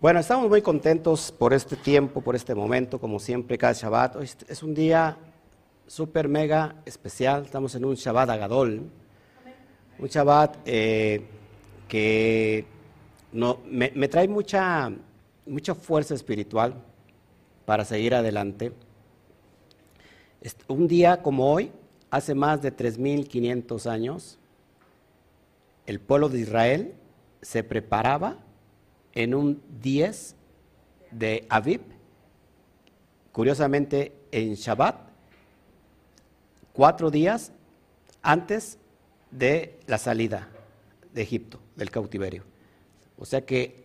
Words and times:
Bueno, 0.00 0.20
estamos 0.20 0.48
muy 0.48 0.62
contentos 0.62 1.32
por 1.32 1.52
este 1.52 1.74
tiempo, 1.74 2.20
por 2.20 2.36
este 2.36 2.54
momento, 2.54 3.00
como 3.00 3.18
siempre, 3.18 3.58
cada 3.58 3.72
Shabbat. 3.72 4.14
Hoy 4.14 4.30
es 4.46 4.62
un 4.62 4.72
día 4.72 5.16
súper 5.88 6.28
mega 6.28 6.76
especial. 6.84 7.44
Estamos 7.44 7.74
en 7.74 7.84
un 7.84 7.96
Shabbat 7.96 8.30
Agadol. 8.30 8.88
Un 9.98 10.06
Shabbat 10.06 10.58
eh, 10.66 11.26
que 11.88 12.64
no, 13.32 13.58
me, 13.66 13.90
me, 13.92 14.06
trae 14.06 14.28
mucha, 14.28 14.92
mucha 15.44 15.74
fuerza 15.74 16.14
espiritual 16.14 16.74
para 17.66 17.84
seguir 17.84 18.14
adelante. 18.14 18.72
Un 20.68 20.86
día 20.86 21.22
como 21.24 21.52
hoy, 21.52 21.72
hace 22.08 22.36
más 22.36 22.62
de 22.62 22.72
3.500 22.72 23.90
años, 23.90 24.38
el 25.86 25.98
pueblo 25.98 26.28
de 26.28 26.38
Israel 26.38 26.94
se 27.42 27.64
preparaba 27.64 28.38
en 29.14 29.34
un 29.34 29.62
10 29.80 30.36
de 31.10 31.46
Aviv, 31.48 31.80
curiosamente 33.32 34.12
en 34.30 34.54
Shabbat, 34.54 34.96
cuatro 36.72 37.10
días 37.10 37.52
antes 38.22 38.78
de 39.30 39.78
la 39.86 39.98
salida 39.98 40.48
de 41.12 41.22
Egipto, 41.22 41.60
del 41.76 41.90
cautiverio. 41.90 42.44
O 43.18 43.24
sea 43.24 43.44
que 43.44 43.84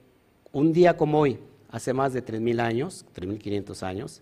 un 0.51 0.73
día 0.73 0.95
como 0.97 1.19
hoy, 1.19 1.39
hace 1.69 1.93
más 1.93 2.13
de 2.13 2.23
3.000 2.23 2.61
años, 2.61 3.05
3.500 3.15 3.83
años, 3.83 4.21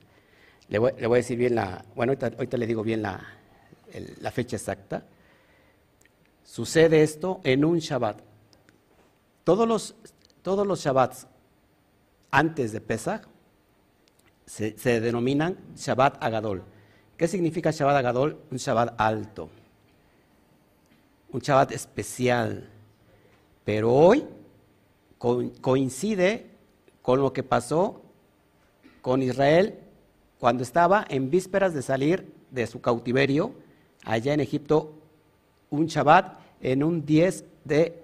le 0.70 0.80
voy, 0.80 0.94
a 0.98 1.09
decir 1.09 1.38
bien 1.38 1.56
la, 1.56 1.84
bueno, 1.95 2.14
ahorita, 2.14 2.58
le 2.58 2.66
digo 2.66 2.81
bien 2.81 3.02
la, 3.02 3.22
la 4.22 4.31
fecha 4.31 4.56
exacta, 4.56 5.06
sucede 6.45 7.04
esto 7.04 7.42
en 7.44 7.66
un 7.66 7.80
Shabbat. 7.80 8.22
Todos 9.44 9.68
los 9.68 9.95
todos 10.42 10.66
los 10.66 10.80
Shabbats 10.80 11.28
antes 12.31 12.72
de 12.72 12.81
Pesach 12.81 13.28
se, 14.45 15.00
denominan 15.00 15.58
Shabbat 15.75 16.23
Agadol. 16.23 16.64
¿Qué 17.16 17.28
significa 17.28 17.72
Shabbat 17.72 17.97
Agadol? 17.97 18.38
Un 18.52 18.58
Shabbat 18.58 19.00
alto, 19.00 19.50
un 21.31 21.39
Shabbat 21.39 21.72
especial. 21.72 22.69
Pero 23.64 23.94
hoy 23.94 24.25
coincide 25.62 26.50
con 27.02 27.22
lo 27.22 27.31
que 27.31 27.44
pasó 27.44 28.02
con 29.02 29.22
Israel 29.22 29.80
cuando 30.39 30.64
estaba 30.64 31.06
en 31.08 31.30
vísperas 31.30 31.73
de 31.73 31.81
salir 31.81 32.34
de 32.50 32.67
su 32.67 32.81
cautiverio 32.81 33.53
allá 34.03 34.34
en 34.34 34.39
Egipto, 34.39 34.94
un 35.69 35.86
Shabbat 35.86 36.39
en 36.59 36.84
un 36.84 37.06
10 37.06 37.45
de, 37.64 38.03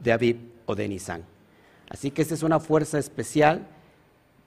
de 0.00 0.12
Aviv 0.12 0.38
o 0.66 0.74
de 0.74 0.88
Nisan. 0.88 1.29
Así 1.90 2.12
que 2.12 2.22
esta 2.22 2.34
es 2.34 2.44
una 2.44 2.60
fuerza 2.60 2.98
especial 2.98 3.66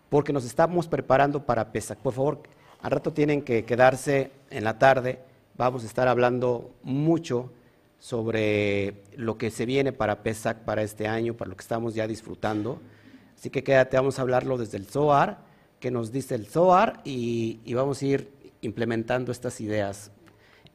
porque 0.10 0.32
nos 0.32 0.46
estamos 0.46 0.88
preparando 0.88 1.46
para 1.46 1.74
Pesach. 1.74 1.98
Por 1.98 2.14
favor, 2.14 2.42
al 2.82 2.92
rato 2.92 3.12
tienen 3.12 3.42
que 3.42 3.66
quedarse 3.66 4.32
en 4.50 4.64
la 4.64 4.80
tarde. 4.80 5.20
Vamos 5.58 5.84
a 5.84 5.88
estar 5.88 6.08
hablando 6.08 6.72
mucho 6.84 7.52
sobre 8.00 9.04
lo 9.18 9.38
que 9.38 9.52
se 9.52 9.66
viene 9.66 9.92
para 9.92 10.24
Pesach 10.24 10.60
para 10.60 10.84
este 10.84 11.06
año, 11.08 11.36
para 11.36 11.50
lo 11.50 11.58
que 11.58 11.64
estamos 11.64 11.94
ya 11.94 12.08
disfrutando. 12.08 12.82
Así 13.38 13.50
que 13.50 13.62
quédate, 13.62 13.98
vamos 13.98 14.20
a 14.20 14.22
hablarlo 14.22 14.58
desde 14.58 14.78
el 14.78 14.86
Zohar, 14.86 15.40
que 15.82 15.92
nos 15.92 16.14
dice 16.14 16.36
el 16.36 16.48
Zohar, 16.48 17.02
y, 17.04 17.74
vamos 17.74 18.02
a 18.02 18.06
ir 18.06 18.32
implementando 18.62 19.34
estas 19.34 19.60
ideas 19.60 20.12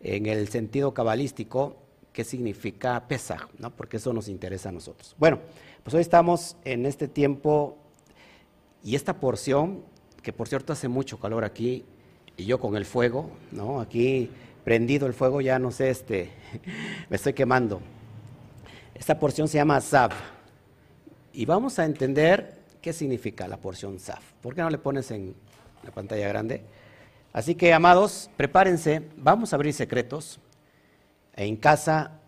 en 0.02 0.26
el 0.26 0.48
sentido 0.48 0.92
cabalístico, 0.92 1.76
qué 2.12 2.24
significa 2.24 3.08
Pesach, 3.08 3.48
¿no? 3.58 3.74
porque 3.74 3.96
eso 3.96 4.12
nos 4.12 4.28
interesa 4.28 4.68
a 4.68 4.72
nosotros. 4.72 5.16
Bueno. 5.18 5.40
Pues 5.82 5.94
hoy 5.94 6.00
estamos 6.00 6.56
en 6.64 6.86
este 6.86 7.08
tiempo 7.08 7.78
y 8.82 8.94
esta 8.94 9.20
porción, 9.20 9.84
que 10.22 10.32
por 10.32 10.48
cierto 10.48 10.72
hace 10.72 10.88
mucho 10.88 11.18
calor 11.18 11.44
aquí, 11.44 11.84
y 12.36 12.44
yo 12.44 12.60
con 12.60 12.76
el 12.76 12.84
fuego, 12.84 13.30
¿no? 13.52 13.80
Aquí 13.80 14.30
prendido 14.64 15.06
el 15.06 15.14
fuego, 15.14 15.40
ya 15.40 15.58
no 15.58 15.70
sé, 15.70 15.90
este, 15.90 16.30
me 17.08 17.16
estoy 17.16 17.32
quemando. 17.32 17.80
Esta 18.94 19.18
porción 19.18 19.48
se 19.48 19.58
llama 19.58 19.80
Zav. 19.80 20.10
Y 21.32 21.46
vamos 21.46 21.78
a 21.78 21.84
entender 21.84 22.58
qué 22.82 22.92
significa 22.92 23.48
la 23.48 23.56
porción 23.56 23.98
Zav. 23.98 24.20
¿Por 24.42 24.54
qué 24.54 24.60
no 24.60 24.70
le 24.70 24.78
pones 24.78 25.10
en 25.10 25.34
la 25.84 25.90
pantalla 25.90 26.28
grande? 26.28 26.64
Así 27.32 27.54
que, 27.54 27.72
amados, 27.72 28.30
prepárense, 28.36 29.08
vamos 29.16 29.52
a 29.52 29.56
abrir 29.56 29.72
secretos. 29.72 30.40
En 31.34 31.56
casa 31.56 32.20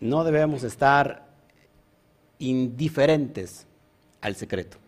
no 0.00 0.24
debemos 0.24 0.64
estar 0.64 1.27
indiferentes 2.38 3.66
al 4.20 4.34
secreto, 4.36 4.78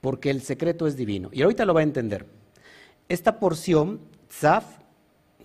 porque 0.00 0.30
el 0.30 0.42
secreto 0.42 0.86
es 0.86 0.96
divino. 0.96 1.30
Y 1.32 1.42
ahorita 1.42 1.64
lo 1.64 1.74
va 1.74 1.80
a 1.80 1.84
entender. 1.84 2.26
Esta 3.08 3.38
porción, 3.38 4.00
Zaf, 4.30 4.64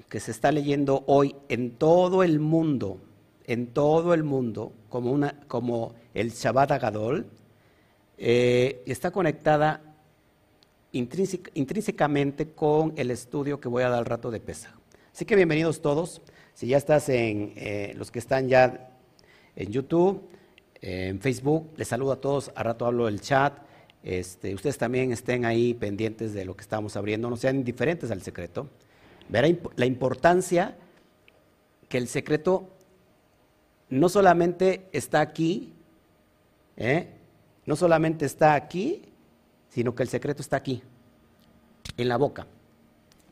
que 0.10 0.20
se 0.20 0.32
está 0.32 0.52
leyendo 0.52 1.04
hoy 1.08 1.36
en 1.50 1.72
todo 1.72 2.24
el 2.24 2.40
mundo, 2.40 3.00
en 3.46 3.68
todo 3.68 4.14
el 4.14 4.24
mundo, 4.24 4.74
como, 4.90 5.12
una, 5.12 5.40
como 5.48 5.96
el 6.14 6.32
Shabbat 6.32 6.72
Agadol, 6.72 7.28
eh, 8.18 8.84
está 8.86 9.12
conectada 9.12 9.82
intrínsecamente 10.92 12.52
con 12.52 12.94
el 12.96 13.12
estudio 13.12 13.60
que 13.60 13.68
voy 13.68 13.84
a 13.84 13.90
dar 13.90 14.00
al 14.00 14.06
rato 14.06 14.32
de 14.32 14.40
Pesa. 14.40 14.74
Así 15.14 15.26
que 15.26 15.36
bienvenidos 15.36 15.82
todos. 15.82 16.22
Si 16.54 16.68
ya 16.68 16.78
estás 16.78 17.10
en 17.10 17.54
eh, 17.58 17.94
los 17.98 18.12
que 18.12 18.20
están 18.20 18.48
ya 18.48 18.92
en 19.56 19.72
YouTube, 19.72 20.22
en 20.82 21.20
Facebook. 21.20 21.72
Les 21.78 21.88
saludo 21.88 22.14
a 22.14 22.22
todos, 22.22 22.52
a 22.56 22.64
rato 22.64 22.86
hablo 22.86 23.06
del 23.06 23.22
chat. 23.22 23.54
Este, 24.04 24.54
ustedes 24.54 24.78
también 24.78 25.12
estén 25.12 25.46
ahí 25.46 25.74
pendientes 25.74 26.34
de 26.34 26.46
lo 26.46 26.56
que 26.56 26.62
estamos 26.62 26.96
abriendo, 26.96 27.30
no 27.30 27.38
sean 27.38 27.56
indiferentes 27.56 28.12
al 28.12 28.22
secreto. 28.22 28.70
Verá 29.30 29.48
la 29.76 29.86
importancia 29.86 30.78
que 31.90 31.98
el 31.98 32.08
secreto 32.08 32.70
no 33.90 34.10
solamente 34.10 34.88
está 34.92 35.22
aquí, 35.22 35.74
¿eh? 36.78 37.10
no 37.66 37.76
solamente 37.76 38.26
está 38.26 38.54
aquí, 38.54 39.02
sino 39.70 39.96
que 39.96 40.04
el 40.04 40.10
secreto 40.10 40.42
está 40.42 40.58
aquí, 40.58 40.84
en 41.98 42.08
la 42.08 42.18
boca. 42.18 42.48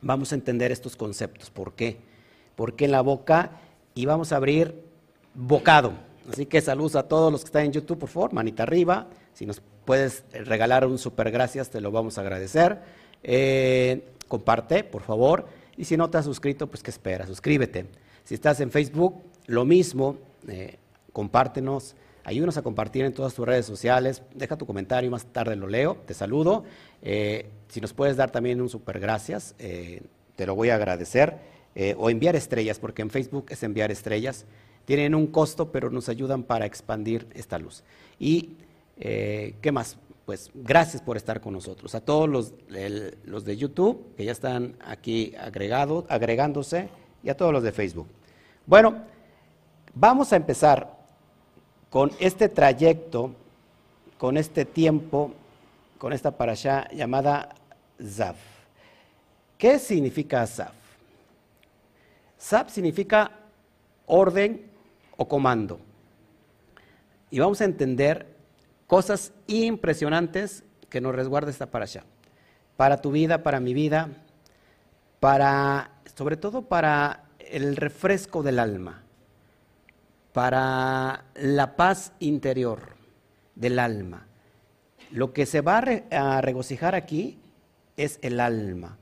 Vamos 0.02 0.32
a 0.32 0.34
entender 0.34 0.72
estos 0.72 0.96
conceptos. 0.96 1.50
¿Por 1.50 1.74
qué? 1.74 1.98
Porque 2.56 2.84
en 2.84 2.90
la 2.90 3.00
boca 3.00 3.60
y 3.94 4.06
vamos 4.06 4.32
a 4.32 4.36
abrir 4.36 4.82
bocado. 5.34 5.92
Así 6.30 6.46
que 6.46 6.60
saludos 6.60 6.96
a 6.96 7.02
todos 7.06 7.30
los 7.30 7.42
que 7.42 7.48
están 7.48 7.64
en 7.64 7.72
YouTube, 7.72 7.98
por 7.98 8.08
favor, 8.08 8.32
manita 8.32 8.62
arriba. 8.62 9.08
Si 9.34 9.44
nos 9.44 9.60
puedes 9.84 10.24
regalar 10.32 10.86
un 10.86 10.98
super 10.98 11.30
gracias, 11.30 11.70
te 11.70 11.80
lo 11.80 11.90
vamos 11.90 12.16
a 12.16 12.22
agradecer. 12.22 12.78
Eh, 13.22 14.04
comparte, 14.28 14.84
por 14.84 15.02
favor. 15.02 15.46
Y 15.76 15.84
si 15.84 15.96
no 15.96 16.08
te 16.08 16.18
has 16.18 16.24
suscrito, 16.24 16.66
pues 16.66 16.82
qué 16.82 16.90
espera, 16.90 17.26
suscríbete. 17.26 17.86
Si 18.24 18.34
estás 18.34 18.60
en 18.60 18.70
Facebook, 18.70 19.22
lo 19.46 19.64
mismo, 19.64 20.16
eh, 20.48 20.78
compártenos, 21.12 21.94
ayúdanos 22.24 22.56
a 22.56 22.62
compartir 22.62 23.04
en 23.04 23.12
todas 23.12 23.34
tus 23.34 23.46
redes 23.46 23.66
sociales, 23.66 24.22
deja 24.34 24.56
tu 24.56 24.66
comentario, 24.66 25.10
más 25.10 25.26
tarde 25.26 25.56
lo 25.56 25.66
leo, 25.66 25.98
te 26.06 26.14
saludo. 26.14 26.64
Eh, 27.02 27.50
si 27.68 27.80
nos 27.82 27.92
puedes 27.92 28.16
dar 28.16 28.30
también 28.30 28.62
un 28.62 28.70
super 28.70 28.98
gracias, 28.98 29.54
te 29.58 30.46
lo 30.46 30.54
voy 30.54 30.70
a 30.70 30.76
agradecer. 30.76 31.52
o 31.98 32.08
enviar 32.08 32.36
estrellas, 32.36 32.78
porque 32.78 33.02
en 33.02 33.10
Facebook 33.10 33.46
es 33.48 33.64
enviar 33.64 33.90
estrellas 33.90 34.46
tienen 34.84 35.14
un 35.14 35.26
costo, 35.26 35.70
pero 35.72 35.90
nos 35.90 36.08
ayudan 36.08 36.42
para 36.42 36.66
expandir 36.66 37.26
esta 37.34 37.58
luz. 37.58 37.82
Y, 38.18 38.56
eh, 38.98 39.54
¿qué 39.60 39.72
más? 39.72 39.96
Pues 40.26 40.50
gracias 40.54 41.02
por 41.02 41.16
estar 41.16 41.40
con 41.40 41.52
nosotros. 41.52 41.94
A 41.94 42.00
todos 42.00 42.28
los, 42.28 42.54
los 43.24 43.44
de 43.44 43.56
YouTube, 43.56 44.14
que 44.16 44.24
ya 44.24 44.32
están 44.32 44.76
aquí 44.84 45.34
agregados, 45.38 46.04
agregándose, 46.08 46.88
y 47.22 47.30
a 47.30 47.36
todos 47.36 47.52
los 47.52 47.62
de 47.62 47.72
Facebook. 47.72 48.06
Bueno, 48.66 49.02
vamos 49.94 50.32
a 50.32 50.36
empezar 50.36 50.94
con 51.90 52.10
este 52.20 52.48
trayecto, 52.48 53.34
con 54.18 54.36
este 54.36 54.64
tiempo, 54.64 55.32
con 55.98 56.12
esta 56.12 56.36
parasha 56.36 56.88
llamada 56.90 57.48
Zaf. 58.02 58.36
¿Qué 59.56 59.78
significa 59.78 60.46
Zaf? 60.46 60.74
Zaf 62.38 62.70
significa 62.70 63.30
orden 64.06 64.73
o 65.16 65.28
comando. 65.28 65.80
Y 67.30 67.38
vamos 67.38 67.60
a 67.60 67.64
entender 67.64 68.34
cosas 68.86 69.32
impresionantes 69.46 70.64
que 70.88 71.00
nos 71.00 71.14
resguarda 71.14 71.50
esta 71.50 71.70
parasha. 71.70 72.04
Para 72.76 73.00
tu 73.00 73.10
vida, 73.10 73.42
para 73.42 73.60
mi 73.60 73.74
vida, 73.74 74.10
para, 75.20 75.90
sobre 76.16 76.36
todo 76.36 76.62
para 76.62 77.24
el 77.38 77.76
refresco 77.76 78.42
del 78.42 78.58
alma, 78.58 79.02
para 80.32 81.24
la 81.34 81.76
paz 81.76 82.12
interior 82.18 82.96
del 83.54 83.78
alma. 83.78 84.26
Lo 85.10 85.32
que 85.32 85.46
se 85.46 85.60
va 85.60 85.82
a, 86.10 86.40
regocijar 86.40 86.94
aquí 86.94 87.38
es 87.96 88.18
el 88.22 88.40
alma. 88.40 88.98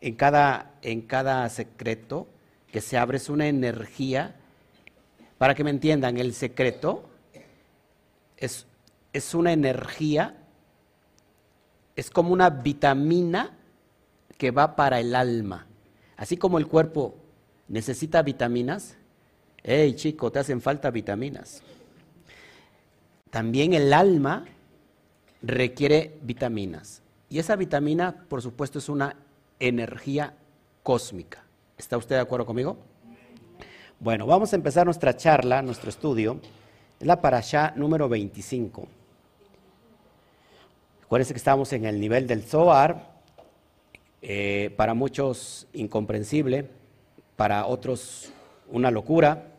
En 0.00 0.14
cada, 0.14 0.72
en 0.82 1.02
cada 1.02 1.48
secreto 1.48 2.28
que 2.70 2.80
se 2.80 2.98
abre 2.98 3.16
es 3.16 3.28
una 3.28 3.46
energía 3.46 4.36
para 5.42 5.56
que 5.56 5.64
me 5.64 5.70
entiendan, 5.70 6.18
el 6.18 6.34
secreto 6.34 7.02
es, 8.36 8.64
es 9.12 9.34
una 9.34 9.52
energía 9.52 10.36
es 11.96 12.10
como 12.10 12.32
una 12.32 12.48
vitamina 12.48 13.50
que 14.38 14.52
va 14.52 14.76
para 14.76 15.00
el 15.00 15.16
alma. 15.16 15.66
Así 16.16 16.36
como 16.36 16.58
el 16.58 16.68
cuerpo 16.68 17.16
necesita 17.66 18.22
vitaminas, 18.22 18.96
hey 19.64 19.96
chico, 19.96 20.30
te 20.30 20.38
hacen 20.38 20.60
falta 20.60 20.92
vitaminas. 20.92 21.60
También 23.28 23.74
el 23.74 23.92
alma 23.92 24.44
requiere 25.42 26.20
vitaminas. 26.22 27.02
Y 27.28 27.40
esa 27.40 27.56
vitamina, 27.56 28.26
por 28.28 28.42
supuesto, 28.42 28.78
es 28.78 28.88
una 28.88 29.16
energía 29.58 30.34
cósmica. 30.84 31.42
¿Está 31.76 31.96
usted 31.96 32.14
de 32.14 32.22
acuerdo 32.22 32.46
conmigo? 32.46 32.91
Bueno, 34.02 34.26
vamos 34.26 34.52
a 34.52 34.56
empezar 34.56 34.84
nuestra 34.84 35.16
charla, 35.16 35.62
nuestro 35.62 35.88
estudio. 35.88 36.40
Es 36.98 37.06
la 37.06 37.20
parasha 37.20 37.72
número 37.76 38.08
25. 38.08 38.88
Acuérdense 41.04 41.32
que 41.32 41.38
estamos 41.38 41.72
en 41.72 41.84
el 41.84 42.00
nivel 42.00 42.26
del 42.26 42.42
Zohar, 42.42 43.12
eh, 44.20 44.74
para 44.76 44.94
muchos 44.94 45.68
incomprensible, 45.72 46.68
para 47.36 47.64
otros 47.66 48.32
una 48.72 48.90
locura, 48.90 49.52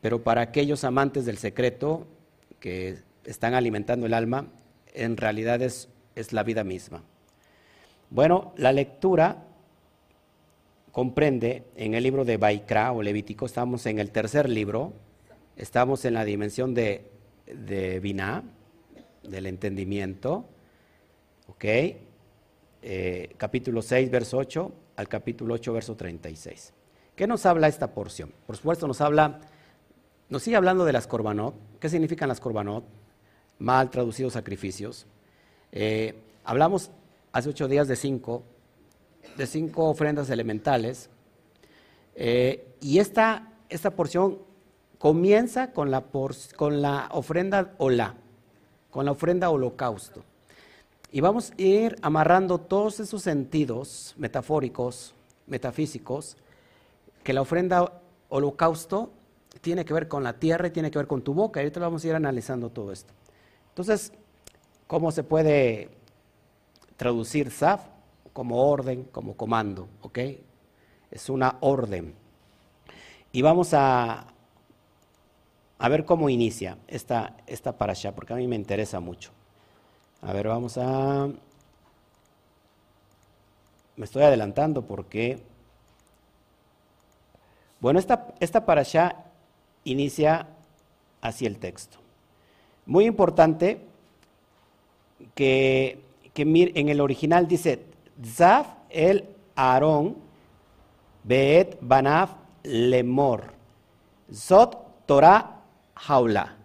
pero 0.00 0.22
para 0.22 0.40
aquellos 0.40 0.84
amantes 0.84 1.26
del 1.26 1.36
secreto 1.36 2.06
que 2.60 2.96
están 3.24 3.52
alimentando 3.52 4.06
el 4.06 4.14
alma, 4.14 4.46
en 4.94 5.18
realidad 5.18 5.60
es, 5.60 5.90
es 6.14 6.32
la 6.32 6.44
vida 6.44 6.64
misma. 6.64 7.02
Bueno, 8.08 8.54
la 8.56 8.72
lectura 8.72 9.44
comprende 10.92 11.64
en 11.74 11.94
el 11.94 12.02
libro 12.02 12.24
de 12.24 12.36
Baikra 12.36 12.92
o 12.92 13.02
Levítico, 13.02 13.46
estamos 13.46 13.86
en 13.86 13.98
el 13.98 14.10
tercer 14.10 14.48
libro, 14.48 14.92
estamos 15.56 16.04
en 16.04 16.14
la 16.14 16.24
dimensión 16.24 16.74
de, 16.74 17.10
de 17.46 17.98
del 19.22 19.46
entendimiento, 19.46 20.44
¿ok? 21.48 21.64
Eh, 22.84 23.34
capítulo 23.36 23.80
6, 23.80 24.10
verso 24.10 24.36
8 24.36 24.72
al 24.96 25.08
capítulo 25.08 25.54
8, 25.54 25.72
verso 25.72 25.96
36. 25.96 26.74
¿Qué 27.16 27.26
nos 27.26 27.46
habla 27.46 27.68
esta 27.68 27.94
porción? 27.94 28.32
Por 28.46 28.56
supuesto 28.56 28.86
nos 28.86 29.00
habla, 29.00 29.40
nos 30.28 30.42
sigue 30.42 30.56
hablando 30.56 30.84
de 30.84 30.92
las 30.92 31.06
corbanot. 31.06 31.54
¿Qué 31.78 31.88
significan 31.88 32.28
las 32.28 32.40
corbanot? 32.40 32.84
Mal 33.58 33.90
traducidos 33.90 34.34
sacrificios. 34.34 35.06
Eh, 35.70 36.14
hablamos 36.44 36.90
hace 37.32 37.48
ocho 37.48 37.68
días 37.68 37.88
de 37.88 37.96
cinco, 37.96 38.42
de 39.36 39.46
cinco 39.46 39.88
ofrendas 39.88 40.30
elementales. 40.30 41.10
Eh, 42.14 42.66
y 42.80 42.98
esta, 42.98 43.52
esta 43.68 43.90
porción 43.90 44.38
comienza 44.98 45.72
con 45.72 45.90
la, 45.90 46.04
con 46.56 46.82
la 46.82 47.08
ofrenda 47.12 47.74
olá, 47.78 48.14
con 48.90 49.04
la 49.04 49.12
ofrenda 49.12 49.50
holocausto. 49.50 50.22
Y 51.10 51.20
vamos 51.20 51.50
a 51.50 51.62
ir 51.62 51.96
amarrando 52.02 52.58
todos 52.58 53.00
esos 53.00 53.22
sentidos 53.22 54.14
metafóricos, 54.16 55.14
metafísicos, 55.46 56.36
que 57.22 57.32
la 57.32 57.42
ofrenda 57.42 58.00
holocausto 58.28 59.10
tiene 59.60 59.84
que 59.84 59.92
ver 59.92 60.08
con 60.08 60.24
la 60.24 60.34
tierra 60.34 60.68
y 60.68 60.70
tiene 60.70 60.90
que 60.90 60.98
ver 60.98 61.06
con 61.06 61.22
tu 61.22 61.34
boca. 61.34 61.60
Y 61.60 61.64
ahorita 61.64 61.80
vamos 61.80 62.04
a 62.04 62.08
ir 62.08 62.14
analizando 62.14 62.70
todo 62.70 62.92
esto. 62.92 63.12
Entonces, 63.68 64.12
¿cómo 64.86 65.12
se 65.12 65.22
puede 65.22 65.90
traducir 66.96 67.50
SAF? 67.50 67.91
Como 68.32 68.70
orden, 68.70 69.04
como 69.04 69.36
comando, 69.36 69.88
¿ok? 70.00 70.18
Es 71.10 71.28
una 71.28 71.58
orden. 71.60 72.14
Y 73.32 73.42
vamos 73.42 73.74
a, 73.74 74.26
a 75.78 75.88
ver 75.88 76.04
cómo 76.04 76.30
inicia 76.30 76.78
esta, 76.86 77.36
esta 77.46 77.76
parasha, 77.76 78.14
porque 78.14 78.32
a 78.32 78.36
mí 78.36 78.46
me 78.46 78.56
interesa 78.56 79.00
mucho. 79.00 79.30
A 80.20 80.32
ver, 80.32 80.48
vamos 80.48 80.78
a... 80.78 81.28
Me 83.96 84.04
estoy 84.04 84.22
adelantando 84.22 84.82
porque... 84.82 85.42
Bueno, 87.80 87.98
esta, 87.98 88.28
esta 88.38 88.64
parasha 88.64 89.24
inicia 89.84 90.46
así 91.20 91.46
el 91.46 91.58
texto. 91.58 91.98
Muy 92.86 93.06
importante 93.06 93.80
que, 95.34 96.00
que 96.34 96.42
en 96.42 96.88
el 96.88 97.00
original 97.00 97.48
dice 97.48 97.91
Zaf 98.24 98.66
el 98.90 99.28
Aarón 99.56 100.16
Beet 101.24 101.78
Banaf 101.80 102.34
Lemor 102.62 103.52
Zot 104.32 105.06
Torah 105.06 105.60
Jaula. 105.94 106.56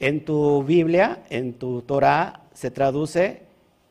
En 0.00 0.24
tu 0.24 0.62
Biblia, 0.62 1.24
en 1.30 1.54
tu 1.54 1.82
Torah, 1.82 2.40
se 2.52 2.70
traduce, 2.70 3.42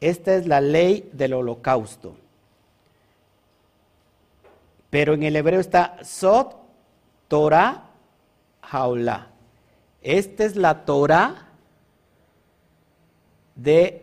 esta 0.01 0.36
es 0.36 0.48
la 0.48 0.60
ley 0.62 1.10
del 1.13 1.33
holocausto. 1.33 2.15
Pero 4.89 5.13
en 5.13 5.24
el 5.24 5.36
hebreo 5.36 5.60
está 5.60 5.98
Sot 6.04 6.56
Torah 7.27 7.89
Jaula. 8.62 9.27
Esta 10.01 10.44
es 10.44 10.56
la 10.56 10.86
Torah 10.86 11.48
de 13.56 14.02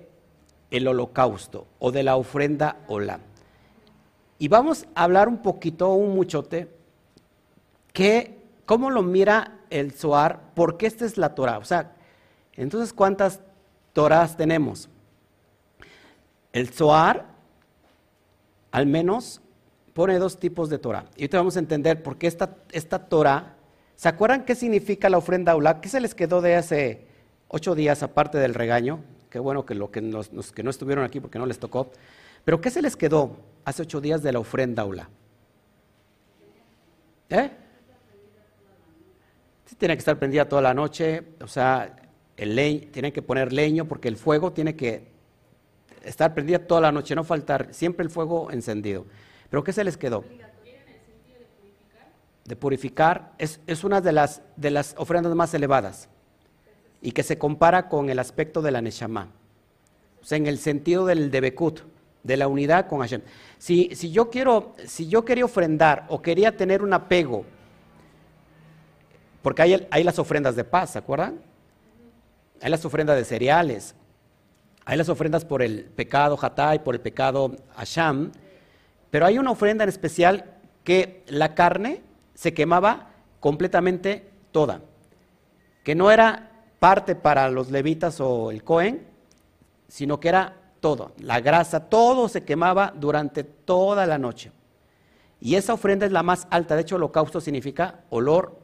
el 0.70 0.88
holocausto 0.88 1.66
o 1.78 1.92
de 1.92 2.02
la 2.02 2.16
ofrenda 2.16 2.76
hola. 2.88 3.20
Y 4.38 4.48
vamos 4.48 4.86
a 4.94 5.04
hablar 5.04 5.28
un 5.28 5.38
poquito, 5.42 5.92
un 5.92 6.14
muchote, 6.14 6.68
que 7.92 8.38
cómo 8.64 8.90
lo 8.90 9.02
mira 9.02 9.58
el 9.68 9.92
Zohar, 9.92 10.40
porque 10.54 10.86
esta 10.86 11.04
es 11.04 11.18
la 11.18 11.34
Torah. 11.34 11.58
O 11.58 11.64
sea, 11.64 11.92
entonces, 12.54 12.92
¿cuántas 12.92 13.40
Torahs 13.92 14.36
tenemos? 14.36 14.88
El 16.52 16.68
Zohar, 16.68 17.26
al 18.70 18.86
menos, 18.86 19.40
pone 19.92 20.18
dos 20.18 20.38
tipos 20.38 20.70
de 20.70 20.78
Torah. 20.78 21.04
Y 21.16 21.22
ahorita 21.22 21.38
vamos 21.38 21.56
a 21.56 21.60
entender 21.60 22.02
por 22.02 22.16
qué 22.16 22.26
esta, 22.26 22.56
esta 22.72 23.08
Torah, 23.08 23.56
¿se 23.96 24.08
acuerdan 24.08 24.44
qué 24.44 24.54
significa 24.54 25.08
la 25.08 25.18
ofrenda 25.18 25.56
Ulá? 25.56 25.80
¿Qué 25.80 25.88
se 25.88 26.00
les 26.00 26.14
quedó 26.14 26.40
de 26.40 26.56
hace 26.56 27.06
ocho 27.48 27.74
días 27.74 28.02
aparte 28.02 28.38
del 28.38 28.54
regaño? 28.54 29.00
Qué 29.30 29.38
bueno 29.38 29.64
que, 29.64 29.76
lo 29.76 29.90
que, 29.92 30.00
los, 30.02 30.28
que 30.52 30.62
no 30.64 30.70
estuvieron 30.70 31.04
aquí 31.04 31.20
porque 31.20 31.38
no 31.38 31.46
les 31.46 31.60
tocó. 31.60 31.90
Pero 32.44 32.60
¿qué 32.60 32.68
se 32.68 32.82
les 32.82 32.96
quedó 32.96 33.36
hace 33.64 33.82
ocho 33.82 34.00
días 34.00 34.22
de 34.22 34.32
la 34.32 34.40
ofrenda 34.40 34.84
Ulá? 34.84 35.08
¿Eh? 37.28 37.50
Tiene 39.78 39.94
que 39.94 40.00
estar 40.00 40.18
prendida 40.18 40.48
toda 40.48 40.60
la 40.60 40.74
noche, 40.74 41.22
o 41.40 41.46
sea, 41.46 41.96
el 42.36 42.56
leño, 42.56 42.88
tienen 42.90 43.12
que 43.12 43.22
poner 43.22 43.52
leño 43.52 43.86
porque 43.86 44.08
el 44.08 44.16
fuego 44.16 44.52
tiene 44.52 44.74
que 44.74 45.06
estar 46.02 46.34
prendida 46.34 46.58
toda 46.58 46.80
la 46.82 46.92
noche, 46.92 47.14
no 47.14 47.22
faltar, 47.22 47.72
siempre 47.72 48.04
el 48.04 48.10
fuego 48.10 48.50
encendido. 48.50 49.06
¿Pero 49.48 49.62
qué 49.62 49.72
se 49.72 49.84
les 49.84 49.96
quedó? 49.96 50.24
De 52.44 52.56
purificar, 52.56 53.32
es, 53.38 53.60
es 53.68 53.84
una 53.84 54.00
de 54.00 54.12
las, 54.12 54.42
de 54.56 54.72
las 54.72 54.94
ofrendas 54.98 55.34
más 55.34 55.54
elevadas 55.54 56.08
y 57.02 57.12
que 57.12 57.22
se 57.22 57.38
compara 57.38 57.88
con 57.88 58.10
el 58.10 58.18
aspecto 58.18 58.62
de 58.62 58.70
la 58.70 58.82
Neshama, 58.82 59.28
o 60.20 60.24
sea, 60.24 60.36
en 60.36 60.46
el 60.46 60.58
sentido 60.58 61.06
del 61.06 61.30
Debekut, 61.30 61.80
de 62.22 62.36
la 62.36 62.48
unidad 62.48 62.86
con 62.86 63.00
Hashem. 63.00 63.22
Si, 63.58 63.90
si, 63.94 64.10
yo 64.10 64.30
quiero, 64.30 64.74
si 64.84 65.08
yo 65.08 65.24
quería 65.24 65.46
ofrendar 65.46 66.04
o 66.08 66.20
quería 66.20 66.56
tener 66.56 66.82
un 66.82 66.92
apego, 66.92 67.44
porque 69.42 69.62
hay, 69.62 69.88
hay 69.90 70.04
las 70.04 70.18
ofrendas 70.18 70.56
de 70.56 70.64
paz, 70.64 70.90
¿se 70.90 70.98
acuerdan? 70.98 71.40
hay 72.62 72.70
las 72.70 72.84
ofrendas 72.84 73.16
de 73.16 73.24
cereales, 73.24 73.94
hay 74.84 74.96
las 74.98 75.08
ofrendas 75.08 75.44
por 75.44 75.62
el 75.62 75.84
pecado 75.84 76.38
Hatay, 76.40 76.80
por 76.80 76.94
el 76.94 77.00
pecado 77.00 77.56
Asham, 77.76 78.32
pero 79.10 79.26
hay 79.26 79.38
una 79.38 79.50
ofrenda 79.50 79.84
en 79.84 79.88
especial 79.88 80.56
que 80.84 81.24
la 81.28 81.54
carne 81.54 82.02
se 82.34 82.54
quemaba 82.54 83.10
completamente 83.40 84.30
toda, 84.52 84.82
que 85.84 85.94
no 85.94 86.10
era 86.10 86.49
parte 86.80 87.14
para 87.14 87.48
los 87.50 87.70
levitas 87.70 88.20
o 88.20 88.50
el 88.50 88.64
Cohen, 88.64 89.06
sino 89.86 90.18
que 90.18 90.30
era 90.30 90.56
todo, 90.80 91.12
la 91.18 91.40
grasa, 91.40 91.88
todo 91.88 92.28
se 92.28 92.42
quemaba 92.42 92.92
durante 92.96 93.44
toda 93.44 94.06
la 94.06 94.18
noche. 94.18 94.50
Y 95.40 95.54
esa 95.54 95.74
ofrenda 95.74 96.06
es 96.06 96.12
la 96.12 96.22
más 96.22 96.48
alta, 96.50 96.74
de 96.74 96.82
hecho 96.82 96.96
holocausto 96.96 97.40
significa 97.40 98.00
olor 98.08 98.58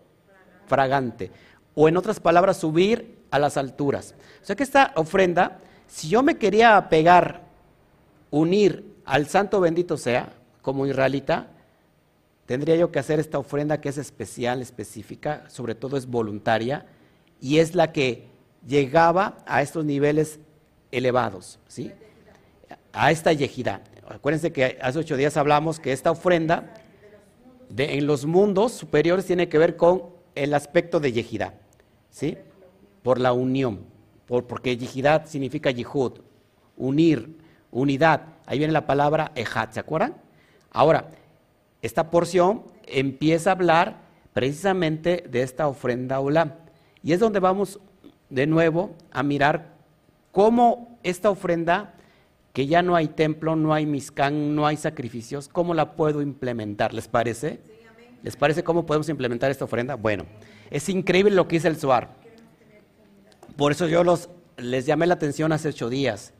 fragante, 0.66 1.30
o 1.74 1.88
en 1.88 1.96
otras 1.96 2.18
palabras, 2.18 2.56
subir 2.56 3.18
a 3.30 3.38
las 3.38 3.56
alturas. 3.58 4.14
O 4.42 4.44
sea 4.44 4.56
que 4.56 4.62
esta 4.62 4.92
ofrenda, 4.96 5.58
si 5.86 6.08
yo 6.08 6.22
me 6.22 6.38
quería 6.38 6.88
pegar, 6.88 7.42
unir 8.30 8.96
al 9.04 9.26
santo 9.26 9.60
bendito 9.60 9.98
sea, 9.98 10.32
como 10.62 10.86
israelita, 10.86 11.48
tendría 12.46 12.76
yo 12.76 12.90
que 12.90 12.98
hacer 12.98 13.20
esta 13.20 13.38
ofrenda 13.38 13.80
que 13.80 13.90
es 13.90 13.98
especial, 13.98 14.62
específica, 14.62 15.44
sobre 15.48 15.74
todo 15.74 15.96
es 15.98 16.06
voluntaria, 16.06 16.86
y 17.40 17.58
es 17.58 17.74
la 17.74 17.92
que 17.92 18.26
llegaba 18.66 19.38
a 19.46 19.62
estos 19.62 19.84
niveles 19.84 20.38
elevados, 20.90 21.58
¿sí? 21.68 21.92
A 22.92 23.10
esta 23.10 23.32
yejida. 23.32 23.82
Acuérdense 24.08 24.52
que 24.52 24.78
hace 24.80 24.98
ocho 24.98 25.16
días 25.16 25.36
hablamos 25.36 25.80
que 25.80 25.92
esta 25.92 26.10
ofrenda 26.10 26.74
de, 27.68 27.98
en 27.98 28.06
los 28.06 28.24
mundos 28.24 28.72
superiores 28.72 29.26
tiene 29.26 29.48
que 29.48 29.58
ver 29.58 29.76
con 29.76 30.04
el 30.34 30.54
aspecto 30.54 31.00
de 31.00 31.12
yejida, 31.12 31.54
¿sí? 32.10 32.36
por 33.06 33.20
la 33.20 33.32
unión, 33.32 33.86
por, 34.26 34.48
porque 34.48 34.76
yihidad 34.76 35.26
significa 35.26 35.70
yihud, 35.70 36.14
unir. 36.76 37.36
unidad. 37.70 38.22
Ahí 38.46 38.58
viene 38.58 38.72
la 38.72 38.84
palabra 38.84 39.30
ejat, 39.36 39.72
¿se 39.72 39.78
acuerdan? 39.78 40.16
Ahora, 40.72 41.10
esta 41.82 42.10
porción 42.10 42.64
empieza 42.84 43.50
a 43.50 43.52
hablar 43.52 43.98
precisamente 44.32 45.24
de 45.30 45.42
esta 45.42 45.68
ofrenda 45.68 46.18
Olam. 46.18 46.54
Y 47.02 47.12
es 47.12 47.20
donde 47.20 47.40
vamos 47.40 47.80
de 48.30 48.46
nuevo 48.46 48.94
a 49.12 49.22
mirar 49.22 49.74
cómo 50.32 50.98
esta 51.02 51.30
ofrenda, 51.30 51.94
que 52.52 52.66
ya 52.66 52.82
no 52.82 52.96
hay 52.96 53.08
templo, 53.08 53.56
no 53.56 53.72
hay 53.72 53.86
miscán, 53.86 54.54
no 54.54 54.66
hay 54.66 54.76
sacrificios, 54.76 55.48
cómo 55.48 55.74
la 55.74 55.92
puedo 55.96 56.22
implementar. 56.22 56.94
¿Les 56.94 57.08
parece? 57.08 57.60
¿Les 58.22 58.36
parece 58.36 58.64
cómo 58.64 58.86
podemos 58.86 59.08
implementar 59.08 59.50
esta 59.50 59.64
ofrenda? 59.64 59.94
Bueno, 59.94 60.24
es 60.70 60.88
increíble 60.88 61.34
lo 61.34 61.46
que 61.46 61.56
dice 61.56 61.68
el 61.68 61.78
Suar. 61.78 62.10
Por 63.56 63.72
eso 63.72 63.86
yo 63.88 64.04
los, 64.04 64.28
les 64.56 64.86
llamé 64.86 65.06
la 65.06 65.14
atención 65.14 65.52
hace 65.52 65.68
ocho 65.68 65.88
días, 65.88 66.34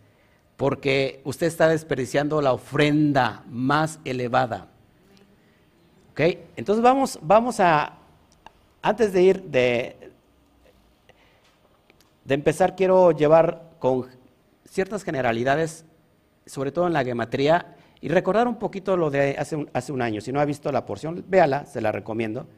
porque 0.57 1.21
usted 1.25 1.47
está 1.47 1.69
desperdiciando 1.69 2.41
la 2.43 2.53
ofrenda 2.53 3.45
más 3.49 4.01
elevada. 4.05 4.69
¿Ok? 6.11 6.21
Entonces 6.57 6.83
vamos, 6.83 7.19
vamos 7.23 7.61
a, 7.61 7.99
antes 8.83 9.13
de 9.13 9.23
ir 9.23 9.43
de, 9.43 9.96
de 12.27 12.35
empezar, 12.35 12.75
quiero 12.75 13.13
llevar 13.13 13.71
con 13.79 14.07
ciertas 14.69 15.05
generalidades, 15.05 15.85
sobre 16.45 16.73
todo 16.73 16.89
en 16.89 16.93
la 16.93 17.05
gematría, 17.05 17.77
y 18.01 18.09
recordar 18.09 18.49
un 18.49 18.57
poquito 18.57 18.97
lo 18.97 19.11
de 19.11 19.37
hace 19.39 19.93
un, 19.93 20.03
año. 20.03 20.21
Si 20.21 20.33
no 20.33 20.41
ha 20.41 20.45
visto 20.45 20.73
la 20.73 20.85
porción, 20.85 21.25
véala, 21.29 21.67
se 21.67 21.81
la 21.81 21.93
recomiendo. 21.93 22.49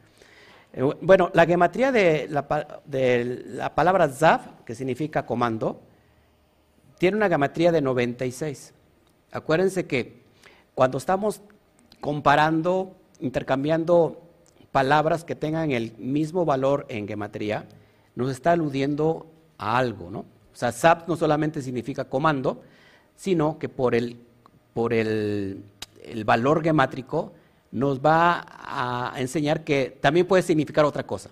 Eh, 0.73 0.81
bueno, 1.01 1.29
la 1.33 1.45
gematría 1.45 1.91
de 1.91 2.27
la, 2.29 2.81
de 2.85 3.43
la 3.45 3.75
palabra 3.75 4.09
Zav, 4.09 4.63
que 4.65 4.73
significa 4.73 5.27
comando, 5.27 5.81
tiene 6.97 7.17
una 7.17 7.29
gematría 7.29 7.71
de 7.71 7.81
96. 7.81 8.73
Acuérdense 9.31 9.85
que 9.85 10.23
cuando 10.73 10.97
estamos 10.97 11.41
comparando, 12.01 12.95
intercambiando 13.19 14.19
palabras 14.71 15.23
que 15.23 15.35
tengan 15.35 15.71
el 15.71 15.95
mismo 15.97 16.43
valor 16.43 16.87
en 16.89 17.07
gematría, 17.07 17.67
nos 18.15 18.31
está 18.31 18.53
aludiendo 18.53 19.27
a 19.59 19.77
algo, 19.77 20.09
¿no? 20.09 20.19
O 20.19 20.55
sea, 20.55 20.71
Zav 20.71 21.07
no 21.07 21.15
solamente 21.15 21.61
significa 21.61 22.05
comando, 22.05 22.63
sino 23.15 23.59
que 23.59 23.69
por 23.69 23.93
el, 23.93 24.19
por 24.73 24.93
el, 24.93 25.63
el 26.03 26.25
valor 26.25 26.63
gemátrico 26.63 27.33
nos 27.71 27.99
va 27.99 28.45
a 28.47 29.13
enseñar 29.17 29.63
que 29.63 29.97
también 30.01 30.25
puede 30.25 30.41
significar 30.41 30.85
otra 30.85 31.05
cosa. 31.05 31.29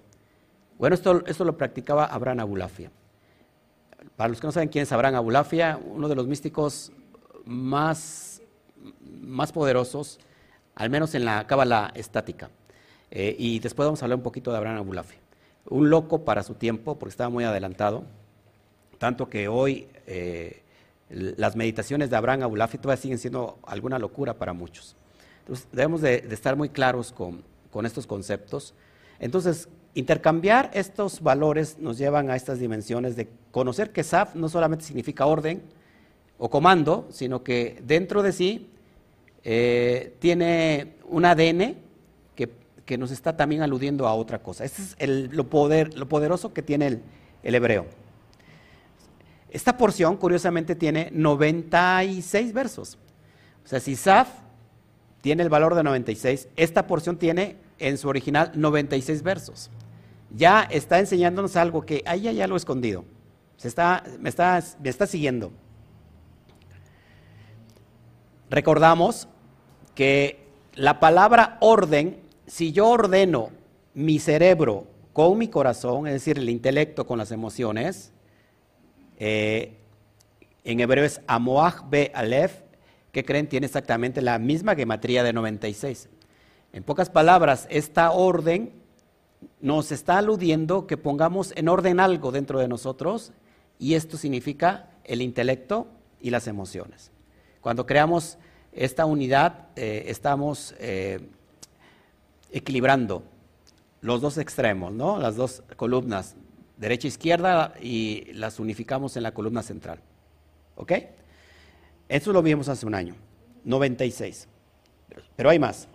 Bueno, 0.78 0.94
esto, 0.94 1.26
esto 1.26 1.44
lo 1.44 1.58
practicaba 1.58 2.06
Abraham 2.06 2.42
Abulafia. 2.42 2.92
Para 4.16 4.30
los 4.30 4.40
que 4.40 4.48
no 4.48 4.52
saben 4.52 4.70
quién 4.70 4.84
es 4.84 4.92
Abraham 4.92 5.16
Abulafia, 5.16 5.80
uno 5.84 6.08
de 6.08 6.16
los 6.16 6.28
místicos 6.28 6.92
más, 7.46 8.42
más 9.22 9.52
poderosos, 9.52 10.20
al 10.76 10.90
menos 10.90 11.16
en 11.16 11.26
la 11.26 11.48
cábala 11.48 11.92
estática. 11.96 12.50
Eh, 13.10 13.36
y 13.40 13.60
después 13.60 13.88
vamos 13.88 14.02
a 14.02 14.06
hablar 14.06 14.18
un 14.18 14.24
poquito 14.24 14.52
de 14.52 14.58
Abraham 14.58 14.78
Abulafia. 14.78 15.18
Un 15.70 15.90
loco 15.90 16.24
para 16.24 16.44
su 16.44 16.54
tiempo, 16.56 16.98
porque 16.98 17.12
estaba 17.12 17.30
muy 17.30 17.44
adelantado, 17.44 18.04
tanto 18.98 19.30
que 19.30 19.48
hoy 19.48 19.88
eh, 20.06 20.62
las 21.10 21.56
meditaciones 21.56 22.10
de 22.10 22.16
Abraham 22.16 22.44
Abulafia 22.44 22.82
todavía 22.82 23.02
siguen 23.02 23.18
siendo 23.18 23.60
alguna 23.66 24.00
locura 24.00 24.34
para 24.34 24.54
muchos. 24.54 24.96
Entonces, 25.40 25.68
debemos 25.72 26.02
de, 26.02 26.26
estar 26.30 26.56
muy 26.56 26.70
claros 26.70 27.12
con, 27.12 27.44
estos 27.86 28.08
conceptos. 28.08 28.74
Entonces, 29.20 29.70
intercambiar 29.94 30.72
estos 30.74 31.22
valores 31.22 31.78
nos 31.78 32.00
llevan 32.00 32.32
a 32.32 32.36
estas 32.36 32.60
dimensiones 32.60 33.16
de 33.16 33.30
conocer 33.52 33.92
que 33.92 34.04
SAF 34.04 34.34
no 34.34 34.50
solamente 34.50 34.84
significa 34.84 35.28
orden 35.28 35.62
o 36.40 36.50
comando, 36.50 37.08
sino 37.12 37.44
que 37.44 37.80
dentro 37.86 38.24
de 38.24 38.32
sí 38.32 38.70
eh, 39.44 40.16
tiene 40.20 40.96
un 41.08 41.26
ADN 41.26 41.78
que, 42.88 42.98
nos 42.98 43.12
está 43.12 43.38
también 43.38 43.62
aludiendo 43.62 44.08
a 44.08 44.16
otra 44.16 44.42
cosa. 44.42 44.66
Este 44.66 44.82
es 44.82 45.34
lo, 45.34 45.50
poder, 45.50 45.96
lo 45.96 46.08
poderoso 46.08 46.54
que 46.54 46.64
tiene 46.64 46.88
el, 46.88 47.02
el 47.44 47.54
hebreo. 47.54 47.86
Esta 49.52 49.78
porción, 49.78 50.18
curiosamente, 50.18 50.76
tiene 50.76 51.10
96 51.12 52.54
versos. 52.54 52.98
O 53.64 53.68
sea, 53.68 53.80
si 53.80 53.96
Saf 53.96 54.28
tiene 55.22 55.44
el 55.44 55.50
valor 55.50 55.76
de 55.76 55.84
96. 55.84 56.48
Esta 56.56 56.88
porción 56.88 57.18
tiene 57.18 57.58
en 57.80 57.98
su 57.98 58.08
original 58.08 58.52
96 58.56 59.24
versos. 59.24 59.70
Ya 60.32 60.64
está 60.64 61.00
enseñándonos 61.00 61.56
algo 61.56 61.86
que 61.86 62.04
ahí 62.06 62.28
hay 62.28 62.42
algo 62.42 62.58
escondido. 62.58 63.06
Se 63.58 63.68
está, 63.68 64.04
me, 64.20 64.30
está, 64.30 64.64
me 64.82 64.90
está 64.90 65.08
siguiendo. 65.08 65.52
Recordamos 68.50 69.28
que 69.96 70.48
la 70.76 71.00
palabra 71.00 71.58
orden, 71.60 72.22
si 72.48 72.72
yo 72.72 72.88
ordeno 72.88 73.50
mi 73.94 74.20
cerebro 74.20 74.88
con 75.14 75.38
mi 75.38 75.50
corazón, 75.50 76.08
es 76.08 76.14
decir, 76.14 76.38
el 76.38 76.50
intelecto 76.50 77.06
con 77.06 77.18
las 77.18 77.32
emociones, 77.32 78.14
eh, 79.18 79.78
en 80.64 80.80
hebreo 80.80 81.04
es 81.04 81.22
amoach 81.28 81.90
be 81.90 82.12
alef, 82.14 82.62
que 83.12 83.26
creen 83.26 83.48
tiene 83.48 83.66
exactamente 83.66 84.22
la 84.22 84.40
misma 84.40 84.76
gematría 84.76 85.24
de 85.24 85.34
96. 85.34 86.10
En 86.74 86.84
pocas 86.84 87.10
palabras, 87.10 87.68
esta 87.70 88.12
orden 88.12 88.74
nos 89.60 89.92
está 89.92 90.20
aludiendo 90.20 90.88
que 90.88 90.98
pongamos 90.98 91.54
en 91.56 91.68
orden 91.68 92.00
algo 92.00 92.32
dentro 92.32 92.60
de 92.60 92.68
nosotros 92.68 93.32
y 93.80 93.96
esto 93.96 94.18
significa 94.18 94.92
el 95.04 95.22
intelecto 95.22 95.88
y 96.22 96.30
las 96.30 96.48
emociones. 96.48 97.12
Cuando 97.62 97.86
creamos 97.86 98.38
esta 98.72 99.06
unidad, 99.06 99.68
eh, 99.76 100.06
estamos 100.08 100.76
eh, 100.80 101.20
equilibrando 102.52 103.24
los 104.02 104.22
dos 104.22 104.38
extremos, 104.38 104.92
¿no? 104.94 105.20
las 105.20 105.36
dos 105.36 105.64
columnas, 105.76 106.36
derecha 106.78 107.08
e 107.08 107.10
izquierda, 107.10 107.74
y 107.82 108.32
las 108.34 108.60
unificamos 108.60 109.18
en 109.18 109.24
la 109.24 109.34
columna 109.34 109.64
central. 109.64 110.00
¿Ok? 110.76 110.94
Eso 112.08 112.32
lo 112.32 112.42
vimos 112.42 112.70
hace 112.70 112.86
un 112.86 112.96
año, 112.96 113.16
96. 113.64 114.48
Pero 115.36 115.50
hay 115.50 115.60
más, 115.60 115.88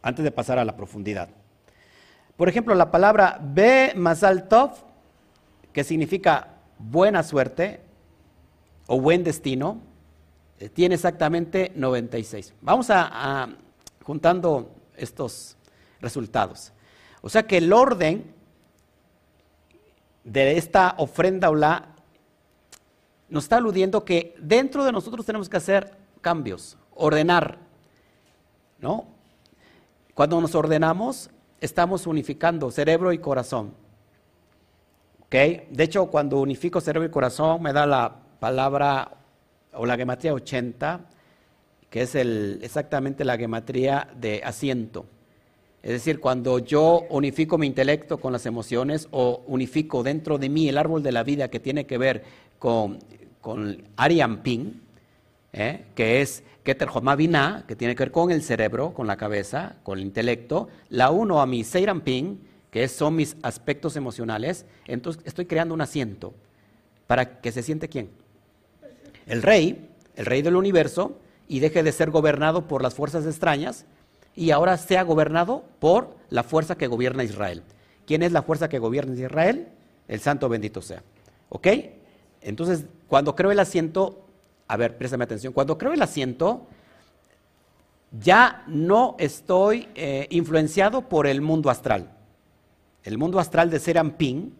antes 0.00 0.24
de 0.24 0.30
pasar 0.30 0.58
a 0.58 0.64
la 0.64 0.76
profundidad. 0.76 1.28
Por 2.36 2.48
ejemplo, 2.48 2.74
la 2.74 2.90
palabra 2.90 3.40
Be 3.42 3.92
Mazal 3.96 4.48
Tov, 4.48 4.70
que 5.72 5.82
significa 5.82 6.54
buena 6.78 7.22
suerte 7.24 7.80
o 8.86 9.00
buen 9.00 9.24
destino, 9.24 9.80
eh, 10.60 10.68
tiene 10.68 10.94
exactamente 10.94 11.72
96. 11.74 12.54
Vamos 12.62 12.88
a 12.90 13.48
juntando 14.02 14.74
estos 14.96 15.57
resultados. 16.00 16.72
O 17.22 17.28
sea 17.28 17.46
que 17.46 17.58
el 17.58 17.72
orden 17.72 18.32
de 20.24 20.56
esta 20.56 20.94
ofrenda 20.98 21.50
o 21.50 21.54
la 21.54 21.94
nos 23.28 23.44
está 23.44 23.56
aludiendo 23.56 24.04
que 24.04 24.34
dentro 24.40 24.84
de 24.84 24.92
nosotros 24.92 25.26
tenemos 25.26 25.48
que 25.48 25.56
hacer 25.58 25.96
cambios, 26.20 26.78
ordenar, 26.94 27.58
¿no? 28.78 29.06
Cuando 30.14 30.40
nos 30.40 30.54
ordenamos, 30.54 31.30
estamos 31.60 32.06
unificando 32.06 32.70
cerebro 32.70 33.12
y 33.12 33.18
corazón. 33.18 33.74
¿Ok? 35.20 35.34
De 35.70 35.84
hecho, 35.84 36.06
cuando 36.06 36.40
unifico 36.40 36.80
cerebro 36.80 37.06
y 37.06 37.10
corazón, 37.10 37.62
me 37.62 37.72
da 37.72 37.86
la 37.86 38.16
palabra 38.40 39.12
o 39.72 39.84
la 39.84 39.96
gematría 39.96 40.32
80, 40.32 41.00
que 41.90 42.02
es 42.02 42.14
el, 42.14 42.60
exactamente 42.62 43.24
la 43.24 43.36
gematría 43.36 44.08
de 44.16 44.42
asiento. 44.42 45.06
Es 45.82 45.92
decir, 45.92 46.20
cuando 46.20 46.58
yo 46.58 47.06
unifico 47.08 47.56
mi 47.56 47.66
intelecto 47.66 48.18
con 48.18 48.32
las 48.32 48.46
emociones 48.46 49.08
o 49.10 49.42
unifico 49.46 50.02
dentro 50.02 50.38
de 50.38 50.48
mí 50.48 50.68
el 50.68 50.78
árbol 50.78 51.02
de 51.02 51.12
la 51.12 51.22
vida 51.22 51.48
que 51.48 51.60
tiene 51.60 51.86
que 51.86 51.98
ver 51.98 52.24
con 52.58 52.98
con 53.40 53.82
Ping, 54.42 54.74
¿eh? 55.52 55.86
que 55.94 56.20
es 56.20 56.42
Keter 56.62 56.88
Binah, 57.16 57.64
que 57.66 57.76
tiene 57.76 57.94
que 57.94 58.04
ver 58.04 58.12
con 58.12 58.30
el 58.30 58.42
cerebro, 58.42 58.92
con 58.92 59.06
la 59.06 59.16
cabeza, 59.16 59.76
con 59.82 59.98
el 59.98 60.04
intelecto. 60.04 60.68
La 60.90 61.10
uno 61.10 61.40
a 61.40 61.46
mi 61.46 61.64
Seiram 61.64 62.02
Ping, 62.02 62.36
que 62.70 62.86
son 62.88 63.16
mis 63.16 63.36
aspectos 63.42 63.96
emocionales. 63.96 64.66
Entonces 64.86 65.22
estoy 65.24 65.46
creando 65.46 65.72
un 65.72 65.80
asiento 65.80 66.34
para 67.06 67.40
que 67.40 67.52
se 67.52 67.62
siente 67.62 67.88
quién? 67.88 68.10
El 69.26 69.42
rey, 69.42 69.88
el 70.16 70.26
rey 70.26 70.42
del 70.42 70.56
universo, 70.56 71.18
y 71.48 71.60
deje 71.60 71.82
de 71.82 71.92
ser 71.92 72.10
gobernado 72.10 72.68
por 72.68 72.82
las 72.82 72.94
fuerzas 72.94 73.24
extrañas 73.24 73.86
y 74.38 74.52
ahora 74.52 74.76
sea 74.76 75.02
gobernado 75.02 75.64
por 75.80 76.16
la 76.30 76.44
fuerza 76.44 76.78
que 76.78 76.86
gobierna 76.86 77.24
Israel. 77.24 77.64
¿Quién 78.06 78.22
es 78.22 78.30
la 78.30 78.42
fuerza 78.42 78.68
que 78.68 78.78
gobierna 78.78 79.12
Israel? 79.20 79.66
El 80.06 80.20
santo 80.20 80.48
bendito 80.48 80.80
sea. 80.80 81.02
¿Ok? 81.48 81.66
Entonces, 82.40 82.84
cuando 83.08 83.34
creo 83.34 83.50
el 83.50 83.58
asiento, 83.58 84.24
a 84.68 84.76
ver, 84.76 84.96
préstame 84.96 85.24
atención, 85.24 85.52
cuando 85.52 85.76
creo 85.76 85.92
el 85.92 86.00
asiento, 86.00 86.68
ya 88.12 88.62
no 88.68 89.16
estoy 89.18 89.88
eh, 89.96 90.28
influenciado 90.30 91.08
por 91.08 91.26
el 91.26 91.40
mundo 91.40 91.68
astral. 91.68 92.12
El 93.02 93.18
mundo 93.18 93.40
astral 93.40 93.70
de 93.70 93.80
Serampín, 93.80 94.54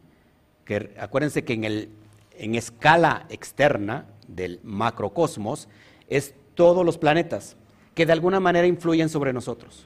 que 0.65 0.93
acuérdense 0.99 1.45
que 1.45 1.53
en, 1.53 1.63
el, 1.63 1.91
en 2.37 2.57
escala 2.57 3.27
externa 3.29 4.07
del 4.27 4.59
macrocosmos, 4.65 5.69
es 6.09 6.35
todos 6.57 6.85
los 6.85 6.99
planetas 6.99 7.57
que 7.99 8.07
de 8.07 8.13
alguna 8.13 8.39
manera 8.39 8.65
influyen 8.65 9.09
sobre 9.09 9.33
nosotros. 9.33 9.85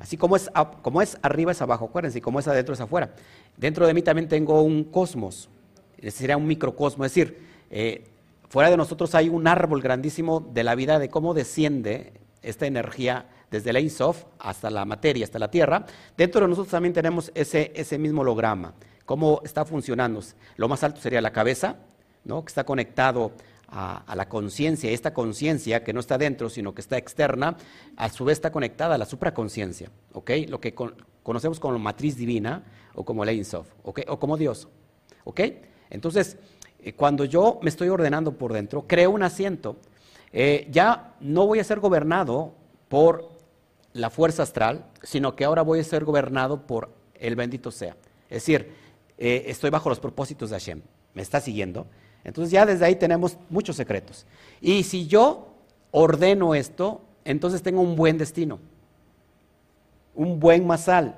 Así 0.00 0.16
como 0.16 0.34
es, 0.34 0.50
como 0.82 1.00
es 1.00 1.16
arriba 1.22 1.52
es 1.52 1.62
abajo, 1.62 1.84
acuérdense, 1.84 2.20
como 2.20 2.40
es 2.40 2.48
adentro 2.48 2.74
es 2.74 2.80
afuera. 2.80 3.14
Dentro 3.56 3.86
de 3.86 3.94
mí 3.94 4.02
también 4.02 4.26
tengo 4.26 4.62
un 4.62 4.82
cosmos, 4.82 5.48
sería 6.08 6.36
un 6.36 6.48
microcosmo, 6.48 7.04
es 7.04 7.14
decir, 7.14 7.38
eh, 7.70 8.02
fuera 8.48 8.68
de 8.68 8.76
nosotros 8.76 9.14
hay 9.14 9.28
un 9.28 9.46
árbol 9.46 9.80
grandísimo 9.80 10.40
de 10.40 10.64
la 10.64 10.74
vida, 10.74 10.98
de 10.98 11.08
cómo 11.08 11.32
desciende 11.32 12.14
esta 12.42 12.66
energía 12.66 13.26
desde 13.48 13.70
el 13.70 13.90
Sof 13.92 14.24
hasta 14.40 14.68
la 14.68 14.84
materia, 14.84 15.22
hasta 15.22 15.38
la 15.38 15.52
Tierra. 15.52 15.86
Dentro 16.16 16.40
de 16.40 16.48
nosotros 16.48 16.72
también 16.72 16.94
tenemos 16.94 17.30
ese, 17.36 17.70
ese 17.76 17.96
mismo 17.96 18.22
holograma, 18.22 18.74
cómo 19.06 19.40
está 19.44 19.64
funcionando. 19.64 20.20
Lo 20.56 20.66
más 20.66 20.82
alto 20.82 21.00
sería 21.00 21.20
la 21.20 21.30
cabeza, 21.30 21.76
¿no? 22.24 22.42
que 22.44 22.48
está 22.48 22.64
conectado 22.64 23.30
a, 23.70 24.14
la 24.16 24.28
conciencia, 24.28 24.90
esta 24.90 25.14
conciencia 25.14 25.84
que 25.84 25.92
no 25.92 26.00
está 26.00 26.18
dentro, 26.18 26.48
sino 26.48 26.74
que 26.74 26.80
está 26.80 26.96
externa, 26.96 27.56
a 27.96 28.08
su 28.08 28.24
vez 28.24 28.38
está 28.38 28.50
conectada 28.50 28.96
a 28.96 28.98
la 28.98 29.06
supraconciencia, 29.06 29.90
¿ok? 30.12 30.30
Lo 30.48 30.60
que 30.60 30.74
conocemos 31.22 31.60
como 31.60 31.78
matriz 31.78 32.16
divina 32.16 32.64
o 32.94 33.04
como 33.04 33.24
Ein 33.24 33.44
Sof, 33.44 33.68
¿ok? 33.84 34.00
O 34.08 34.18
como 34.18 34.36
Dios, 34.36 34.68
¿ok? 35.24 35.40
Entonces, 35.90 36.36
eh, 36.80 36.94
cuando 36.94 37.24
yo 37.24 37.58
me 37.62 37.70
estoy 37.70 37.88
ordenando 37.88 38.36
por 38.36 38.52
dentro, 38.52 38.86
creo 38.86 39.10
un 39.10 39.22
asiento, 39.22 39.76
eh, 40.32 40.66
ya 40.70 41.14
no 41.20 41.46
voy 41.46 41.58
a 41.58 41.64
ser 41.64 41.80
gobernado 41.80 42.54
por 42.88 43.30
la 43.92 44.10
fuerza 44.10 44.42
astral, 44.42 44.86
sino 45.02 45.34
que 45.34 45.44
ahora 45.44 45.62
voy 45.62 45.80
a 45.80 45.84
ser 45.84 46.04
gobernado 46.04 46.66
por 46.66 46.90
el 47.14 47.36
bendito 47.36 47.70
sea. 47.70 47.96
Es 48.28 48.42
decir, 48.42 48.72
eh, 49.18 49.44
estoy 49.46 49.70
bajo 49.70 49.88
los 49.88 50.00
propósitos 50.00 50.50
de 50.50 50.56
Hashem. 50.56 50.82
¿Me 51.14 51.22
está 51.22 51.40
siguiendo? 51.40 51.86
Entonces 52.24 52.50
ya 52.50 52.66
desde 52.66 52.84
ahí 52.84 52.96
tenemos 52.96 53.36
muchos 53.48 53.76
secretos. 53.76 54.26
Y 54.60 54.82
si 54.82 55.06
yo 55.06 55.48
ordeno 55.90 56.54
esto, 56.54 57.00
entonces 57.24 57.62
tengo 57.62 57.80
un 57.80 57.96
buen 57.96 58.18
destino, 58.18 58.58
un 60.14 60.38
buen 60.38 60.66
masal. 60.66 61.16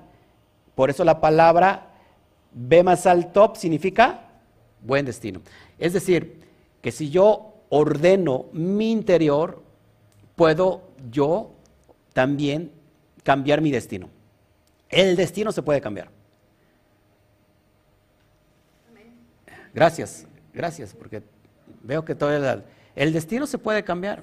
Por 0.75 0.91
eso 0.91 1.05
la 1.05 1.21
palabra 1.21 1.89
B 2.53 2.83
masal 2.83 3.33
top 3.33 3.57
significa 3.57 4.29
buen 4.81 5.05
destino. 5.05 5.41
Es 5.79 5.93
decir, 5.93 6.41
que 6.81 6.93
si 6.93 7.11
yo 7.11 7.55
ordeno 7.69 8.47
mi 8.53 8.91
interior, 8.91 9.63
puedo 10.37 10.83
yo 11.11 11.53
también 12.13 12.71
cambiar 13.23 13.61
mi 13.61 13.71
destino. 13.71 14.09
El 14.89 15.17
destino 15.17 15.53
se 15.53 15.63
puede 15.63 15.81
cambiar. 15.81 16.11
Gracias. 19.75 20.27
Gracias, 20.55 20.95
porque 20.95 21.23
veo 21.83 22.05
que 22.05 22.15
todo 22.15 22.31
el, 22.95 23.13
destino 23.13 23.47
se 23.47 23.59
puede 23.59 23.83
cambiar. 23.83 24.23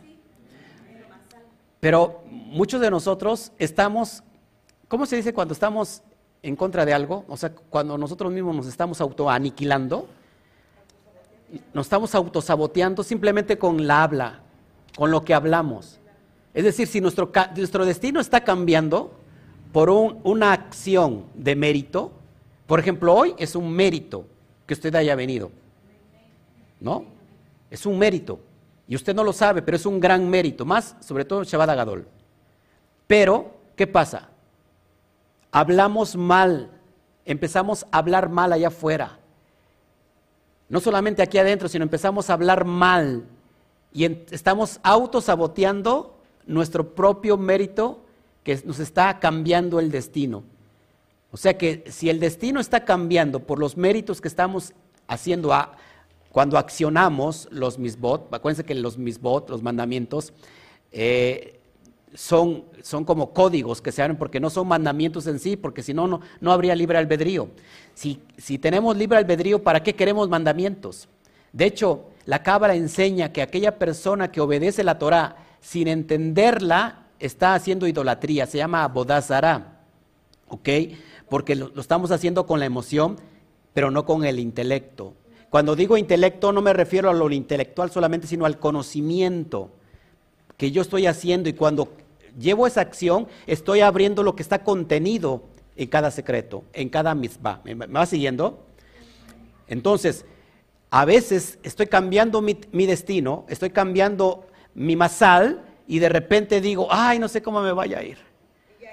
Pero 1.79 2.23
muchos 2.27 2.81
de 2.81 2.91
nosotros 2.91 3.51
estamos, 3.57 4.23
¿cómo 4.87 5.05
se 5.05 5.15
dice 5.15 5.33
cuando 5.33 5.53
estamos 5.53 6.03
en 6.43 6.55
contra 6.55 6.85
de 6.85 6.93
algo? 6.93 7.25
O 7.27 7.37
sea, 7.37 7.51
cuando 7.51 7.97
nosotros 7.97 8.31
mismos 8.31 8.55
nos 8.55 8.67
estamos 8.67 9.01
autoaniquilando, 9.01 10.07
nos 11.73 11.85
estamos 11.85 12.13
autosaboteando 12.13 13.03
simplemente 13.03 13.57
con 13.57 13.87
la 13.87 14.03
habla, 14.03 14.41
con 14.97 15.09
lo 15.09 15.23
que 15.23 15.33
hablamos. 15.33 15.99
Es 16.53 16.63
decir, 16.63 16.87
si 16.87 17.01
nuestro, 17.01 17.31
nuestro 17.55 17.85
destino 17.85 18.19
está 18.19 18.43
cambiando 18.43 19.13
por 19.71 19.89
una 19.89 20.51
acción 20.51 21.25
de 21.33 21.55
mérito, 21.55 22.11
por 22.67 22.79
ejemplo, 22.79 23.15
hoy 23.15 23.33
es 23.37 23.55
un 23.55 23.71
mérito 23.71 24.25
que 24.67 24.73
usted 24.73 24.93
haya 24.93 25.15
venido. 25.15 25.51
¿No? 26.79 27.05
Es 27.69 27.85
un 27.85 27.97
mérito. 27.97 28.39
Y 28.87 28.95
usted 28.95 29.13
no 29.13 29.23
lo 29.23 29.33
sabe, 29.33 29.61
pero 29.61 29.77
es 29.77 29.85
un 29.85 29.99
gran 29.99 30.29
mérito, 30.29 30.65
más 30.65 30.95
sobre 30.99 31.25
todo 31.25 31.43
Shabbat 31.43 31.69
Agadol. 31.69 32.07
Pero, 33.05 33.51
¿qué 33.75 33.85
pasa? 33.87 34.29
Hablamos 35.51 36.15
mal, 36.15 36.71
empezamos 37.25 37.85
a 37.91 37.99
hablar 37.99 38.29
mal 38.29 38.53
allá 38.53 38.69
afuera. 38.69 39.19
No 40.69 40.79
solamente 40.79 41.21
aquí 41.21 41.37
adentro, 41.37 41.67
sino 41.67 41.83
empezamos 41.83 42.29
a 42.29 42.33
hablar 42.33 42.65
mal. 42.65 43.25
Y 43.91 44.05
estamos 44.31 44.79
autosaboteando 44.83 46.15
nuestro 46.45 46.93
propio 46.95 47.37
mérito 47.37 48.03
que 48.43 48.59
nos 48.65 48.79
está 48.79 49.19
cambiando 49.19 49.79
el 49.79 49.91
destino. 49.91 50.43
O 51.31 51.37
sea 51.37 51.57
que 51.57 51.83
si 51.89 52.09
el 52.09 52.19
destino 52.19 52.59
está 52.59 52.85
cambiando 52.85 53.39
por 53.41 53.59
los 53.59 53.77
méritos 53.77 54.21
que 54.21 54.27
estamos 54.27 54.73
haciendo 55.07 55.53
a, 55.53 55.77
cuando 56.31 56.57
accionamos 56.57 57.47
los 57.51 57.79
misbot, 57.79 58.33
acuérdense 58.33 58.63
que 58.63 58.75
los 58.75 58.97
misbot, 58.97 59.49
los 59.49 59.63
mandamientos, 59.63 60.33
eh, 60.91 61.59
son, 62.13 62.65
son, 62.81 63.05
como 63.05 63.33
códigos 63.33 63.81
que 63.81 63.91
se 63.91 64.01
abren 64.01 64.17
porque 64.17 64.39
no 64.39 64.49
son 64.49 64.67
mandamientos 64.67 65.27
en 65.27 65.39
sí, 65.39 65.55
porque 65.55 65.83
si 65.83 65.93
no, 65.93 66.21
no 66.39 66.51
habría 66.51 66.75
libre 66.75 66.97
albedrío. 66.97 67.49
Si, 67.93 68.19
si, 68.37 68.57
tenemos 68.57 68.97
libre 68.97 69.17
albedrío, 69.17 69.63
¿para 69.63 69.83
qué 69.83 69.95
queremos 69.95 70.29
mandamientos? 70.29 71.07
De 71.53 71.65
hecho, 71.65 72.05
la 72.25 72.43
Cábala 72.43 72.75
enseña 72.75 73.31
que 73.31 73.41
aquella 73.41 73.77
persona 73.77 74.31
que 74.31 74.41
obedece 74.41 74.83
la 74.83 74.99
Torah 74.99 75.35
sin 75.61 75.87
entenderla 75.87 77.07
está 77.19 77.53
haciendo 77.53 77.87
idolatría, 77.87 78.45
se 78.45 78.57
llama 78.57 78.87
bodazara, 78.87 79.81
¿ok? 80.47 80.69
Porque 81.27 81.55
lo 81.55 81.79
estamos 81.79 82.11
haciendo 82.11 82.45
con 82.45 82.59
la 82.59 82.65
emoción, 82.65 83.17
pero 83.73 83.91
no 83.91 84.05
con 84.05 84.25
el 84.25 84.39
intelecto. 84.39 85.13
Cuando 85.49 85.75
digo 85.75 85.97
intelecto 85.97 86.51
no 86.51 86.61
me 86.61 86.73
refiero 86.73 87.09
a 87.09 87.13
lo 87.13 87.29
intelectual 87.31 87.91
solamente, 87.91 88.27
sino 88.27 88.45
al 88.45 88.59
conocimiento 88.59 89.71
que 90.57 90.71
yo 90.71 90.81
estoy 90.81 91.07
haciendo 91.07 91.49
y 91.49 91.53
cuando 91.53 91.89
llevo 92.37 92.67
esa 92.67 92.81
acción 92.81 93.27
estoy 93.47 93.81
abriendo 93.81 94.23
lo 94.23 94.35
que 94.35 94.43
está 94.43 94.63
contenido 94.63 95.43
en 95.75 95.87
cada 95.87 96.11
secreto, 96.11 96.63
en 96.73 96.89
cada 96.89 97.15
misma. 97.15 97.61
¿Me, 97.63 97.73
va 97.73 98.05
siguiendo? 98.05 98.65
Entonces, 99.67 100.25
a 100.91 101.05
veces 101.05 101.57
estoy 101.63 101.87
cambiando 101.87 102.41
mi, 102.41 102.59
mi, 102.71 102.85
destino, 102.85 103.45
estoy 103.47 103.69
cambiando 103.69 104.47
mi 104.75 104.95
masal 104.95 105.63
y 105.87 105.99
de 105.99 106.09
repente 106.09 106.61
digo, 106.61 106.87
ay, 106.91 107.17
no 107.17 107.27
sé 107.27 107.41
cómo 107.41 107.61
me 107.61 107.71
vaya 107.71 107.99
a 107.99 108.03
ir. 108.03 108.17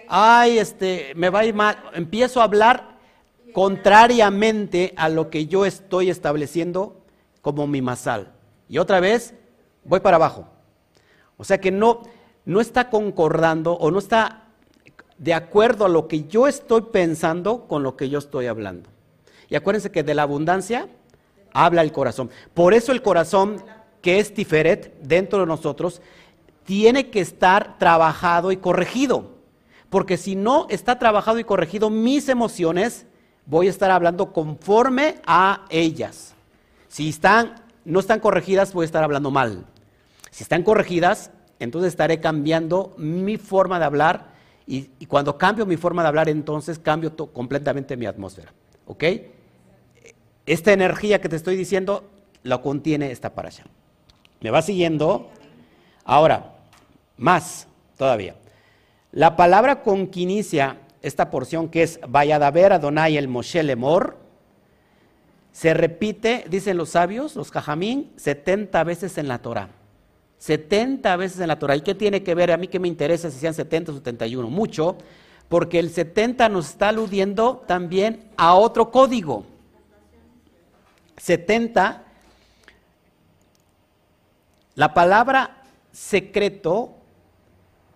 Ay, 0.09 0.59
este, 0.59 1.13
me 1.17 1.31
va 1.31 1.41
a 1.41 1.47
ir 1.47 1.55
mal. 1.55 1.77
Empiezo 1.95 2.41
a 2.41 2.45
hablar 2.45 2.96
contrariamente 3.57 4.93
a 4.99 5.09
lo 5.09 5.31
que 5.31 5.47
yo 5.47 5.65
estoy 5.65 6.11
estableciendo 6.11 7.01
como 7.41 7.67
mi 7.67 7.81
masal. 7.81 8.35
Y 8.69 8.77
otra 8.77 9.01
vez, 9.01 9.33
voy 9.83 10.01
para 10.01 10.17
abajo. 10.17 10.47
O 11.39 11.45
sea 11.45 11.59
que 11.59 11.71
no, 11.71 12.03
no 12.45 12.61
está 12.61 12.91
concordando 12.91 13.73
o 13.73 13.91
no 13.91 13.99
está 13.99 14.49
de 15.17 15.33
acuerdo 15.33 15.87
a 15.87 15.89
lo 15.89 16.07
que 16.07 16.25
yo 16.25 16.47
estoy 16.47 16.83
pensando 16.93 17.67
con 17.67 17.83
lo 17.83 17.97
que 17.97 18.11
yo 18.11 18.19
estoy 18.19 18.45
hablando. 18.45 18.91
Y 19.49 19.55
acuérdense 19.55 19.91
que 19.91 20.03
de 20.03 20.13
la 20.13 20.25
abundancia 20.25 20.91
habla 21.55 21.81
el 21.81 21.93
corazón. 21.93 22.29
Por 22.53 22.75
eso 22.75 22.93
el 22.93 23.01
corazón, 23.01 23.65
que 24.03 24.19
es 24.19 24.35
Tiferet 24.35 25.01
dentro 25.01 25.41
de 25.41 25.47
nosotros, 25.47 26.03
tiene 26.67 27.09
que 27.09 27.21
estar 27.21 27.79
trabajado 27.79 28.53
y 28.53 28.59
corregido. 28.59 29.31
Porque 29.89 30.19
si 30.19 30.37
no 30.37 30.67
está 30.69 30.99
trabajado 30.99 31.39
y 31.39 31.45
corregido, 31.45 31.89
mis 31.89 32.29
emociones 32.29 33.07
voy 33.47 33.69
a 33.69 33.71
estar 33.71 33.91
hablando 33.91 34.33
conforme 34.33 35.17
a 35.27 35.65
ellas. 35.71 36.35
Si 36.89 37.15
no 37.85 38.01
están 38.01 38.21
corregidas, 38.21 38.73
voy 38.73 38.85
a 38.85 38.87
estar 38.87 39.05
hablando 39.05 39.31
mal. 39.31 39.65
Si 40.31 40.43
están 40.43 40.63
corregidas, 40.63 41.31
entonces 41.59 41.89
estaré 41.89 42.21
cambiando 42.21 42.95
mi 42.99 43.39
forma 43.39 43.79
de 43.79 43.85
hablar 43.85 44.37
y, 44.67 45.07
cuando 45.07 45.39
cambio 45.39 45.65
mi 45.65 45.77
forma 45.77 46.03
de 46.03 46.09
hablar, 46.09 46.29
entonces 46.29 46.79
cambio 46.79 47.15
completamente 47.33 47.97
mi 47.97 48.07
atmósfera. 48.07 48.53
¿Ok? 48.87 49.05
Esta 50.45 50.73
energía 50.73 51.21
que 51.21 51.29
te 51.29 51.37
estoy 51.37 51.57
diciendo 51.57 52.05
la 52.43 52.61
contiene 52.61 53.13
esta 53.13 53.33
allá. 53.37 53.65
¿Me 54.41 54.51
va 54.51 54.63
siguiendo? 54.63 55.31
Ahora, 56.05 56.57
más 57.17 57.69
todavía. 57.97 58.35
La 59.13 59.37
palabra 59.37 59.83
con 59.83 60.09
que 60.09 60.21
inicia 60.21 60.79
esta 61.07 61.31
porción 61.31 61.69
que 61.69 61.85
es 61.85 62.01
Vayadaber 62.07 62.73
Adonai 62.73 63.17
el 63.17 63.29
Moshe 63.29 63.63
Lemor, 63.63 64.17
se 65.53 65.73
repite, 65.73 66.45
dicen 66.51 66.77
los 66.77 66.91
sabios, 66.91 67.37
los 67.37 67.51
Jajamín, 67.51 68.13
70 68.17 68.85
veces 68.85 69.17
en 69.17 69.29
la 69.29 69.39
Torah. 69.39 69.71
70 70.39 71.17
veces 71.17 71.41
en 71.41 71.49
la 71.49 71.59
Torah. 71.59 71.77
¿Y 71.77 71.81
qué 71.81 71.95
tiene 71.95 72.23
que 72.23 72.35
ver? 72.35 72.51
A 72.51 72.57
mí 72.57 72.69
que 72.69 72.79
me 72.79 72.89
interesa 72.89 73.31
si 73.31 73.39
sean 73.39 73.55
70 73.55 73.93
o 73.93 73.95
71. 73.95 74.51
Mucho, 74.51 74.99
porque 75.49 75.79
el 75.79 75.91
70 75.91 76.49
nos 76.49 76.71
está 76.71 76.91
aludiendo 76.91 77.65
también 77.67 78.29
a 78.37 78.55
otro 78.55 78.91
código. 78.91 79.47
70, 81.17 82.05
la 84.75 84.93
palabra 84.93 85.63
secreto 85.93 86.97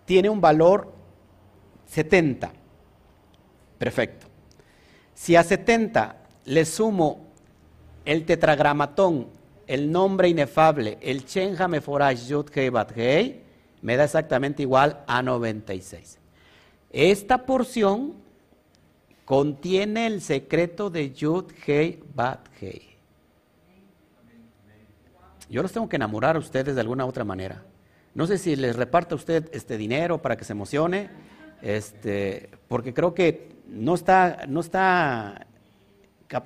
tiene 0.05 0.29
un 0.29 0.41
valor 0.41 0.93
70. 1.87 2.53
Perfecto. 3.81 4.27
Si 5.15 5.35
a 5.35 5.43
70 5.43 6.15
le 6.45 6.65
sumo 6.65 7.25
el 8.05 8.25
tetragramatón, 8.25 9.29
el 9.65 9.91
nombre 9.91 10.29
inefable, 10.29 10.99
el 11.01 11.25
Chenja 11.25 11.67
Meforash 11.67 12.27
Yud 12.27 12.51
Hei 12.55 13.41
me 13.81 13.97
da 13.97 14.03
exactamente 14.03 14.61
igual 14.61 15.03
a 15.07 15.23
96. 15.23 16.19
Esta 16.91 17.43
porción 17.43 18.13
contiene 19.25 20.05
el 20.05 20.21
secreto 20.21 20.91
de 20.91 21.11
Yud 21.11 21.45
Hei 21.65 22.03
Bat 22.13 22.49
Hei. 22.61 22.83
Yo 25.49 25.63
los 25.63 25.71
tengo 25.71 25.89
que 25.89 25.95
enamorar 25.95 26.35
a 26.35 26.39
ustedes 26.39 26.75
de 26.75 26.81
alguna 26.81 27.07
otra 27.07 27.23
manera. 27.23 27.63
No 28.13 28.27
sé 28.27 28.37
si 28.37 28.55
les 28.55 28.75
reparta 28.75 29.15
usted 29.15 29.49
este 29.53 29.75
dinero 29.75 30.21
para 30.21 30.37
que 30.37 30.45
se 30.45 30.53
emocione, 30.53 31.09
este, 31.61 32.49
porque 32.67 32.93
creo 32.93 33.13
que 33.13 33.49
no 33.67 33.95
está, 33.95 34.45
no 34.47 34.59
está 34.59 35.47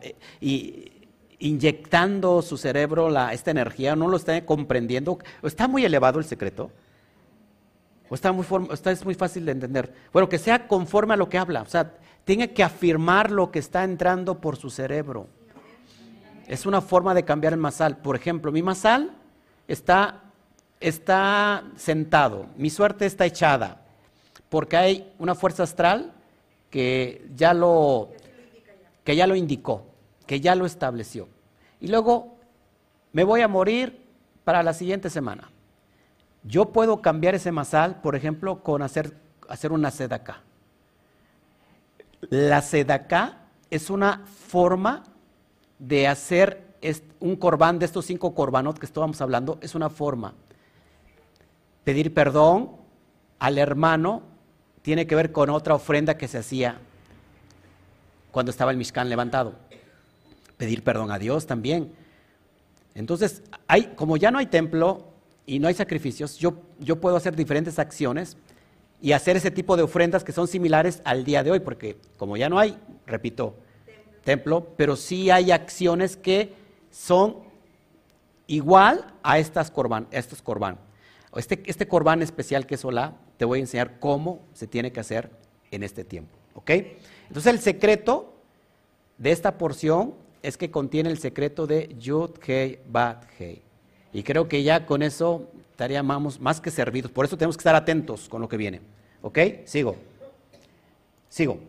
eh, 0.02 1.08
inyectando 1.40 2.42
su 2.42 2.58
cerebro 2.58 3.10
esta 3.32 3.52
energía, 3.52 3.96
no 3.96 4.08
lo 4.08 4.18
está 4.18 4.46
comprendiendo. 4.46 5.20
¿Está 5.44 5.68
muy 5.68 5.86
elevado 5.86 6.20
el 6.20 6.26
secreto? 6.26 6.72
¿O 8.10 8.16
está 8.16 8.32
muy, 8.32 8.46
está, 8.72 8.92
es 8.92 9.04
muy 9.04 9.16
fácil 9.16 9.46
de 9.46 9.52
entender? 9.52 9.94
Bueno, 10.14 10.30
que 10.30 10.38
sea 10.38 10.68
conforme 10.68 11.16
a 11.16 11.18
lo 11.18 11.30
que 11.30 11.38
habla. 11.38 11.62
O 11.62 11.68
sea, 11.68 11.94
tiene 12.24 12.52
que 12.54 12.64
afirmar 12.64 13.32
lo 13.32 13.52
que 13.52 13.60
está 13.60 13.84
entrando 13.84 14.40
por 14.40 14.58
su 14.58 14.70
cerebro. 14.70 15.28
Es 16.48 16.66
una 16.66 16.82
forma 16.82 17.14
de 17.14 17.24
cambiar 17.24 17.54
el 17.54 17.60
masal. 17.60 17.98
Por 17.98 18.16
ejemplo, 18.16 18.52
mi 18.52 18.62
masal 18.62 19.12
está, 19.68 20.24
está 20.80 21.64
sentado, 21.76 22.48
mi 22.58 22.70
suerte 22.70 23.06
está 23.06 23.26
echada, 23.26 23.85
porque 24.50 24.78
hay 24.78 25.14
una 25.20 25.36
fuerza 25.36 25.64
astral 25.64 26.14
que 26.70 27.28
ya 27.36 27.54
lo, 27.54 28.12
que 29.04 29.16
ya 29.16 29.28
lo 29.28 29.36
indicó, 29.36 29.86
que 30.26 30.40
ya 30.42 30.56
lo 30.56 30.66
estableció. 30.66 31.28
Y 31.80 31.88
luego 31.88 32.36
me 33.14 33.24
voy 33.24 33.42
a 33.42 33.48
morir 33.48 34.06
para 34.44 34.64
la 34.64 34.74
siguiente 34.74 35.10
semana. 35.10 35.50
Yo 36.44 36.72
puedo 36.72 37.02
cambiar 37.02 37.36
ese 37.36 37.52
masal, 37.52 38.02
por 38.02 38.16
ejemplo, 38.16 38.62
con 38.62 38.82
hacer, 38.82 39.18
hacer 39.50 39.72
una 39.72 39.90
sedacá. 39.92 40.42
La 42.30 42.62
sedacá 42.62 43.46
es 43.70 43.90
una 43.90 44.26
forma 44.26 45.04
de 45.80 46.08
hacer 46.08 46.66
un 47.20 47.36
corbán 47.36 47.80
de 47.80 47.86
estos 47.86 48.06
cinco 48.06 48.36
corbanos 48.36 48.78
que 48.80 48.86
estábamos 48.86 49.20
hablando, 49.22 49.58
es 49.62 49.76
una 49.76 49.90
forma. 49.90 50.34
Pedir 51.84 52.14
perdón 52.14 52.72
al 53.40 53.58
hermano 53.58 54.24
tiene 54.86 55.08
que 55.08 55.16
ver 55.16 55.32
con 55.32 55.50
otra 55.50 55.74
ofrenda 55.74 56.16
que 56.16 56.28
se 56.28 56.38
hacía 56.38 56.78
cuando 58.32 58.52
estaba 58.52 58.70
el 58.70 58.78
Mishkan 58.78 59.10
levantado. 59.10 59.56
Pedir 60.58 60.84
perdón 60.84 61.10
a 61.10 61.18
Dios 61.18 61.48
también. 61.48 61.92
Entonces, 62.94 63.42
hay, 63.66 63.96
como 63.96 64.16
ya 64.16 64.30
no 64.30 64.38
hay 64.38 64.46
templo 64.46 65.08
y 65.48 65.58
no 65.58 65.68
hay 65.68 65.74
sacrificios, 65.74 66.38
yo, 66.38 66.62
yo 66.80 67.02
puedo 67.02 67.16
hacer 67.16 67.36
diferentes 67.36 67.80
acciones 67.80 68.38
y 69.02 69.14
hacer 69.14 69.36
ese 69.38 69.50
tipo 69.50 69.76
de 69.76 69.82
ofrendas 69.82 70.24
que 70.24 70.32
son 70.32 70.48
similares 70.48 71.02
al 71.04 71.24
día 71.24 71.42
de 71.42 71.50
hoy, 71.50 71.62
porque 71.62 71.98
como 72.18 72.38
ya 72.38 72.48
no 72.48 72.60
hay, 72.60 72.78
repito, 73.08 73.56
templo, 74.24 74.68
pero 74.78 74.96
sí 74.96 75.32
hay 75.32 75.50
acciones 75.50 76.16
que 76.16 76.54
son 76.92 77.38
igual 78.46 79.16
a 79.24 79.40
estas 79.40 79.72
corban, 79.72 80.06
estos 80.12 80.44
corban. 80.44 80.78
Este, 81.36 81.64
este 81.66 81.88
corbán 81.88 82.22
especial 82.22 82.68
que 82.68 82.76
es 82.76 82.86
Olá, 82.86 83.16
te 83.38 83.46
voy 83.46 83.60
a 83.60 83.62
enseñar 83.62 84.00
cómo 84.00 84.42
se 84.54 84.68
tiene 84.68 84.92
que 84.92 85.00
hacer 85.00 85.30
en 85.72 85.84
este 85.84 86.04
tiempo. 86.04 86.38
¿Ok? 86.54 86.72
Entonces 87.28 87.54
el 87.54 87.60
secreto 87.60 88.34
de 89.18 89.32
esta 89.32 89.58
porción 89.58 90.14
es 90.42 90.58
que 90.58 90.72
contiene 90.72 91.10
el 91.10 91.18
secreto 91.18 91.68
de 91.68 91.94
Yud 92.00 92.32
Hei 92.46 92.80
Bat 92.88 93.26
Hei. 93.40 93.62
Y 94.14 94.24
creo 94.24 94.48
que 94.48 94.64
ya 94.64 94.86
con 94.86 95.02
eso 95.02 95.50
estaríamos 95.72 96.40
más 96.40 96.62
que 96.62 96.72
servidos. 96.72 97.12
Por 97.12 97.26
eso 97.26 97.38
tenemos 97.38 97.58
que 97.58 97.62
estar 97.62 97.76
atentos 97.76 98.30
con 98.30 98.42
lo 98.42 98.48
que 98.48 98.58
viene. 98.58 98.82
¿Ok? 99.22 99.40
Sigo. 99.66 99.96
Sigo. 101.28 101.60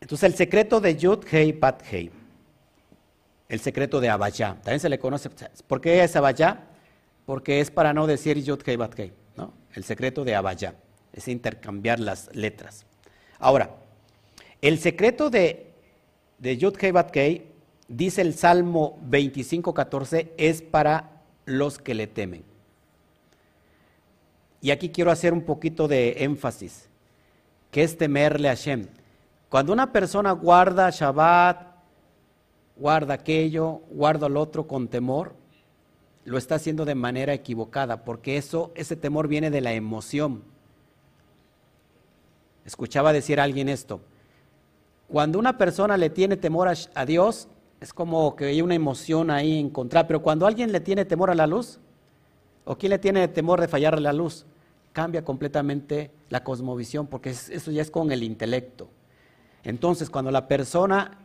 Entonces 0.00 0.24
el 0.30 0.34
secreto 0.34 0.80
de 0.80 0.96
Yud 0.96 1.24
Hei 1.30 1.52
Bat 1.52 1.82
Hei. 1.92 2.10
El 3.48 3.60
secreto 3.60 4.00
de 4.00 4.08
Abayá. 4.08 4.54
También 4.62 4.80
se 4.80 4.88
le 4.88 4.98
conoce. 4.98 5.28
¿Por 5.66 5.80
qué 5.80 6.02
es 6.02 6.16
Abayá? 6.16 6.68
Porque 7.26 7.60
es 7.60 7.70
para 7.70 7.92
no 7.92 8.06
decir 8.06 8.42
Yud 8.42 8.62
Hei 8.66 8.76
Bat 8.76 8.98
Hei. 8.98 9.19
El 9.74 9.84
secreto 9.84 10.24
de 10.24 10.34
Abayá. 10.34 10.74
Es 11.12 11.28
intercambiar 11.28 11.98
las 12.00 12.34
letras. 12.34 12.86
Ahora, 13.38 13.70
el 14.60 14.78
secreto 14.78 15.30
de, 15.30 15.72
de 16.38 16.56
Yud 16.56 16.76
Hei 16.80 16.92
Bat 16.92 17.16
Hei, 17.16 17.46
dice 17.88 18.20
el 18.22 18.34
Salmo 18.34 18.98
25.14, 19.08 20.30
es 20.36 20.62
para 20.62 21.22
los 21.46 21.78
que 21.78 21.94
le 21.94 22.06
temen. 22.06 22.44
Y 24.60 24.70
aquí 24.70 24.90
quiero 24.90 25.10
hacer 25.10 25.32
un 25.32 25.42
poquito 25.42 25.88
de 25.88 26.16
énfasis, 26.18 26.88
que 27.70 27.82
es 27.82 27.96
temerle 27.96 28.48
a 28.48 28.52
Hashem. 28.52 28.86
Cuando 29.48 29.72
una 29.72 29.90
persona 29.90 30.32
guarda 30.32 30.90
Shabbat, 30.90 31.70
guarda 32.76 33.14
aquello, 33.14 33.80
guarda 33.90 34.26
el 34.26 34.36
otro 34.36 34.66
con 34.66 34.88
temor, 34.88 35.34
lo 36.24 36.38
está 36.38 36.56
haciendo 36.56 36.84
de 36.84 36.94
manera 36.94 37.32
equivocada, 37.32 38.04
porque 38.04 38.36
eso, 38.36 38.72
ese 38.74 38.96
temor 38.96 39.28
viene 39.28 39.50
de 39.50 39.60
la 39.60 39.72
emoción. 39.72 40.42
Escuchaba 42.64 43.12
decir 43.12 43.40
alguien 43.40 43.68
esto. 43.68 44.00
Cuando 45.08 45.38
una 45.38 45.58
persona 45.58 45.96
le 45.96 46.10
tiene 46.10 46.36
temor 46.36 46.68
a, 46.68 47.06
Dios, 47.06 47.48
es 47.80 47.92
como 47.92 48.36
que 48.36 48.46
hay 48.46 48.62
una 48.62 48.74
emoción 48.74 49.30
ahí 49.30 49.58
en 49.58 49.70
contra, 49.70 50.06
pero 50.06 50.22
cuando 50.22 50.46
alguien 50.46 50.70
le 50.70 50.80
tiene 50.80 51.04
temor 51.04 51.30
a 51.30 51.34
la 51.34 51.46
luz, 51.46 51.80
o 52.64 52.76
quien 52.76 52.90
le 52.90 52.98
tiene 52.98 53.26
temor 53.26 53.60
de 53.60 53.66
fallar 53.66 53.94
a 53.94 54.00
la 54.00 54.12
luz, 54.12 54.46
cambia 54.92 55.24
completamente 55.24 56.10
la 56.28 56.44
cosmovisión, 56.44 57.06
porque 57.06 57.30
eso 57.30 57.70
ya 57.70 57.82
es 57.82 57.90
con 57.90 58.12
el 58.12 58.22
intelecto. 58.22 58.88
Entonces, 59.64 60.10
cuando 60.10 60.30
la 60.30 60.46
persona 60.46 61.18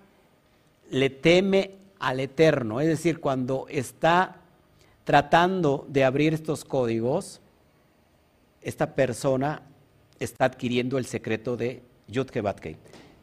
le 0.89 1.09
teme 1.09 1.75
al 1.99 2.19
eterno, 2.19 2.81
es 2.81 2.87
decir, 2.87 3.19
cuando 3.19 3.67
está 3.69 4.41
tratando 5.05 5.85
de 5.87 6.03
abrir 6.03 6.33
estos 6.33 6.65
códigos, 6.65 7.39
esta 8.61 8.95
persona 8.95 9.61
está 10.19 10.45
adquiriendo 10.45 10.97
el 10.97 11.05
secreto 11.05 11.55
de 11.55 11.83
Yud 12.07 12.29
Batkei. 12.41 12.75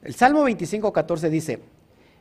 El 0.03 0.15
Salmo 0.15 0.45
25, 0.45 0.93
14 0.93 1.29
dice, 1.29 1.61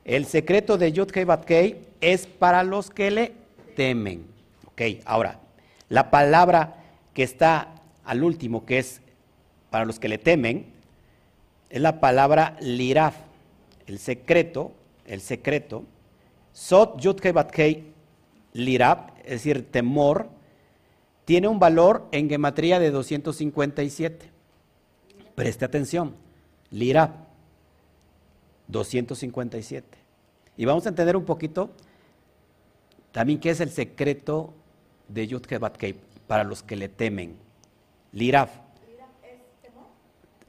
el 0.04 0.26
secreto 0.26 0.78
de 0.78 0.92
Yud 0.92 1.12
Batkei 1.26 1.88
es 2.02 2.26
para 2.26 2.64
los 2.64 2.90
que 2.90 3.12
le 3.12 3.34
temen. 3.76 4.26
Ok, 4.66 4.82
ahora, 5.06 5.40
la 5.90 6.10
palabra 6.10 6.76
que 7.14 7.24
está 7.24 7.76
al 8.04 8.24
último, 8.24 8.66
que 8.66 8.80
es 8.80 9.02
para 9.70 9.86
los 9.86 10.00
que 10.00 10.10
le 10.10 10.18
temen, 10.18 10.66
es 11.70 11.82
la 11.82 12.00
palabra 12.00 12.58
liraf, 12.60 13.16
el 13.86 14.00
secreto, 14.00 14.72
el 15.06 15.22
secreto. 15.22 15.84
Sot 16.52 17.00
Yudkei 17.00 17.32
Batkei 17.32 17.91
liraf, 18.54 19.10
es 19.20 19.44
decir, 19.44 19.72
temor, 19.72 20.30
tiene 21.26 21.48
un 21.48 21.60
valor 21.60 22.08
en 22.12 22.30
gematría 22.30 22.80
de 22.80 22.92
257. 22.92 24.30
Preste 25.36 25.66
atención, 25.66 26.16
liraf, 26.70 27.12
257. 28.68 29.98
Y 30.58 30.66
vamos 30.66 30.86
a 30.86 30.90
entender 30.90 31.16
un 31.16 31.26
poquito 31.26 31.72
también 33.12 33.40
qué 33.40 33.50
es 33.50 33.60
el 33.60 33.70
secreto 33.70 34.54
de 35.08 35.28
Yudkei 35.28 35.58
Batkei 35.58 35.96
para 36.28 36.44
los 36.44 36.64
que 36.64 36.76
le 36.76 36.90
temen. 36.90 37.36
Liraf 38.14 38.50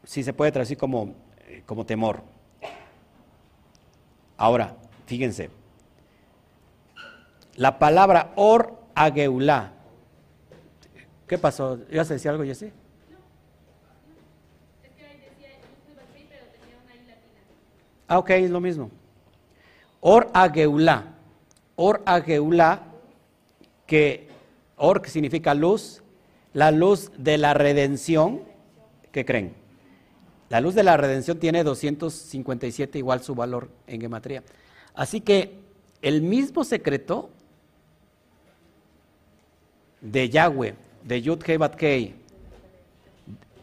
sí 0.05 0.23
se 0.23 0.33
puede 0.33 0.53
traducir 0.53 0.77
como, 0.77 1.15
eh, 1.47 1.62
como 1.67 1.87
temor. 1.87 2.23
Ahora, 4.37 4.77
fíjense, 5.07 5.51
la 7.57 7.79
palabra 7.79 8.33
or 8.37 8.75
ageulá. 8.95 9.73
¿Qué 11.27 11.38
pasó? 11.38 11.79
¿Ibas 11.91 12.11
a 12.11 12.15
decir 12.15 12.31
algo, 12.31 12.45
Jesse? 12.45 12.73
Ah, 18.09 18.19
ok, 18.19 18.31
es 18.31 18.51
lo 18.51 18.61
mismo. 18.61 18.91
Or 20.01 20.29
ageulá. 20.35 21.15
Or 21.77 22.03
ageulá, 22.05 22.83
que 23.87 24.29
or 24.77 25.01
que 25.01 25.09
significa 25.09 25.55
luz, 25.55 26.03
la 26.53 26.71
luz 26.71 27.11
de 27.17 27.38
la 27.38 27.55
redención. 27.55 28.43
¿Qué 29.12 29.25
creen? 29.25 29.55
La 30.51 30.61
luz 30.61 30.75
de 30.75 30.83
la 30.83 30.99
redención 30.99 31.38
tiene 31.38 31.65
257 31.65 32.99
igual 32.99 33.23
su 33.23 33.35
valor 33.35 33.71
en 33.87 34.03
gematría. 34.03 34.43
Así 34.95 35.23
que 35.23 35.61
el 36.03 36.21
mismo 36.21 36.65
secreto 36.65 37.31
de 40.03 40.29
Yahweh, 40.29 40.75
de 41.05 41.23
Yud 41.23 41.38
Kei 41.38 42.15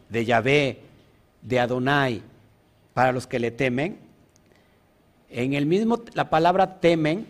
de 0.10 0.26
Yahvé, 0.26 0.80
de 1.44 1.60
Adonai, 1.60 2.24
para 2.96 3.12
los 3.12 3.28
que 3.28 3.38
le 3.38 3.52
temen, 3.52 4.00
en 5.30 5.54
el 5.54 5.68
mismo, 5.68 6.02
la 6.14 6.32
palabra 6.32 6.80
temen 6.80 7.28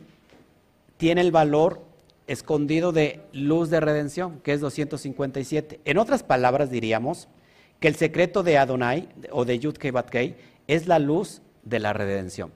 tiene 0.95 1.19
el 1.21 1.31
valor 1.31 1.83
escondido 2.27 2.91
de 2.91 3.19
luz 3.33 3.69
de 3.69 3.81
redención, 3.81 4.39
que 4.39 4.53
es 4.53 4.61
257. 4.61 5.81
En 5.83 5.97
otras 5.97 6.23
palabras 6.23 6.69
diríamos 6.69 7.27
que 7.79 7.89
el 7.89 7.95
secreto 7.95 8.43
de 8.43 8.57
Adonai 8.57 9.09
o 9.31 9.43
de 9.43 9.59
Yud 9.59 9.75
Kei 9.75 10.35
es 10.67 10.87
la 10.87 10.99
luz 10.99 11.41
de 11.63 11.79
la 11.79 11.91
redención. 11.91 12.53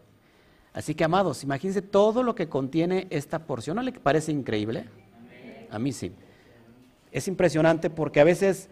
Así 0.73 0.95
que 0.95 1.03
amados, 1.03 1.43
imagínense 1.43 1.81
todo 1.81 2.23
lo 2.23 2.35
que 2.35 2.47
contiene 2.47 3.07
esta 3.09 3.39
porción. 3.39 3.75
¿No 3.75 3.83
le 3.83 3.91
parece 3.91 4.31
increíble? 4.31 4.85
A 5.69 5.77
mí 5.77 5.91
sí. 5.91 6.11
Es 7.13 7.27
impresionante 7.27 7.91
porque 7.91 8.19
a 8.19 8.23
veces 8.23 8.69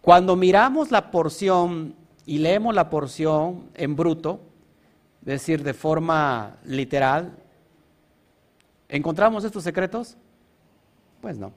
cuando 0.00 0.36
miramos 0.36 0.92
la 0.92 1.10
porción 1.10 1.96
y 2.24 2.38
leemos 2.38 2.74
la 2.74 2.88
porción 2.90 3.68
en 3.74 3.96
bruto, 3.96 4.40
es 5.22 5.26
decir, 5.26 5.64
de 5.64 5.74
forma 5.74 6.58
literal, 6.64 7.36
¿encontramos 8.88 9.42
estos 9.44 9.64
secretos? 9.64 10.16
Pues 11.20 11.36
no. 11.38 11.52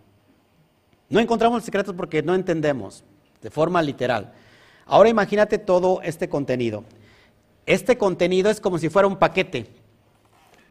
No 1.09 1.19
encontramos 1.19 1.63
secretos 1.63 1.93
porque 1.95 2.23
no 2.23 2.33
entendemos 2.33 3.03
de 3.43 3.51
forma 3.51 3.83
literal. 3.83 4.33
Ahora 4.87 5.09
imagínate 5.09 5.59
todo 5.59 6.01
este 6.01 6.27
contenido. 6.27 6.83
Este 7.67 7.99
contenido 7.99 8.49
es 8.49 8.59
como 8.59 8.79
si 8.79 8.89
fuera 8.89 9.07
un 9.07 9.17
paquete 9.17 9.67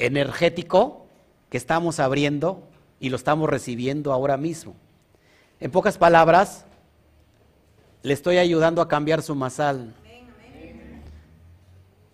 energético 0.01 1.07
que 1.49 1.59
estamos 1.59 2.01
abriendo 2.01 2.69
y 3.05 3.11
lo 3.11 3.17
estamos 3.17 3.51
recibiendo 3.51 4.15
ahora 4.15 4.39
mismo. 4.39 4.75
En 5.61 5.71
pocas 5.71 5.99
palabras, 5.99 6.65
le 8.03 8.15
estoy 8.15 8.39
ayudando 8.39 8.81
a 8.81 8.89
cambiar 8.89 9.21
su 9.21 9.35
masal. 9.35 9.95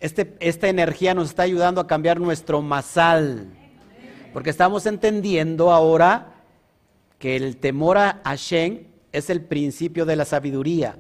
Este, 0.00 0.36
esta 0.40 0.68
energía 0.68 1.14
nos 1.14 1.28
está 1.28 1.44
ayudando 1.44 1.80
a 1.80 1.86
cambiar 1.86 2.18
nuestro 2.18 2.60
masal. 2.60 3.46
Porque 4.32 4.50
estamos 4.50 4.84
entendiendo 4.84 5.70
ahora 5.70 6.34
que 7.20 7.36
el 7.36 7.58
temor 7.58 7.96
a 7.96 8.20
Hashem 8.24 8.88
es 9.12 9.30
el 9.30 9.42
principio 9.42 10.04
de 10.04 10.16
la 10.16 10.24
sabiduría. 10.24 10.96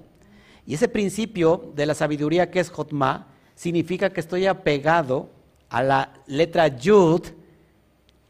Y 0.66 0.74
ese 0.74 0.86
principio 0.86 1.72
de 1.74 1.86
la 1.86 1.94
sabiduría 1.94 2.52
que 2.52 2.60
es 2.60 2.70
Jotma 2.70 3.26
significa 3.56 4.10
que 4.10 4.20
estoy 4.20 4.46
apegado 4.46 5.30
a 5.68 5.82
la 5.82 6.14
letra 6.28 6.68
Yud, 6.68 7.22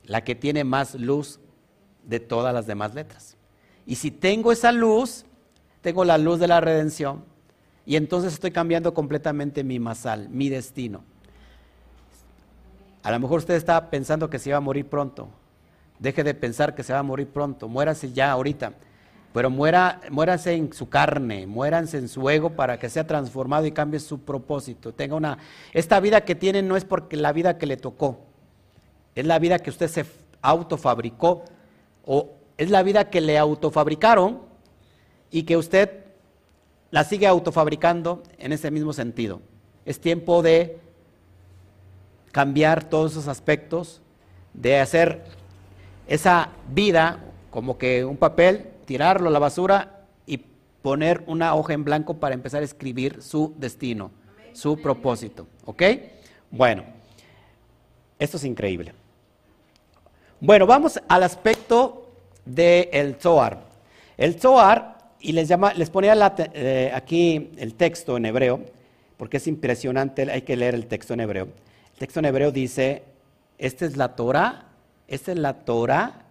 la 0.04 0.24
que 0.24 0.34
tiene 0.34 0.64
más 0.64 0.94
luz 0.94 1.39
de 2.04 2.20
todas 2.20 2.52
las 2.54 2.66
demás 2.66 2.94
letras. 2.94 3.36
Y 3.86 3.96
si 3.96 4.10
tengo 4.10 4.52
esa 4.52 4.72
luz, 4.72 5.24
tengo 5.80 6.04
la 6.04 6.18
luz 6.18 6.38
de 6.38 6.48
la 6.48 6.60
redención, 6.60 7.24
y 7.86 7.96
entonces 7.96 8.34
estoy 8.34 8.50
cambiando 8.50 8.94
completamente 8.94 9.64
mi 9.64 9.78
masal, 9.78 10.28
mi 10.28 10.48
destino. 10.48 11.02
A 13.02 13.10
lo 13.10 13.18
mejor 13.18 13.38
usted 13.38 13.54
está 13.54 13.90
pensando 13.90 14.28
que 14.28 14.38
se 14.38 14.50
iba 14.50 14.58
a 14.58 14.60
morir 14.60 14.86
pronto. 14.86 15.28
Deje 15.98 16.22
de 16.22 16.34
pensar 16.34 16.74
que 16.74 16.82
se 16.82 16.92
va 16.92 16.98
a 16.98 17.02
morir 17.02 17.28
pronto. 17.28 17.68
Muérase 17.68 18.12
ya 18.12 18.30
ahorita. 18.30 18.74
Pero 19.32 19.48
muera, 19.48 20.00
muérase 20.10 20.54
en 20.54 20.72
su 20.72 20.88
carne, 20.88 21.46
muéranse 21.46 21.98
en 21.98 22.08
su 22.08 22.28
ego 22.28 22.50
para 22.50 22.78
que 22.78 22.88
sea 22.88 23.06
transformado 23.06 23.64
y 23.64 23.72
cambie 23.72 24.00
su 24.00 24.20
propósito. 24.20 24.92
Tenga 24.92 25.14
una. 25.14 25.38
Esta 25.72 26.00
vida 26.00 26.22
que 26.22 26.34
tiene 26.34 26.62
no 26.62 26.76
es 26.76 26.84
porque 26.84 27.16
la 27.16 27.32
vida 27.32 27.56
que 27.56 27.66
le 27.66 27.76
tocó, 27.76 28.18
es 29.14 29.24
la 29.26 29.38
vida 29.38 29.60
que 29.60 29.70
usted 29.70 29.88
se 29.88 30.04
autofabricó 30.42 31.44
o 32.04 32.30
es 32.56 32.70
la 32.70 32.82
vida 32.82 33.10
que 33.10 33.20
le 33.20 33.38
autofabricaron 33.38 34.40
y 35.30 35.44
que 35.44 35.56
usted 35.56 36.04
la 36.90 37.04
sigue 37.04 37.26
autofabricando 37.26 38.22
en 38.38 38.52
ese 38.52 38.70
mismo 38.70 38.92
sentido. 38.92 39.40
Es 39.84 40.00
tiempo 40.00 40.42
de 40.42 40.78
cambiar 42.32 42.84
todos 42.84 43.12
esos 43.12 43.28
aspectos, 43.28 44.00
de 44.52 44.78
hacer 44.78 45.24
esa 46.06 46.50
vida 46.72 47.20
como 47.50 47.78
que 47.78 48.04
un 48.04 48.16
papel 48.16 48.70
tirarlo 48.84 49.28
a 49.28 49.32
la 49.32 49.38
basura 49.38 50.04
y 50.26 50.38
poner 50.82 51.22
una 51.26 51.54
hoja 51.54 51.72
en 51.72 51.84
blanco 51.84 52.18
para 52.18 52.34
empezar 52.34 52.62
a 52.62 52.64
escribir 52.64 53.22
su 53.22 53.54
destino, 53.56 54.10
su 54.52 54.80
propósito. 54.80 55.46
¿Ok? 55.64 55.82
Bueno, 56.50 56.84
esto 58.18 58.36
es 58.36 58.44
increíble. 58.44 58.92
Bueno, 60.42 60.66
vamos 60.66 60.98
al 61.06 61.22
aspecto 61.22 62.06
del 62.46 63.16
Zohar. 63.16 63.58
El 64.16 64.40
Zohar, 64.40 64.96
y 65.20 65.32
les, 65.32 65.48
llama, 65.48 65.74
ponía 65.92 66.14
eh, 66.54 66.90
aquí 66.94 67.50
el 67.58 67.74
texto 67.74 68.16
en 68.16 68.24
hebreo, 68.24 68.60
porque 69.18 69.36
es 69.36 69.46
impresionante, 69.46 70.30
hay 70.30 70.40
que 70.40 70.56
leer 70.56 70.74
el 70.74 70.86
texto 70.86 71.12
en 71.12 71.20
hebreo. 71.20 71.44
El 71.92 71.98
texto 71.98 72.20
en 72.20 72.24
hebreo 72.24 72.52
dice, 72.52 73.02
esta 73.58 73.84
es 73.84 73.98
la 73.98 74.16
Torah, 74.16 74.64
esta 75.08 75.32
es 75.32 75.38
la 75.38 75.52
Torah 75.52 76.22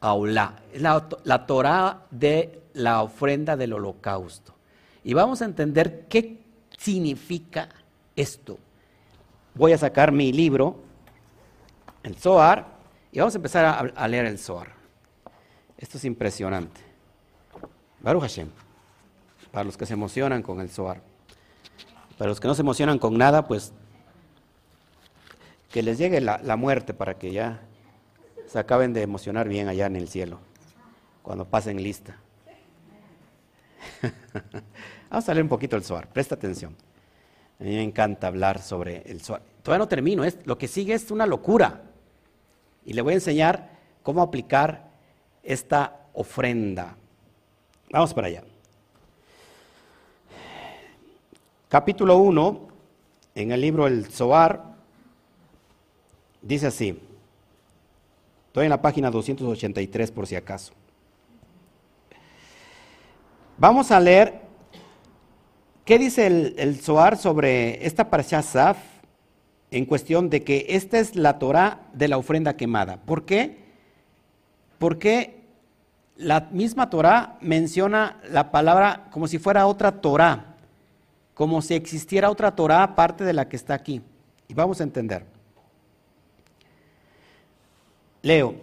Aulá, 0.00 0.54
es 0.72 0.82
la, 0.82 1.08
la 1.24 1.46
Torah 1.46 2.02
de 2.12 2.60
la 2.74 3.02
ofrenda 3.02 3.56
del 3.56 3.72
holocausto. 3.72 4.54
Y 5.02 5.14
vamos 5.14 5.42
a 5.42 5.46
entender 5.46 6.06
qué 6.08 6.38
significa 6.78 7.68
esto. 8.14 8.56
Voy 9.56 9.72
a 9.72 9.78
sacar 9.78 10.12
mi 10.12 10.32
libro, 10.32 10.89
el 12.02 12.16
Zohar, 12.16 12.66
y 13.12 13.18
vamos 13.18 13.34
a 13.34 13.38
empezar 13.38 13.92
a, 13.94 14.08
leer 14.08 14.26
el 14.26 14.38
Zohar. 14.38 14.68
Esto 15.76 15.98
es 15.98 16.04
impresionante. 16.04 16.80
Baruch 18.00 18.22
Hashem, 18.22 18.48
para 19.50 19.64
los 19.64 19.76
que 19.76 19.86
se 19.86 19.94
emocionan 19.94 20.42
con 20.42 20.60
el 20.60 20.70
Zohar. 20.70 21.02
Para 22.16 22.28
los 22.28 22.40
que 22.40 22.48
no 22.48 22.54
se 22.54 22.62
emocionan 22.62 22.98
con 22.98 23.16
nada, 23.16 23.46
pues 23.46 23.72
que 25.70 25.82
les 25.82 25.98
llegue 25.98 26.20
la 26.20 26.56
muerte 26.56 26.94
para 26.94 27.14
que 27.14 27.32
ya 27.32 27.62
se 28.50 28.58
acaben 28.58 28.92
de 28.92 29.02
emocionar 29.02 29.48
bien 29.48 29.68
allá 29.68 29.86
en 29.86 29.94
el 29.94 30.08
cielo, 30.08 30.40
cuando 31.22 31.44
pasen 31.44 31.80
lista. 31.80 32.16
Vamos 35.10 35.28
a 35.28 35.34
leer 35.34 35.44
un 35.44 35.48
poquito 35.48 35.76
el 35.76 35.84
Zohar, 35.84 36.08
presta 36.08 36.34
atención. 36.34 36.74
A 37.60 37.62
mí 37.62 37.70
me 37.70 37.82
encanta 37.84 38.26
hablar 38.26 38.60
sobre 38.60 39.02
el 39.08 39.20
Zohar. 39.20 39.42
Todavía 39.62 39.84
no 39.84 39.88
termino, 39.88 40.24
es, 40.24 40.38
lo 40.46 40.58
que 40.58 40.66
sigue 40.66 40.94
es 40.94 41.12
una 41.12 41.26
locura. 41.26 41.82
Y 42.84 42.92
le 42.92 43.02
voy 43.02 43.12
a 43.12 43.16
enseñar 43.16 43.70
cómo 44.02 44.22
aplicar 44.22 44.88
esta 45.42 46.00
ofrenda. 46.12 46.96
Vamos 47.90 48.14
para 48.14 48.28
allá. 48.28 48.44
Capítulo 51.68 52.18
1, 52.18 52.68
en 53.36 53.52
el 53.52 53.60
libro 53.60 53.86
El 53.86 54.06
Zohar, 54.06 54.74
dice 56.42 56.66
así. 56.66 57.00
Estoy 58.48 58.64
en 58.64 58.70
la 58.70 58.82
página 58.82 59.10
283 59.10 60.10
por 60.10 60.26
si 60.26 60.34
acaso. 60.34 60.72
Vamos 63.56 63.90
a 63.92 64.00
leer 64.00 64.40
qué 65.84 65.98
dice 65.98 66.26
el, 66.26 66.54
el 66.58 66.80
Zohar 66.80 67.16
sobre 67.16 67.86
esta 67.86 68.10
parasha 68.10 68.42
Saf 68.42 68.89
en 69.70 69.84
cuestión 69.84 70.30
de 70.30 70.42
que 70.42 70.66
esta 70.70 70.98
es 70.98 71.16
la 71.16 71.38
Torah 71.38 71.80
de 71.92 72.08
la 72.08 72.18
ofrenda 72.18 72.56
quemada. 72.56 72.98
¿Por 72.98 73.24
qué? 73.24 73.58
Porque 74.78 75.40
la 76.16 76.48
misma 76.50 76.90
Torah 76.90 77.38
menciona 77.40 78.20
la 78.30 78.50
palabra 78.50 79.08
como 79.10 79.28
si 79.28 79.38
fuera 79.38 79.66
otra 79.66 80.00
Torah, 80.00 80.56
como 81.34 81.62
si 81.62 81.74
existiera 81.74 82.30
otra 82.30 82.54
Torah 82.54 82.82
aparte 82.82 83.24
de 83.24 83.32
la 83.32 83.48
que 83.48 83.56
está 83.56 83.74
aquí. 83.74 84.02
Y 84.48 84.54
vamos 84.54 84.80
a 84.80 84.84
entender. 84.84 85.24
Leo, 88.22 88.54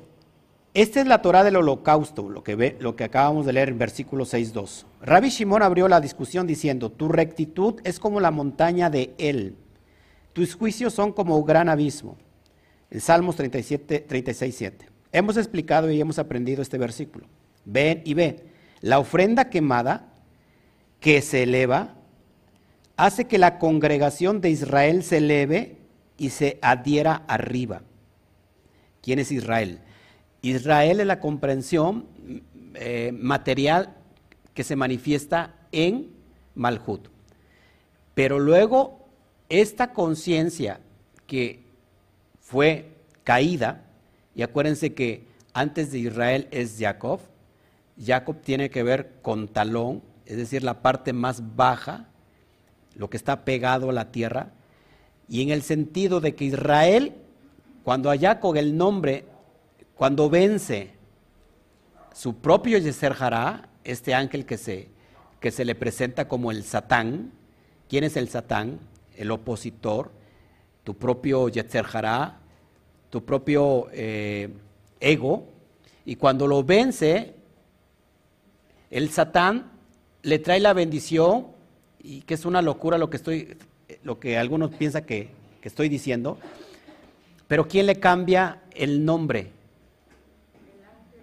esta 0.74 1.02
es 1.02 1.08
la 1.08 1.24
Torah 1.24 1.43
del 1.43 1.56
holocausto, 1.56 2.30
lo 2.30 2.43
que, 2.43 2.54
ve, 2.54 2.78
lo 2.80 2.96
que 2.96 3.04
acabamos 3.04 3.48
de 3.48 3.54
leer 3.54 3.70
en 3.70 3.80
versículo 3.80 4.26
6.2. 4.26 4.86
Rabbi 5.02 5.30
Shimon 5.30 5.63
abrió 5.63 5.88
la 5.88 6.00
discusión 6.00 6.46
diciendo, 6.46 6.91
tu 6.91 7.08
rectitud 7.08 7.82
es 7.84 8.00
como 8.00 8.20
la 8.20 8.30
montaña 8.30 8.91
de 8.91 9.15
él, 9.17 9.56
tus 10.38 10.54
juicios 10.54 10.93
son 10.93 11.13
como 11.13 11.36
un 11.36 11.47
gran 11.47 11.67
abismo. 11.67 12.15
En 12.91 13.02
Salmos 13.02 13.38
37, 13.38 14.06
36.7. 14.08 14.86
Hemos 15.12 15.36
explicado 15.36 15.89
y 15.89 16.00
hemos 16.00 16.19
aprendido 16.19 16.62
este 16.62 16.78
versículo. 16.78 17.26
Ven 17.65 18.04
y 18.06 18.13
ve, 18.13 18.45
la 18.82 19.00
ofrenda 19.00 19.50
quemada 19.50 20.13
que 21.00 21.23
se 21.23 21.41
eleva 21.41 21.95
hace 22.97 23.26
que 23.26 23.39
la 23.39 23.58
congregación 23.58 24.39
de 24.39 24.52
Israel 24.52 25.02
se 25.02 25.17
eleve 25.17 25.80
y 26.19 26.30
se 26.30 26.60
adhiera 26.62 27.23
arriba. 27.28 27.82
¿Quién 29.02 29.17
es 29.17 29.32
Israel? 29.32 29.80
Israel 30.43 31.00
es 31.00 31.08
la 31.08 31.19
comprensión 31.19 32.06
eh, 32.76 33.12
material 33.12 33.95
que 34.54 34.63
se 34.63 34.76
manifiesta 34.76 35.56
en 35.71 36.12
Malhut. 36.54 37.08
Pero 38.13 38.38
luego 38.38 39.07
esta 39.50 39.94
conciencia 39.94 40.80
que 41.26 41.64
fue 42.40 42.90
caída, 43.24 43.84
y 44.36 44.42
acuérdense 44.42 44.94
que 44.94 45.28
antes 45.54 45.92
de 45.92 46.00
Israel 46.00 46.48
es 46.52 46.78
Jacob, 46.80 47.20
Jacob 48.04 48.38
tiene 48.44 48.70
que 48.70 48.84
ver 48.84 49.14
con 49.22 49.48
talón, 49.48 50.04
es 50.26 50.38
decir, 50.38 50.64
la 50.64 50.82
parte 50.82 51.14
más 51.14 51.56
baja, 51.56 52.08
lo 52.96 53.10
que 53.10 53.18
está 53.18 53.44
pegado 53.46 53.90
a 53.90 53.94
la 53.94 54.12
tierra, 54.12 54.52
y 55.28 55.42
en 55.42 55.50
el 55.50 55.62
sentido 55.62 56.22
de 56.22 56.36
que 56.36 56.46
Israel 56.46 57.16
cuando 57.88 58.12
a 58.12 58.18
Jacob 58.18 58.54
el 58.58 58.76
nombre, 58.76 59.24
cuando 59.96 60.30
vence 60.30 60.92
su 62.14 62.36
propio 62.36 62.78
Yeser 62.80 63.16
Hará, 63.18 63.70
este 63.86 64.14
ángel 64.14 64.46
que 64.46 64.58
se, 64.58 64.90
que 65.40 65.52
se 65.52 65.64
le 65.64 65.74
presenta 65.74 66.28
como 66.28 66.52
el 66.52 66.66
Satán, 66.66 67.32
¿quién 67.88 68.04
es 68.04 68.18
el 68.18 68.28
Satán? 68.28 68.82
El 69.18 69.32
opositor, 69.32 70.12
tu 70.84 70.96
propio 70.96 71.50
Yetzer 71.50 71.86
tu 73.10 73.26
propio 73.26 73.90
eh, 73.92 74.50
ego, 75.00 75.48
y 76.06 76.16
cuando 76.16 76.48
lo 76.48 76.64
vence, 76.64 77.34
el 78.90 79.10
Satán 79.10 79.72
le 80.22 80.40
trae 80.40 80.60
la 80.60 80.74
bendición, 80.74 81.48
y 82.00 82.22
que 82.22 82.36
es 82.36 82.46
una 82.46 82.62
locura 82.62 82.98
lo 82.98 83.10
que 83.10 83.18
estoy, 83.18 83.58
lo 84.04 84.20
que 84.20 84.38
algunos 84.38 84.72
piensan 84.72 85.04
que, 85.04 85.30
que 85.62 85.68
estoy 85.68 85.90
diciendo, 85.90 86.38
pero 87.48 87.68
¿quién 87.68 87.86
le 87.86 88.00
cambia 88.00 88.62
el 88.72 89.04
nombre? 89.04 89.52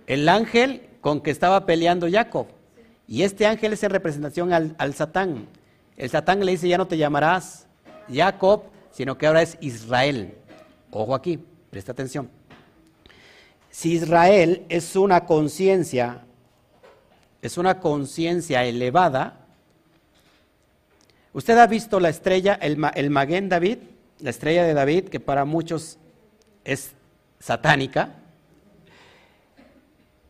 El 0.06 0.28
ángel 0.28 0.82
con 1.00 1.20
que 1.20 1.30
estaba 1.30 1.66
peleando 1.66 2.10
Jacob. 2.10 2.46
Y 3.06 3.22
este 3.22 3.46
ángel 3.46 3.74
es 3.74 3.82
en 3.82 3.90
representación 3.90 4.52
al, 4.52 4.94
Satán. 4.94 5.46
El 5.96 6.08
Satán 6.08 6.44
le 6.44 6.52
dice, 6.52 6.68
ya 6.68 6.78
no 6.78 6.86
te 6.86 6.96
llamarás 6.96 7.66
Jacob, 8.12 8.64
sino 8.90 9.18
que 9.18 9.26
ahora 9.26 9.42
es 9.42 9.56
Israel. 9.60 10.34
Ojo 10.90 11.14
aquí, 11.14 11.38
presta 11.70 11.92
atención. 11.92 12.30
Si 13.70 13.92
Israel 13.94 14.64
es 14.68 14.94
una 14.94 15.26
conciencia, 15.26 16.24
es 17.42 17.58
una 17.58 17.80
conciencia 17.80 18.64
elevada, 18.64 19.40
usted 21.32 21.58
ha 21.58 21.66
visto 21.66 21.98
la 21.98 22.08
estrella, 22.08 22.54
el, 22.54 22.78
el 22.94 23.10
Maguen 23.10 23.48
David, 23.48 23.78
la 24.20 24.30
estrella 24.30 24.62
de 24.62 24.74
David, 24.74 25.08
que 25.08 25.18
para 25.18 25.44
muchos 25.44 25.98
es 26.62 26.92
satánica. 27.40 28.14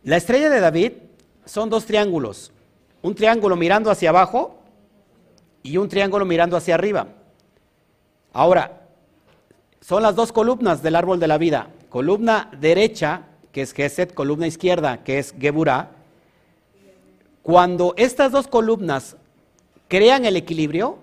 La 0.03 0.17
estrella 0.17 0.49
de 0.49 0.61
David 0.61 0.93
son 1.45 1.69
dos 1.69 1.85
triángulos, 1.85 2.51
un 3.03 3.15
triángulo 3.15 3.57
mirando 3.57 3.91
hacia 3.91 4.09
abajo 4.09 4.59
y 5.63 5.77
un 5.77 5.89
triángulo 5.89 6.25
mirando 6.25 6.57
hacia 6.57 6.75
arriba. 6.75 7.09
Ahora, 8.35 8.89
son 9.81 10.03
las 10.03 10.17
dos 10.17 10.33
columnas 10.33 10.83
del 10.83 10.97
árbol 10.97 11.21
de 11.21 11.29
la 11.29 11.39
vida. 11.39 11.69
Columna 11.89 12.51
derecha, 12.61 13.23
que 13.53 13.63
es 13.63 13.73
Geset, 13.73 14.13
columna 14.13 14.49
izquierda, 14.49 15.05
que 15.05 15.21
es 15.21 15.35
Geburah. 15.39 15.93
Cuando 17.43 17.95
estas 17.97 18.33
dos 18.33 18.49
columnas 18.49 19.17
crean 19.87 20.25
el 20.25 20.37
equilibrio, 20.37 20.99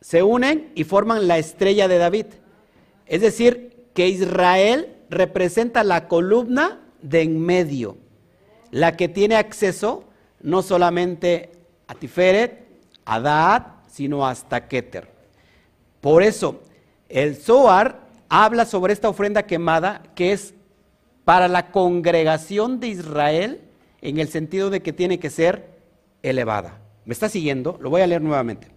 se 0.00 0.22
unen 0.22 0.72
y 0.74 0.84
forman 0.84 1.28
la 1.28 1.36
estrella 1.36 1.86
de 1.86 1.98
David. 1.98 2.26
Es 3.04 3.20
decir, 3.20 3.88
que 3.92 4.08
Israel 4.08 4.96
representa 5.10 5.84
la 5.84 6.08
columna 6.08 6.80
de 7.02 7.20
en 7.20 7.38
medio, 7.40 7.98
la 8.70 8.96
que 8.96 9.08
tiene 9.08 9.36
acceso 9.36 10.04
no 10.40 10.62
solamente 10.62 11.52
a 11.86 11.94
Tiferet, 11.94 12.66
a 13.04 13.20
Dad, 13.20 13.66
sino 13.86 14.26
hasta 14.26 14.66
Keter. 14.66 15.13
Por 16.04 16.22
eso, 16.22 16.60
el 17.08 17.34
Zohar 17.34 18.00
habla 18.28 18.66
sobre 18.66 18.92
esta 18.92 19.08
ofrenda 19.08 19.44
quemada 19.44 20.02
que 20.14 20.32
es 20.32 20.52
para 21.24 21.48
la 21.48 21.70
congregación 21.70 22.78
de 22.78 22.88
Israel 22.88 23.62
en 24.02 24.18
el 24.18 24.28
sentido 24.28 24.68
de 24.68 24.82
que 24.82 24.92
tiene 24.92 25.18
que 25.18 25.30
ser 25.30 25.66
elevada. 26.22 26.78
¿Me 27.06 27.14
está 27.14 27.30
siguiendo? 27.30 27.78
Lo 27.80 27.88
voy 27.88 28.02
a 28.02 28.06
leer 28.06 28.20
nuevamente. 28.20 28.68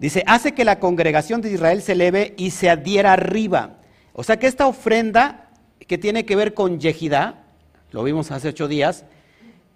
Dice, 0.00 0.24
hace 0.26 0.54
que 0.54 0.64
la 0.64 0.80
congregación 0.80 1.40
de 1.40 1.52
Israel 1.52 1.82
se 1.82 1.92
eleve 1.92 2.34
y 2.36 2.50
se 2.50 2.68
adhiera 2.68 3.12
arriba. 3.12 3.78
O 4.12 4.24
sea 4.24 4.40
que 4.40 4.48
esta 4.48 4.66
ofrenda 4.66 5.52
que 5.78 5.98
tiene 5.98 6.26
que 6.26 6.34
ver 6.34 6.54
con 6.54 6.80
Yehidá, 6.80 7.44
lo 7.92 8.02
vimos 8.02 8.32
hace 8.32 8.48
ocho 8.48 8.66
días, 8.66 9.04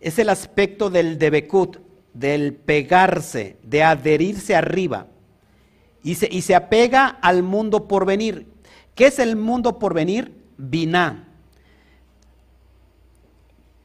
es 0.00 0.18
el 0.18 0.28
aspecto 0.28 0.90
del 0.90 1.20
debekut, 1.20 1.76
del 2.14 2.54
pegarse, 2.54 3.58
de 3.62 3.84
adherirse 3.84 4.56
arriba 4.56 5.06
y 6.08 6.40
se, 6.40 6.54
apega 6.54 7.06
al 7.20 7.42
mundo 7.42 7.86
por 7.86 8.06
venir. 8.06 8.46
¿Qué 8.94 9.08
es 9.08 9.18
el 9.18 9.36
mundo 9.36 9.78
por 9.78 9.92
venir? 9.92 10.32
Biná. 10.56 11.28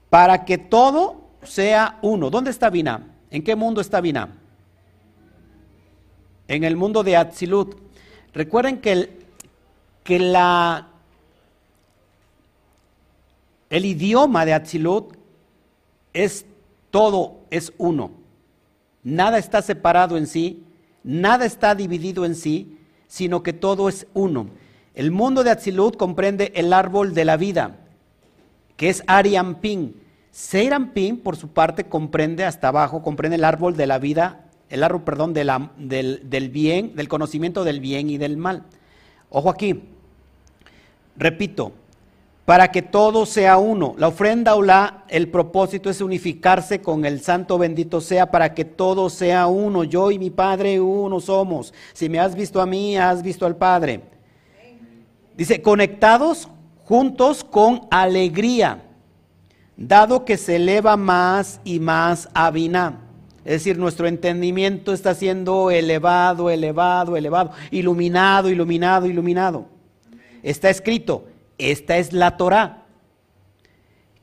Para 0.10 0.46
que 0.46 0.58
todo 0.58 1.18
sea 1.44 2.00
uno. 2.02 2.30
¿Dónde 2.30 2.52
está 2.52 2.70
Biná? 2.70 3.08
¿En 3.30 3.44
qué 3.44 3.58
mundo 3.58 3.82
está 3.82 4.00
Biná? 4.00 4.38
En 6.48 6.64
el 6.64 6.78
mundo 6.78 7.04
de 7.04 7.18
Atzilut. 7.18 7.76
Recuerden 8.34 8.80
que 8.80 8.92
el, 8.94 9.10
que 10.06 10.18
la, 10.18 10.88
el 13.70 13.86
idioma 13.86 14.46
de 14.46 14.54
Atzilut 14.54 15.18
es 16.14 16.46
todo, 16.90 17.42
es 17.50 17.74
uno. 17.78 18.12
Nada 19.04 19.38
está 19.40 19.62
separado 19.62 20.16
en 20.16 20.26
sí, 20.26 20.64
Nada 21.04 21.46
está 21.46 21.76
dividido 21.76 22.26
en 22.26 22.36
sí, 22.36 22.78
sino 23.08 23.44
que 23.44 23.54
todo 23.54 23.90
es 23.90 24.08
uno. 24.14 24.48
El 24.96 25.12
mundo 25.12 25.44
de 25.44 25.52
Atzilut 25.52 25.98
comprende 25.98 26.52
el 26.56 26.72
árbol 26.72 27.14
de 27.14 27.26
la 27.26 27.38
vida, 27.38 27.78
que 28.78 28.90
es 28.90 29.04
Ariampin. 29.08 29.96
Seirampin, 30.32 31.18
por 31.18 31.36
su 31.36 31.50
parte, 31.50 31.84
comprende 31.86 32.46
hasta 32.46 32.70
abajo, 32.70 33.04
comprende 33.04 33.36
el 33.36 33.44
árbol 33.44 33.76
de 33.76 33.86
la 33.86 34.00
vida, 34.00 34.46
el 34.70 34.84
árbol, 34.84 35.04
perdón, 35.04 35.34
del 35.34 36.50
bien, 36.50 36.96
del 36.96 37.08
conocimiento 37.08 37.64
del 37.64 37.80
bien 37.80 38.10
y 38.10 38.18
del 38.18 38.38
mal. 38.38 38.64
Ojo 39.30 39.50
aquí, 39.50 39.84
repito, 41.16 41.74
para 42.46 42.72
que 42.72 42.82
todo 42.82 43.26
sea 43.26 43.58
uno. 43.58 43.96
La 43.98 44.10
ofrenda 44.10 44.56
la 44.60 45.06
el 45.08 45.30
propósito 45.30 45.90
es 45.90 46.02
unificarse 46.02 46.82
con 46.82 47.06
el 47.06 47.22
santo 47.22 47.58
bendito 47.58 48.02
sea, 48.02 48.32
para 48.32 48.54
que 48.54 48.66
todo 48.66 49.10
sea 49.10 49.48
uno. 49.48 49.84
Yo 49.84 50.12
y 50.12 50.20
mi 50.20 50.30
Padre 50.30 50.80
uno 50.82 51.20
somos. 51.20 51.74
Si 51.94 52.10
me 52.10 52.20
has 52.20 52.36
visto 52.36 52.60
a 52.60 52.66
mí, 52.66 52.98
has 52.98 53.24
visto 53.24 53.46
al 53.46 53.56
Padre. 53.56 54.02
Dice, 55.38 55.62
conectados 55.62 56.50
juntos 56.86 57.44
con 57.44 57.88
alegría, 57.90 58.84
dado 59.78 60.26
que 60.26 60.38
se 60.38 60.58
eleva 60.58 60.98
más 60.98 61.62
y 61.64 61.80
más 61.80 62.30
a 62.34 62.52
Biná. 62.52 63.00
Es 63.46 63.54
decir, 63.54 63.78
nuestro 63.78 64.08
entendimiento 64.08 64.94
está 64.94 65.16
siendo 65.16 65.72
elevado, 65.72 66.50
elevado, 66.50 67.18
elevado, 67.18 67.52
iluminado, 67.72 68.50
iluminado, 68.50 69.06
iluminado. 69.06 69.66
Está 70.44 70.70
escrito, 70.70 71.26
esta 71.72 71.98
es 71.98 72.14
la 72.14 72.38
Torah, 72.38 72.86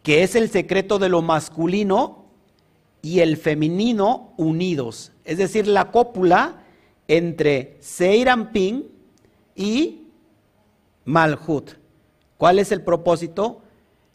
que 0.03 0.23
es 0.23 0.35
el 0.35 0.51
secreto 0.51 0.99
de 0.99 1.09
lo 1.09 1.23
masculino 1.23 2.27
y 3.03 3.21
el 3.21 3.37
femenino 3.37 4.33
unidos. 4.37 5.13
Es 5.25 5.39
decir, 5.39 5.67
la 5.67 5.91
cópula 5.91 6.65
entre 7.09 7.77
Seirampin 7.81 8.89
y 9.55 10.07
Malhut. 11.05 11.73
¿Cuál 12.37 12.59
es 12.59 12.73
el 12.73 12.83
propósito? 12.83 13.63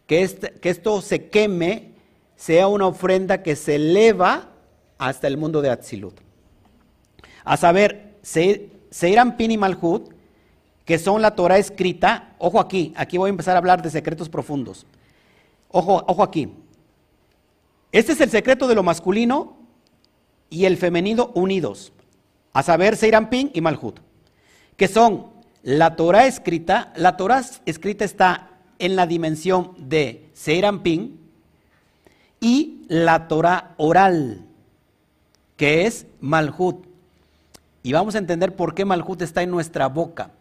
Que, 0.08 0.24
esto 0.64 1.02
se 1.02 1.30
queme, 1.30 1.92
sea 2.36 2.68
una 2.68 2.88
ofrenda 2.88 3.44
que 3.44 3.56
se 3.56 3.76
eleva 3.76 4.52
hasta 4.98 5.28
el 5.28 5.38
mundo 5.38 5.62
de 5.62 5.70
Atzilut. 5.70 6.20
A 7.44 7.58
saber, 7.58 8.16
Seirampin 8.22 9.52
y 9.52 9.58
Malhut 9.58 10.15
que 10.86 11.00
son 11.00 11.22
la 11.22 11.36
Torah 11.36 11.58
escrita, 11.58 12.36
ojo 12.38 12.60
aquí, 12.60 12.94
aquí 12.96 13.18
voy 13.18 13.28
a 13.28 13.32
empezar 13.32 13.56
a 13.56 13.58
hablar 13.58 13.82
de 13.82 13.90
secretos 13.90 14.30
profundos. 14.30 14.86
Ojo, 15.70 16.04
ojo 16.08 16.24
aquí. 16.24 16.54
Este 17.92 18.14
es 18.14 18.22
el 18.22 18.30
secreto 18.30 18.68
de 18.68 18.76
lo 18.76 18.84
masculino 18.84 19.58
y 20.50 20.66
el 20.66 20.78
femenino 20.78 21.32
unidos, 21.34 21.92
a 22.54 22.62
saber, 22.62 22.96
Seirampin 22.96 23.52
y 23.54 23.62
Malhut, 23.62 24.00
que 24.78 24.88
son 24.88 25.28
la 25.64 25.96
Torah 25.96 26.28
escrita, 26.28 26.94
la 26.96 27.18
Torah 27.18 27.44
escrita 27.66 28.06
está 28.06 28.52
en 28.78 28.96
la 28.96 29.08
dimensión 29.08 29.74
de 29.78 30.30
Seirampin 30.34 31.20
y 32.40 32.84
la 32.88 33.28
Torah 33.28 33.74
oral, 33.78 34.46
que 35.58 35.88
es 35.88 36.06
Malhut. 36.20 36.86
Y 37.82 37.94
vamos 37.94 38.14
a 38.16 38.20
entender 38.20 38.56
por 38.56 38.76
qué 38.76 38.86
Malhut 38.86 39.22
está 39.22 39.42
en 39.42 39.50
nuestra 39.50 39.88
boca. 39.88 40.32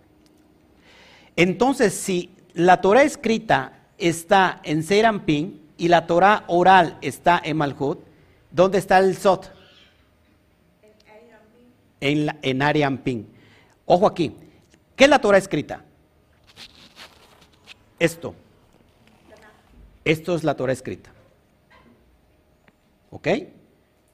Entonces, 1.37 1.95
si 1.95 2.35
la 2.55 2.81
Torah 2.81 3.03
escrita 3.03 3.81
está 3.99 4.61
en 4.63 4.83
Serampín 4.83 5.63
y 5.77 5.89
la 5.89 6.07
Torah 6.07 6.45
oral 6.47 6.99
está 7.01 7.41
en 7.43 7.57
Malhut, 7.57 8.01
¿dónde 8.51 8.79
está 8.79 8.99
el 8.99 9.17
Sot? 9.17 9.53
En, 12.01 12.39
en 12.43 12.63
Ariampín. 12.63 13.29
Ojo 13.87 14.07
aquí, 14.07 14.37
¿qué 14.95 15.05
es 15.05 15.11
la 15.11 15.21
Torah 15.21 15.39
escrita? 15.39 15.83
Esto. 17.99 18.35
Esto 20.05 20.35
es 20.35 20.45
la 20.45 20.55
Torah 20.55 20.73
escrita. 20.73 21.11
¿Ok? 23.11 23.29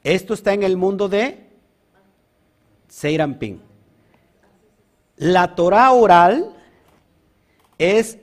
Esto 0.04 0.34
está 0.34 0.52
en 0.52 0.62
el 0.62 0.76
mundo 0.76 1.08
de 1.08 1.46
Seirampín. 2.88 3.60
La 5.16 5.54
Torah 5.54 5.90
oral 5.92 6.56
es 7.80 8.18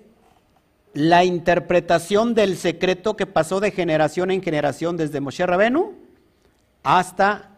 la 0.93 1.25
interpretación 1.25 2.35
del 2.35 2.57
secreto 2.57 3.17
que 3.17 3.25
pasó 3.25 3.59
de 3.59 3.71
generación 3.71 4.29
en 4.29 4.43
generación 4.43 4.97
desde 4.97 5.19
Moshe 5.19 5.45
Rabenu 5.45 5.95
hasta 6.83 7.57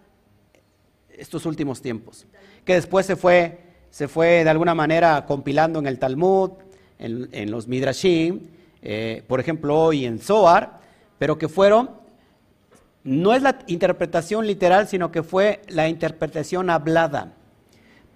estos 1.09 1.45
últimos 1.45 1.81
tiempos, 1.81 2.25
que 2.63 2.75
después 2.75 3.05
se 3.05 3.17
fue, 3.17 3.59
se 3.91 4.07
fue 4.07 4.45
de 4.45 4.49
alguna 4.49 4.73
manera 4.73 5.25
compilando 5.25 5.77
en 5.79 5.87
el 5.87 5.99
Talmud, 5.99 6.51
en, 6.97 7.51
los 7.51 7.67
Midrashim, 7.67 8.47
eh, 8.81 9.23
por 9.27 9.41
ejemplo 9.41 9.77
hoy 9.77 10.05
en 10.05 10.19
Zohar, 10.19 10.79
pero 11.17 11.37
que 11.37 11.49
fueron, 11.49 11.91
no 13.03 13.33
es 13.33 13.41
la 13.41 13.59
interpretación 13.67 14.47
literal, 14.47 14.87
sino 14.87 15.11
que 15.11 15.21
fue 15.21 15.61
la 15.67 15.89
interpretación 15.89 16.69
hablada. 16.69 17.33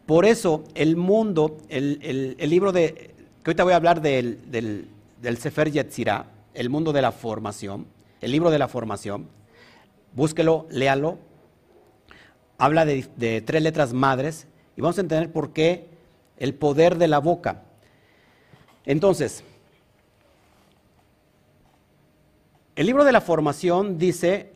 Por 0.06 0.26
eso 0.26 0.64
el 0.76 0.96
mundo, 0.96 1.58
el, 1.70 2.38
libro 2.40 2.72
de, 2.72 3.13
que 3.44 3.50
ahorita 3.50 3.64
voy 3.66 3.74
a 3.74 3.76
hablar 3.76 4.02
del, 4.02 4.40
del, 4.50 5.38
Sefer 5.38 5.70
Yetzirah, 5.70 6.28
el 6.54 6.70
mundo 6.70 6.94
de 6.94 7.02
la 7.02 7.12
formación, 7.12 7.88
el 8.22 8.32
libro 8.32 8.50
de 8.50 8.58
la 8.58 8.70
formación, 8.70 9.28
búsquelo, 10.14 10.66
léalo, 10.70 11.18
habla 12.58 12.86
de, 12.86 13.06
de 13.18 13.42
tres 13.42 13.62
letras 13.62 13.92
madres 13.92 14.48
y 14.78 14.82
vamos 14.82 14.98
a 14.98 15.02
entender 15.02 15.30
por 15.32 15.52
qué 15.52 15.88
el 16.38 16.54
poder 16.54 16.98
de 16.98 17.10
la 17.10 17.20
boca. 17.20 17.64
Entonces, 18.86 19.44
el 22.78 22.86
libro 22.86 23.04
de 23.04 23.12
la 23.12 23.22
formación 23.22 23.98
dice 23.98 24.52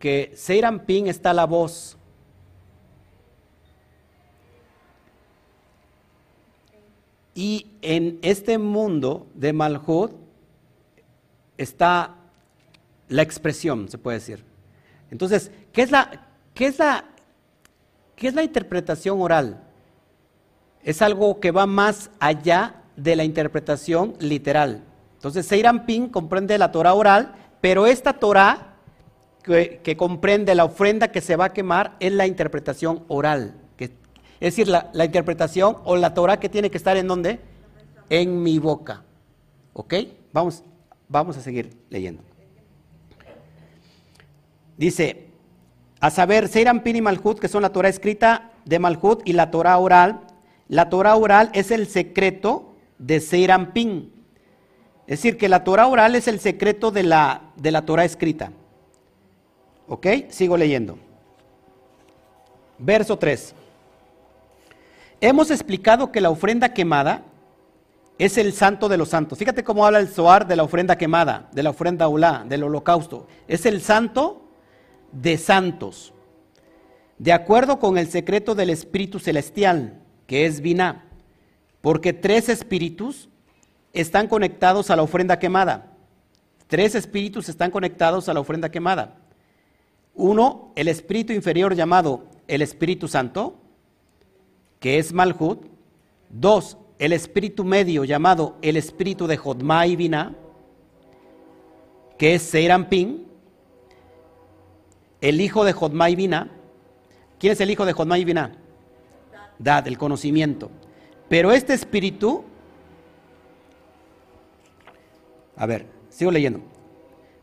que 0.00 0.32
Seiram 0.34 0.80
Ping 0.80 1.06
está 1.06 1.32
la 1.32 1.46
voz. 1.46 1.96
Y 7.34 7.66
en 7.80 8.18
este 8.22 8.58
mundo 8.58 9.26
de 9.34 9.52
Malhut 9.52 10.12
está 11.56 12.16
la 13.08 13.22
expresión, 13.22 13.88
se 13.88 13.98
puede 13.98 14.18
decir. 14.18 14.44
Entonces, 15.10 15.50
¿qué 15.72 15.82
es 15.82 15.90
la, 15.90 16.26
qué 16.54 16.66
es 16.66 16.78
la, 16.78 17.04
qué 18.16 18.28
es 18.28 18.34
la 18.34 18.42
interpretación 18.42 19.20
oral? 19.20 19.62
Es 20.82 21.00
algo 21.00 21.40
que 21.40 21.50
va 21.50 21.66
más 21.66 22.10
allá 22.18 22.82
de 22.96 23.16
la 23.16 23.24
interpretación 23.24 24.14
literal. 24.18 24.82
Entonces, 25.14 25.46
Seiram 25.46 25.86
comprende 26.10 26.58
la 26.58 26.72
Torah 26.72 26.94
oral, 26.94 27.34
pero 27.60 27.86
esta 27.86 28.14
Torah 28.14 28.72
que, 29.42 29.96
comprende 29.96 30.54
la 30.54 30.64
ofrenda 30.64 31.08
que 31.08 31.20
se 31.20 31.36
va 31.36 31.46
a 31.46 31.52
quemar 31.52 31.96
es 32.00 32.12
la 32.12 32.26
interpretación 32.26 33.04
oral. 33.08 33.54
Es 34.42 34.56
decir, 34.56 34.66
la, 34.66 35.04
interpretación 35.04 35.76
o 35.84 35.94
la 35.94 36.14
Torah 36.14 36.40
que 36.40 36.48
tiene 36.48 36.68
que 36.68 36.76
estar 36.76 36.96
en 36.96 37.06
dónde? 37.06 37.38
En 38.10 38.42
mi 38.42 38.58
boca. 38.58 39.04
¿Ok? 39.72 39.94
Vamos, 40.32 40.64
vamos 41.08 41.36
a 41.36 41.40
seguir 41.40 41.70
leyendo. 41.90 42.24
Dice, 44.76 45.28
a 46.00 46.10
saber, 46.10 46.48
Seiram 46.48 46.80
Pin 46.80 46.96
y 46.96 47.00
Malhut, 47.00 47.38
que 47.38 47.46
son 47.46 47.62
la 47.62 47.70
Torah 47.70 47.88
escrita 47.88 48.50
de 48.64 48.80
Malhut 48.80 49.22
y 49.24 49.32
la 49.32 49.52
Torah 49.52 49.78
oral. 49.78 50.22
La 50.66 50.90
Torah 50.90 51.14
oral 51.14 51.50
es 51.54 51.70
el 51.70 51.86
secreto 51.86 52.74
de 52.98 53.20
Seirampín. 53.20 54.12
Es 55.06 55.20
decir, 55.20 55.38
que 55.38 55.48
la 55.48 55.62
Torah 55.62 55.86
oral 55.86 56.16
es 56.16 56.26
el 56.26 56.40
secreto 56.40 56.90
de 56.90 57.04
la, 57.04 57.52
de 57.54 57.70
la 57.70 57.86
Torah 57.86 58.04
escrita. 58.04 58.50
¿Ok? 59.86 60.08
Sigo 60.30 60.56
leyendo. 60.56 60.98
Verso 62.80 63.16
3. 63.16 63.61
Hemos 65.22 65.52
explicado 65.52 66.10
que 66.10 66.20
la 66.20 66.30
ofrenda 66.30 66.74
quemada 66.74 67.22
es 68.18 68.36
el 68.38 68.52
santo 68.52 68.88
de 68.88 68.96
los 68.96 69.08
santos. 69.08 69.38
Fíjate 69.38 69.62
cómo 69.62 69.86
habla 69.86 70.00
el 70.00 70.08
Zohar 70.08 70.48
de 70.48 70.56
la 70.56 70.64
ofrenda 70.64 70.98
quemada, 70.98 71.48
de 71.52 71.62
la 71.62 71.70
ofrenda 71.70 72.08
ulá, 72.08 72.44
del 72.48 72.64
holocausto. 72.64 73.28
Es 73.46 73.64
el 73.64 73.80
santo 73.80 74.48
de 75.12 75.38
santos. 75.38 76.12
De 77.18 77.32
acuerdo 77.32 77.78
con 77.78 77.98
el 77.98 78.08
secreto 78.08 78.56
del 78.56 78.70
Espíritu 78.70 79.20
Celestial, 79.20 80.00
que 80.26 80.44
es 80.44 80.60
Biná 80.60 81.04
porque 81.82 82.12
tres 82.12 82.48
espíritus 82.48 83.28
están 83.92 84.26
conectados 84.26 84.90
a 84.90 84.96
la 84.96 85.02
ofrenda 85.02 85.38
quemada. 85.38 85.92
Tres 86.66 86.96
espíritus 86.96 87.48
están 87.48 87.70
conectados 87.70 88.28
a 88.28 88.34
la 88.34 88.40
ofrenda 88.40 88.70
quemada. 88.70 89.18
Uno, 90.14 90.72
el 90.74 90.88
espíritu 90.88 91.32
inferior 91.32 91.76
llamado 91.76 92.24
el 92.48 92.60
Espíritu 92.60 93.06
Santo, 93.06 93.61
que 94.82 94.98
es 94.98 95.12
Malhut. 95.12 95.64
Dos, 96.28 96.76
el 96.98 97.12
espíritu 97.12 97.64
medio 97.64 98.04
llamado 98.04 98.56
el 98.62 98.76
espíritu 98.76 99.26
de 99.26 99.36
Jodma 99.36 99.86
y 99.86 99.96
Binah, 99.96 100.34
que 102.18 102.34
es 102.34 102.42
Seirampin. 102.42 103.26
El 105.20 105.40
hijo 105.40 105.64
de 105.64 105.72
Jodma 105.72 106.10
y 106.10 106.16
Binah. 106.16 106.50
¿Quién 107.38 107.52
es 107.52 107.60
el 107.60 107.70
hijo 107.70 107.86
de 107.86 107.92
Jodma 107.92 108.18
y 108.18 108.24
Binah? 108.24 108.52
Dad, 109.58 109.86
el 109.86 109.96
conocimiento. 109.96 110.70
Pero 111.28 111.52
este 111.52 111.74
espíritu, 111.74 112.42
a 115.56 115.64
ver, 115.64 115.86
sigo 116.08 116.32
leyendo. 116.32 116.60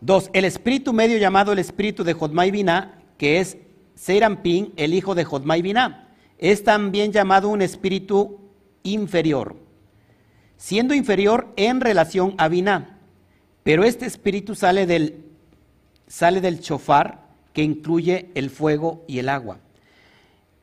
Dos, 0.01 0.29
el 0.33 0.43
espíritu 0.43 0.91
medio 0.91 1.17
llamado 1.17 1.53
el 1.53 1.59
espíritu 1.59 2.03
de 2.03 2.13
Jodmai 2.13 2.51
Binah, 2.51 3.01
que 3.17 3.39
es 3.39 3.57
Serampín, 3.95 4.73
el 4.75 4.93
hijo 4.93 5.15
de 5.15 5.23
Jodmai 5.23 5.61
Binah, 5.61 6.09
es 6.39 6.63
también 6.63 7.11
llamado 7.11 7.49
un 7.49 7.61
espíritu 7.61 8.39
inferior, 8.83 9.57
siendo 10.57 10.93
inferior 10.93 11.51
en 11.57 11.81
relación 11.81 12.33
a 12.37 12.47
Binah. 12.47 12.97
Pero 13.63 13.83
este 13.83 14.05
espíritu 14.05 14.55
sale 14.55 14.85
del, 14.87 15.25
sale 16.07 16.39
del 16.39 16.61
chofar 16.61 17.27
que 17.53 17.61
incluye 17.61 18.31
el 18.35 18.49
fuego 18.49 19.03
y 19.05 19.19
el 19.19 19.27
agua. 19.27 19.59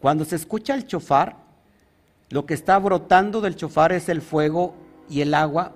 Cuando 0.01 0.25
se 0.25 0.37
escucha 0.37 0.75
el 0.75 0.87
chofar, 0.87 1.37
lo 2.31 2.47
que 2.47 2.55
está 2.55 2.79
brotando 2.79 3.43
del 3.43 3.55
chofar 3.55 3.93
es 3.93 4.09
el 4.09 4.23
fuego 4.23 4.75
y 5.11 5.21
el 5.21 5.35
agua. 5.35 5.73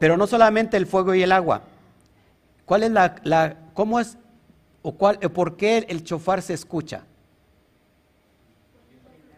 Pero 0.00 0.16
no 0.16 0.26
solamente 0.26 0.76
el 0.76 0.86
fuego 0.86 1.14
y 1.14 1.22
el 1.22 1.30
agua. 1.30 1.62
¿Cuál 2.66 2.82
es 2.82 2.90
la, 2.90 3.56
cómo 3.74 4.00
es 4.00 4.18
o 4.82 4.92
cuál, 4.92 5.18
por 5.18 5.56
qué 5.56 5.86
el 5.88 6.02
chofar 6.02 6.42
se 6.42 6.54
escucha? 6.54 7.04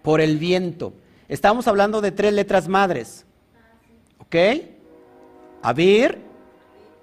Por 0.06 0.20
el 0.20 0.38
viento. 0.38 0.92
Estamos 1.26 1.66
hablando 1.66 2.00
de 2.00 2.12
tres 2.12 2.32
letras 2.32 2.68
madres. 2.68 3.26
¿Ok? 4.18 4.36
Abir, 5.62 6.20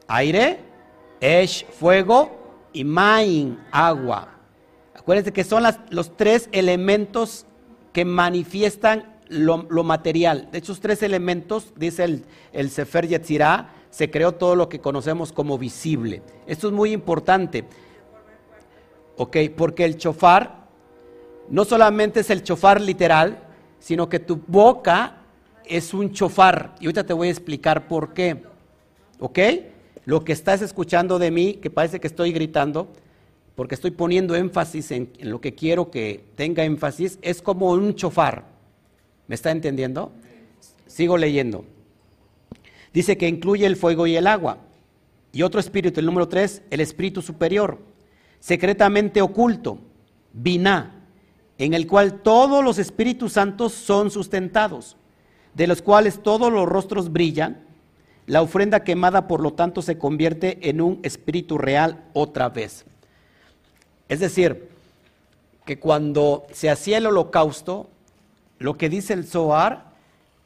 aire, 0.07 0.59
Esh, 1.19 1.65
fuego 1.65 2.31
y 2.71 2.85
Main, 2.85 3.59
agua. 3.73 4.29
Acuérdense 4.95 5.33
que 5.33 5.43
son 5.43 5.65
los 5.89 6.15
tres 6.15 6.47
elementos 6.53 7.45
que 7.91 8.05
manifiestan 8.05 9.17
lo, 9.27 9.57
material. 9.83 10.47
De 10.53 10.59
esos 10.59 10.79
tres 10.79 11.03
elementos, 11.03 11.73
dice 11.75 12.05
el, 12.05 12.23
el 12.53 12.69
Sefer 12.69 13.09
Yetzirah, 13.09 13.69
se 13.89 14.09
creó 14.09 14.31
todo 14.31 14.55
lo 14.55 14.69
que 14.69 14.79
conocemos 14.79 15.33
como 15.33 15.57
visible. 15.57 16.21
Esto 16.47 16.67
es 16.67 16.73
muy 16.73 16.93
importante. 16.93 17.65
Ok, 19.17 19.35
porque 19.57 19.83
el 19.83 19.97
chofar 19.97 20.62
no 21.49 21.65
solamente 21.65 22.21
es 22.21 22.29
el 22.29 22.43
chofar 22.43 22.81
literal, 22.81 23.39
sino 23.79 24.09
que 24.09 24.19
tu 24.19 24.41
boca 24.47 25.17
es 25.65 25.93
un 25.93 26.11
chofar. 26.11 26.75
Y 26.79 26.85
ahorita 26.85 27.05
te 27.05 27.13
voy 27.13 27.27
a 27.27 27.31
explicar 27.31 27.87
por 27.87 28.13
qué. 28.13 28.43
¿Ok? 29.19 29.39
Lo 30.05 30.23
que 30.23 30.33
estás 30.33 30.61
escuchando 30.61 31.19
de 31.19 31.31
mí, 31.31 31.55
que 31.55 31.69
parece 31.69 31.99
que 31.99 32.07
estoy 32.07 32.31
gritando, 32.31 32.89
porque 33.55 33.75
estoy 33.75 33.91
poniendo 33.91 34.35
énfasis 34.35 34.91
en, 34.91 35.11
lo 35.19 35.39
que 35.39 35.53
quiero 35.53 35.91
que 35.91 36.25
tenga 36.35 36.63
énfasis, 36.63 37.19
es 37.21 37.41
como 37.41 37.71
un 37.71 37.95
chofar. 37.95 38.45
¿Me 39.27 39.35
está 39.35 39.51
entendiendo? 39.51 40.11
Sigo 40.87 41.17
leyendo. 41.17 41.65
Dice 42.93 43.17
que 43.17 43.27
incluye 43.27 43.65
el 43.65 43.75
fuego 43.75 44.07
y 44.07 44.15
el 44.15 44.27
agua. 44.27 44.57
Y 45.31 45.41
otro 45.41 45.59
espíritu, 45.59 45.99
el 45.99 46.05
número 46.05 46.27
tres, 46.27 46.61
el 46.69 46.79
espíritu 46.79 47.21
superior, 47.21 47.79
secretamente 48.39 49.21
oculto, 49.21 49.79
biná, 50.31 51.02
en 51.57 51.73
el 51.73 51.87
cual 51.87 52.21
todos 52.21 52.63
los 52.63 52.77
espíritus 52.77 53.33
santos 53.33 53.73
son 53.73 54.11
sustentados, 54.11 54.97
de 55.53 55.67
los 55.67 55.81
cuales 55.81 56.21
todos 56.21 56.51
los 56.51 56.67
rostros 56.67 57.11
brillan. 57.11 57.61
La 58.25 58.41
ofrenda 58.41 58.83
quemada, 58.83 59.27
por 59.27 59.41
lo 59.41 59.53
tanto, 59.53 59.81
se 59.81 59.97
convierte 59.97 60.69
en 60.69 60.81
un 60.81 60.99
espíritu 61.03 61.57
real 61.57 62.03
otra 62.13 62.49
vez. 62.49 62.85
Es 64.09 64.19
decir, 64.19 64.69
que 65.65 65.79
cuando 65.79 66.45
se 66.51 66.69
hacía 66.69 66.97
el 66.97 67.07
holocausto, 67.07 67.89
lo 68.59 68.77
que 68.77 68.89
dice 68.89 69.13
el 69.13 69.25
Zohar, 69.25 69.93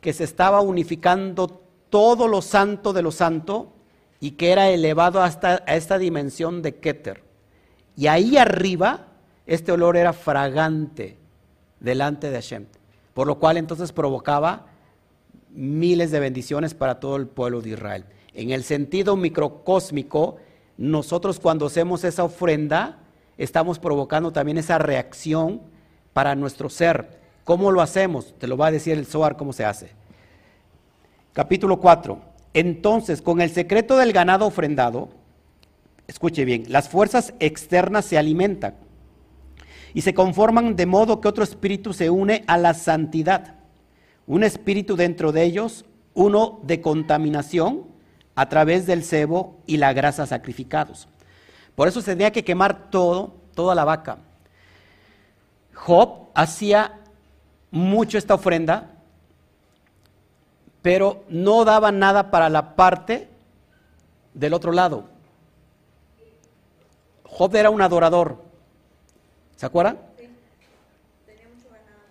que 0.02 0.14
se 0.14 0.24
estaba 0.24 0.62
unificando 0.62 1.62
todo 1.90 2.28
lo 2.28 2.42
santo 2.42 2.94
de 2.94 3.02
lo 3.02 3.12
santo 3.12 3.72
y 4.20 4.32
que 4.32 4.52
era 4.52 4.70
elevado 4.70 5.22
hasta 5.22 5.64
a 5.66 5.76
esta 5.76 5.98
dimensión 5.98 6.62
de 6.62 6.76
Keter. 6.76 7.24
Y 7.96 8.08
ahí 8.08 8.38
arriba, 8.38 9.07
este 9.48 9.72
olor 9.72 9.96
era 9.96 10.12
fragante 10.12 11.18
delante 11.80 12.30
de 12.30 12.36
Hashem, 12.36 12.66
por 13.14 13.28
lo 13.28 13.40
cual 13.40 13.58
entonces 13.58 13.94
provocaba 13.94 14.68
miles 15.50 16.12
de 16.12 16.20
bendiciones 16.20 16.74
para 16.74 17.00
todo 17.00 17.16
el 17.16 17.28
pueblo 17.28 17.62
de 17.62 17.70
Israel. 17.70 18.06
En 18.34 18.52
el 18.52 18.64
sentido 18.64 19.16
microcósmico, 19.16 20.36
nosotros 20.78 21.40
cuando 21.40 21.66
hacemos 21.66 22.04
esa 22.04 22.26
ofrenda, 22.26 23.00
estamos 23.38 23.80
provocando 23.80 24.32
también 24.32 24.58
esa 24.58 24.78
reacción 24.78 25.62
para 26.14 26.36
nuestro 26.36 26.70
ser. 26.70 27.18
¿Cómo 27.46 27.72
lo 27.72 27.82
hacemos? 27.82 28.36
Te 28.38 28.48
lo 28.48 28.58
va 28.58 28.68
a 28.68 28.72
decir 28.72 28.98
el 28.98 29.06
Zohar 29.06 29.38
cómo 29.38 29.54
se 29.54 29.64
hace. 29.64 29.92
Capítulo 31.32 31.80
4. 31.80 32.20
Entonces, 32.54 33.22
con 33.22 33.40
el 33.40 33.50
secreto 33.52 33.98
del 33.98 34.12
ganado 34.12 34.46
ofrendado, 34.46 35.10
escuche 36.08 36.44
bien, 36.44 36.66
las 36.68 36.90
fuerzas 36.90 37.34
externas 37.40 38.06
se 38.06 38.18
alimentan 38.18 38.87
y 39.98 40.04
se 40.04 40.14
conforman 40.14 40.76
de 40.76 40.86
modo 40.86 41.20
que 41.20 41.28
otro 41.28 41.44
espíritu 41.44 41.92
se 41.92 42.12
une 42.12 42.44
a 42.46 42.60
la 42.60 42.76
santidad. 42.76 43.56
Un 44.28 44.44
espíritu 44.44 44.96
dentro 44.96 45.32
de 45.32 45.42
ellos, 45.42 45.86
uno 46.14 46.60
de 46.62 46.82
contaminación 46.82 47.88
a 48.36 48.48
través 48.48 48.86
del 48.86 49.04
cebo 49.04 49.58
y 49.66 49.78
la 49.78 49.94
grasa 49.94 50.28
sacrificados. 50.28 51.08
Por 51.74 51.88
eso 51.88 52.02
se 52.02 52.12
tenía 52.12 52.32
que 52.32 52.44
quemar 52.44 52.92
todo, 52.92 53.38
toda 53.56 53.74
la 53.74 53.86
vaca. 53.86 54.20
Job 55.74 56.28
hacía 56.36 57.00
mucho 57.72 58.20
esta 58.20 58.36
ofrenda, 58.36 58.92
pero 60.84 61.24
no 61.28 61.66
daba 61.66 61.92
nada 61.92 62.30
para 62.30 62.50
la 62.50 62.76
parte 62.76 63.30
del 64.36 64.54
otro 64.54 64.72
lado. 64.74 65.06
Job 67.24 67.56
era 67.56 67.72
un 67.72 67.82
adorador. 67.82 68.46
¿Se 69.58 69.66
acuerdan? 69.66 69.98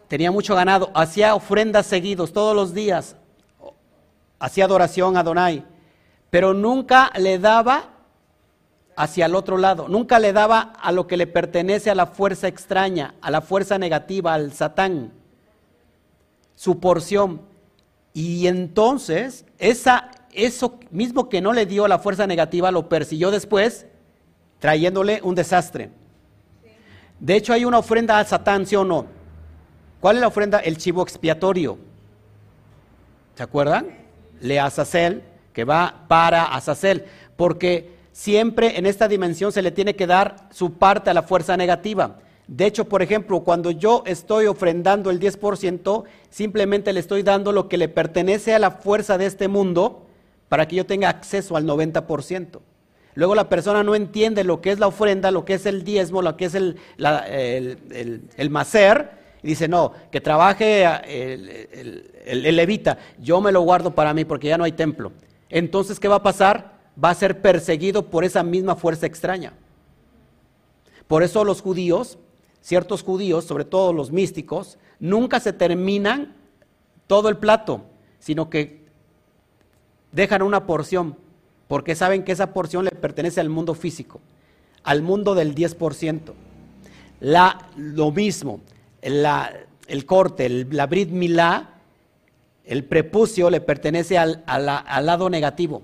Tenía 0.09 0.31
mucho 0.31 0.55
ganado. 0.55 0.91
Hacía 0.95 1.35
ofrendas 1.35 1.87
seguidos 1.87 2.33
todos 2.33 2.55
los 2.55 2.75
días. 2.75 3.17
Hacía 4.39 4.65
adoración 4.65 5.17
a 5.17 5.23
Donai. 5.23 5.65
Pero 6.29 6.55
nunca 6.55 7.11
le 7.17 7.39
daba 7.39 7.91
hacia 8.97 9.27
el 9.27 9.35
otro 9.37 9.59
lado. 9.59 9.89
Nunca 9.89 10.19
le 10.19 10.33
daba 10.33 10.61
a 10.61 10.91
lo 10.91 11.07
que 11.07 11.17
le 11.17 11.29
pertenece 11.29 11.89
a 11.89 11.95
la 11.95 12.07
fuerza 12.07 12.49
extraña, 12.49 13.15
a 13.21 13.31
la 13.31 13.41
fuerza 13.41 13.79
negativa, 13.79 14.35
al 14.35 14.53
Satán. 14.53 15.13
Su 16.57 16.81
porción. 16.81 17.43
Y 18.13 18.49
entonces, 18.49 19.45
esa, 19.59 20.11
eso 20.33 20.81
mismo 20.91 21.29
que 21.29 21.41
no 21.41 21.53
le 21.53 21.65
dio 21.65 21.87
la 21.87 22.01
fuerza 22.01 22.27
negativa, 22.27 22.73
lo 22.73 22.89
persiguió 22.89 23.31
después, 23.31 23.87
trayéndole 24.59 25.21
un 25.23 25.37
desastre. 25.37 25.91
De 27.21 27.37
hecho, 27.37 27.53
hay 27.53 27.65
una 27.65 27.79
ofrenda 27.79 28.19
al 28.19 28.27
Satán, 28.27 28.67
¿sí 28.67 28.77
o 28.77 28.85
no? 28.85 29.07
¿Cuál 30.01 30.17
es 30.17 30.21
la 30.21 30.29
ofrenda? 30.29 30.59
El 30.59 30.77
chivo 30.77 31.03
expiatorio. 31.03 31.79
¿Se 33.35 33.43
acuerdan? 33.43 33.89
Le 34.41 34.61
Azazel, 34.61 35.23
que 35.53 35.65
va 35.65 36.05
para 36.09 36.45
Azazel. 36.45 37.07
Porque 37.37 37.97
siempre 38.13 38.79
en 38.79 38.87
esta 38.87 39.09
dimensión 39.09 39.53
se 39.53 39.63
le 39.63 39.71
tiene 39.71 39.97
que 39.97 40.07
dar 40.07 40.49
su 40.51 40.75
parte 40.75 41.11
a 41.11 41.15
la 41.15 41.23
fuerza 41.23 41.57
negativa. 41.57 42.19
De 42.47 42.67
hecho, 42.67 42.85
por 42.85 43.03
ejemplo, 43.03 43.41
cuando 43.41 43.71
yo 43.71 44.05
estoy 44.07 44.47
ofrendando 44.47 45.11
el 45.11 45.19
10%, 45.19 46.05
simplemente 46.31 46.93
le 46.93 47.01
estoy 47.01 47.23
dando 47.23 47.51
lo 47.51 47.69
que 47.69 47.77
le 47.77 47.89
pertenece 47.89 48.55
a 48.55 48.59
la 48.59 48.71
fuerza 48.71 49.19
de 49.19 49.27
este 49.27 49.49
mundo 49.49 50.07
para 50.49 50.69
que 50.69 50.77
yo 50.77 50.87
tenga 50.87 51.09
acceso 51.09 51.57
al 51.57 51.67
90%. 51.67 52.61
Luego 53.17 53.35
la 53.35 53.49
persona 53.49 53.83
no 53.83 53.95
entiende 53.95 54.45
lo 54.45 54.61
que 54.61 54.71
es 54.71 54.79
la 54.79 54.89
ofrenda, 54.89 55.31
lo 55.31 55.47
que 55.47 55.55
es 55.55 55.65
el 55.65 55.85
diezmo, 55.85 56.21
lo 56.21 56.37
que 56.37 56.45
es 56.45 56.55
el, 56.55 56.77
el, 56.99 58.51
macer, 58.51 59.11
y 59.43 59.49
dice, 59.49 59.69
no, 59.69 59.93
que 60.13 60.21
trabaje 60.21 60.85
el, 61.07 62.57
levita, 62.57 62.99
yo 63.19 63.41
me 63.41 63.53
lo 63.53 63.63
guardo 63.63 63.95
para 63.95 64.13
mí 64.13 64.27
porque 64.27 64.49
ya 64.49 64.59
no 64.59 64.65
hay 64.65 64.73
templo. 64.73 65.13
Entonces, 65.49 65.99
¿qué 65.99 66.09
va 66.09 66.17
a 66.17 66.23
pasar? 66.23 66.75
Va 67.03 67.09
a 67.09 67.15
ser 67.15 67.41
perseguido 67.41 68.11
por 68.11 68.23
esa 68.23 68.43
misma 68.43 68.77
fuerza 68.77 69.07
extraña. 69.07 69.55
Por 71.09 71.23
eso 71.23 71.43
los 71.43 71.63
judíos, 71.63 72.19
ciertos 72.61 73.03
judíos, 73.03 73.47
sobre 73.47 73.65
todo 73.65 73.95
los 73.95 74.13
místicos, 74.13 74.77
nunca 75.01 75.41
se 75.41 75.55
terminan 75.55 76.37
todo 77.07 77.31
el 77.31 77.39
plato, 77.39 77.87
sino 78.19 78.51
que 78.51 78.85
dejan 80.13 80.43
una 80.43 80.67
porción 80.67 81.17
porque 81.69 81.95
saben 81.95 82.23
que 82.25 82.33
esa 82.33 82.53
porción 82.53 82.85
le 82.85 82.91
pertenece 82.91 83.41
al 83.41 83.49
mundo 83.49 83.75
físico, 83.75 84.21
al 84.83 85.03
mundo 85.03 85.35
del 85.35 85.55
10%. 85.55 86.33
La, 87.21 87.69
lo 87.77 88.11
mismo, 88.13 88.61
el 89.01 90.07
corte, 90.07 90.49
la 90.49 90.87
brit 90.87 91.11
milá, 91.11 91.75
el 92.65 92.85
prepucio 92.85 93.49
le 93.51 93.61
pertenece 93.61 94.19
al, 94.19 94.43
al 94.47 95.07
lado 95.07 95.31
negativo. 95.31 95.83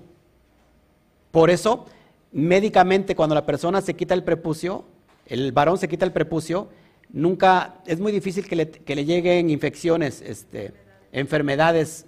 Por 1.31 1.49
eso, 1.49 1.85
médicamente, 2.31 3.15
cuando 3.15 3.35
la 3.35 3.45
persona 3.45 3.81
se 3.81 3.95
quita 3.95 4.13
el 4.13 4.23
prepucio, 4.23 4.85
el 5.25 5.51
varón 5.51 5.77
se 5.77 5.87
quita 5.87 6.05
el 6.05 6.11
prepucio, 6.11 6.69
nunca, 7.11 7.75
es 7.85 7.99
muy 7.99 8.11
difícil 8.11 8.47
que 8.47 8.55
le, 8.55 8.69
que 8.69 8.95
le 8.95 9.05
lleguen 9.05 9.49
infecciones, 9.49 10.21
este, 10.21 10.73
enfermedades, 11.11 12.05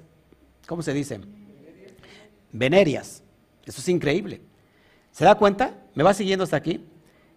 ¿cómo 0.67 0.81
se 0.81 0.93
dice? 0.93 1.19
Venerias. 2.51 3.23
Eso 3.65 3.81
es 3.81 3.89
increíble. 3.89 4.41
¿Se 5.11 5.25
da 5.25 5.35
cuenta? 5.35 5.73
¿Me 5.93 6.03
va 6.03 6.13
siguiendo 6.13 6.43
hasta 6.43 6.57
aquí? 6.57 6.85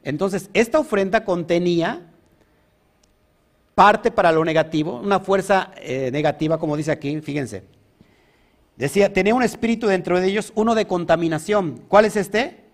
Entonces, 0.02 0.50
esta 0.52 0.78
ofrenda 0.78 1.24
contenía 1.24 2.02
parte 3.74 4.10
para 4.10 4.32
lo 4.32 4.44
negativo, 4.44 4.98
una 4.98 5.20
fuerza 5.20 5.70
eh, 5.76 6.10
negativa, 6.10 6.58
como 6.58 6.76
dice 6.76 6.90
aquí, 6.90 7.20
fíjense. 7.20 7.62
Decía, 8.76 9.12
tenía 9.12 9.34
un 9.34 9.42
espíritu 9.42 9.86
dentro 9.86 10.20
de 10.20 10.26
ellos, 10.26 10.52
uno 10.54 10.74
de 10.74 10.86
contaminación. 10.86 11.82
¿Cuál 11.88 12.04
es 12.04 12.16
este? 12.16 12.64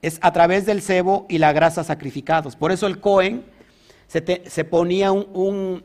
Es 0.00 0.18
a 0.22 0.32
través 0.32 0.66
del 0.66 0.82
cebo 0.82 1.26
y 1.28 1.38
la 1.38 1.52
grasa 1.52 1.84
sacrificados. 1.84 2.56
Por 2.56 2.72
eso 2.72 2.86
el 2.86 3.00
Cohen 3.00 3.44
se, 4.06 4.64
ponía 4.64 5.10
un 5.10 5.82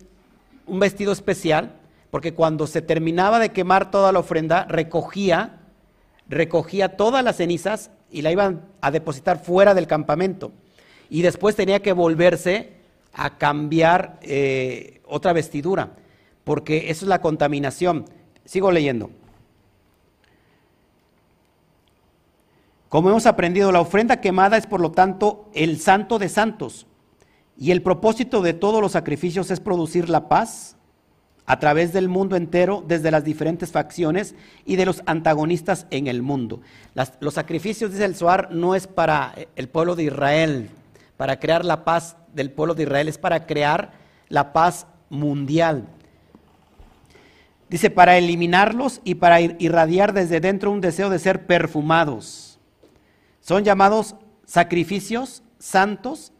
vestido 0.67 1.11
especial, 1.11 1.73
porque 2.11 2.33
cuando 2.33 2.67
se 2.67 2.81
terminaba 2.81 3.39
de 3.39 3.49
quemar 3.49 3.89
toda 3.89 4.11
la 4.11 4.19
ofrenda, 4.19 4.65
recogía 4.65 5.57
recogía 6.29 6.97
todas 6.97 7.23
las 7.23 7.37
cenizas 7.37 7.91
y 8.11 8.21
la 8.21 8.31
iban 8.31 8.65
a 8.81 8.91
depositar 8.91 9.43
fuera 9.43 9.73
del 9.73 9.87
campamento. 9.87 10.51
Y 11.09 11.21
después 11.21 11.55
tenía 11.55 11.81
que 11.81 11.93
volverse 11.93 12.73
a 13.13 13.37
cambiar 13.37 14.19
eh, 14.21 15.01
otra 15.05 15.33
vestidura, 15.33 15.93
porque 16.43 16.89
eso 16.89 17.05
es 17.05 17.09
la 17.09 17.21
contaminación. 17.21 18.05
Sigo 18.45 18.71
leyendo. 18.71 19.09
Como 22.89 23.09
hemos 23.09 23.25
aprendido, 23.25 23.71
la 23.71 23.81
ofrenda 23.81 24.21
quemada 24.21 24.57
es 24.57 24.65
por 24.65 24.79
lo 24.79 24.91
tanto 24.91 25.49
el 25.53 25.79
santo 25.79 26.19
de 26.19 26.29
santos. 26.29 26.87
Y 27.57 27.71
el 27.71 27.81
propósito 27.81 28.41
de 28.41 28.53
todos 28.53 28.81
los 28.81 28.93
sacrificios 28.93 29.51
es 29.51 29.59
producir 29.59 30.09
la 30.09 30.29
paz, 30.29 30.77
a 31.47 31.59
través 31.59 31.93
del 31.93 32.09
mundo 32.09 32.35
entero, 32.35 32.83
desde 32.85 33.09
las 33.09 33.23
diferentes 33.23 33.71
facciones 33.71 34.35
y 34.65 34.75
de 34.75 34.85
los 34.85 35.01
antagonistas 35.05 35.87
en 35.91 36.07
el 36.07 36.21
mundo. 36.21 36.61
los 37.21 37.33
sacrificios, 37.33 37.91
dice 37.91 38.03
el 38.03 38.15
Zohar, 38.15 38.51
no 38.51 38.75
es 38.75 38.85
para 38.85 39.33
el 39.55 39.69
pueblo 39.69 39.95
de 39.95 40.03
Israel, 40.03 40.69
para 41.15 41.39
crear 41.39 41.63
la 41.63 41.85
paz 41.85 42.17
del 42.33 42.51
pueblo 42.51 42.75
de 42.75 42.83
Israel, 42.83 43.07
es 43.07 43.17
para 43.17 43.45
crear 43.45 43.93
la 44.27 44.51
paz 44.51 44.87
mundial. 45.09 45.87
Dice, 47.69 47.89
para 47.89 48.17
eliminarlos 48.17 48.99
y 49.05 49.15
para 49.15 49.39
irradiar 49.39 50.11
desde 50.13 50.41
dentro 50.41 50.69
un 50.69 50.81
deseo 50.81 51.09
de 51.09 51.19
ser 51.19 51.47
perfumados. 51.47 52.59
Son 53.39 53.63
llamados 53.63 54.15
sacrificios 54.45 55.43
santos 55.59 56.33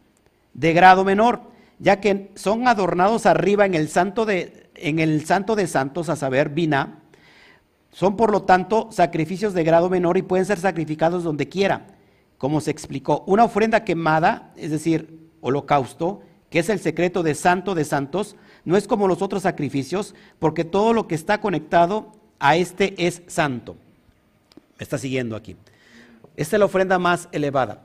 de 0.52 0.74
grado 0.74 1.02
menor, 1.02 1.40
ya 1.78 2.00
que 2.00 2.30
son 2.34 2.68
adornados 2.68 3.24
arriba 3.24 3.64
en 3.64 3.74
el 3.74 3.88
santo 3.88 4.26
de, 4.26 4.67
en 4.80 4.98
el 4.98 5.24
Santo 5.24 5.56
de 5.56 5.66
Santos, 5.66 6.08
a 6.08 6.16
saber, 6.16 6.50
Vina, 6.50 7.02
son 7.90 8.16
por 8.16 8.30
lo 8.30 8.42
tanto 8.42 8.88
sacrificios 8.92 9.54
de 9.54 9.64
grado 9.64 9.90
menor 9.90 10.16
y 10.16 10.22
pueden 10.22 10.46
ser 10.46 10.58
sacrificados 10.58 11.24
donde 11.24 11.48
quiera, 11.48 11.86
como 12.36 12.60
se 12.60 12.70
explicó. 12.70 13.24
Una 13.26 13.44
ofrenda 13.44 13.84
quemada, 13.84 14.52
es 14.56 14.70
decir, 14.70 15.30
holocausto, 15.40 16.22
que 16.50 16.60
es 16.60 16.68
el 16.68 16.78
secreto 16.80 17.22
de 17.22 17.34
Santo 17.34 17.74
de 17.74 17.84
Santos, 17.84 18.36
no 18.64 18.76
es 18.76 18.86
como 18.86 19.08
los 19.08 19.22
otros 19.22 19.42
sacrificios, 19.42 20.14
porque 20.38 20.64
todo 20.64 20.92
lo 20.92 21.08
que 21.08 21.14
está 21.14 21.40
conectado 21.40 22.12
a 22.38 22.56
este 22.56 22.94
es 23.06 23.22
santo. 23.26 23.76
Me 24.78 24.82
está 24.82 24.98
siguiendo 24.98 25.36
aquí. 25.36 25.56
Esta 26.36 26.56
es 26.56 26.60
la 26.60 26.66
ofrenda 26.66 26.98
más 26.98 27.28
elevada. 27.32 27.84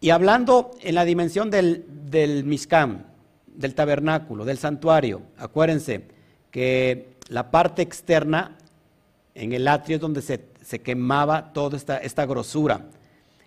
Y 0.00 0.10
hablando 0.10 0.70
en 0.80 0.94
la 0.94 1.04
dimensión 1.04 1.50
del, 1.50 1.84
del 2.10 2.44
del 3.56 3.74
tabernáculo, 3.74 4.44
del 4.44 4.58
santuario. 4.58 5.22
Acuérdense 5.38 6.02
que 6.50 7.16
la 7.28 7.50
parte 7.50 7.82
externa 7.82 8.56
en 9.34 9.52
el 9.52 9.66
atrio 9.68 9.96
es 9.96 10.00
donde 10.00 10.22
se, 10.22 10.40
quemaba 10.82 11.52
toda 11.52 11.76
esta, 11.76 11.98
esta, 11.98 12.26
grosura. 12.26 12.86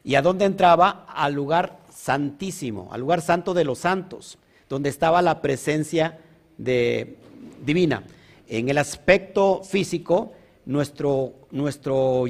¿Y 0.03 0.15
a 0.15 0.21
dónde 0.21 0.45
entraba? 0.45 1.05
Al 1.07 1.33
lugar 1.33 1.79
santísimo, 1.93 2.89
al 2.91 3.01
lugar 3.01 3.21
santo 3.21 3.53
de 3.53 3.65
los 3.65 3.79
santos, 3.79 4.37
donde 4.67 4.89
estaba 4.89 5.21
la 5.21 5.41
presencia 5.41 6.19
de, 6.57 7.17
divina. 7.65 8.03
En 8.47 8.69
el 8.69 8.77
aspecto 8.77 9.63
físico, 9.63 10.33
nuestro, 10.65 11.33
nuestro 11.51 12.25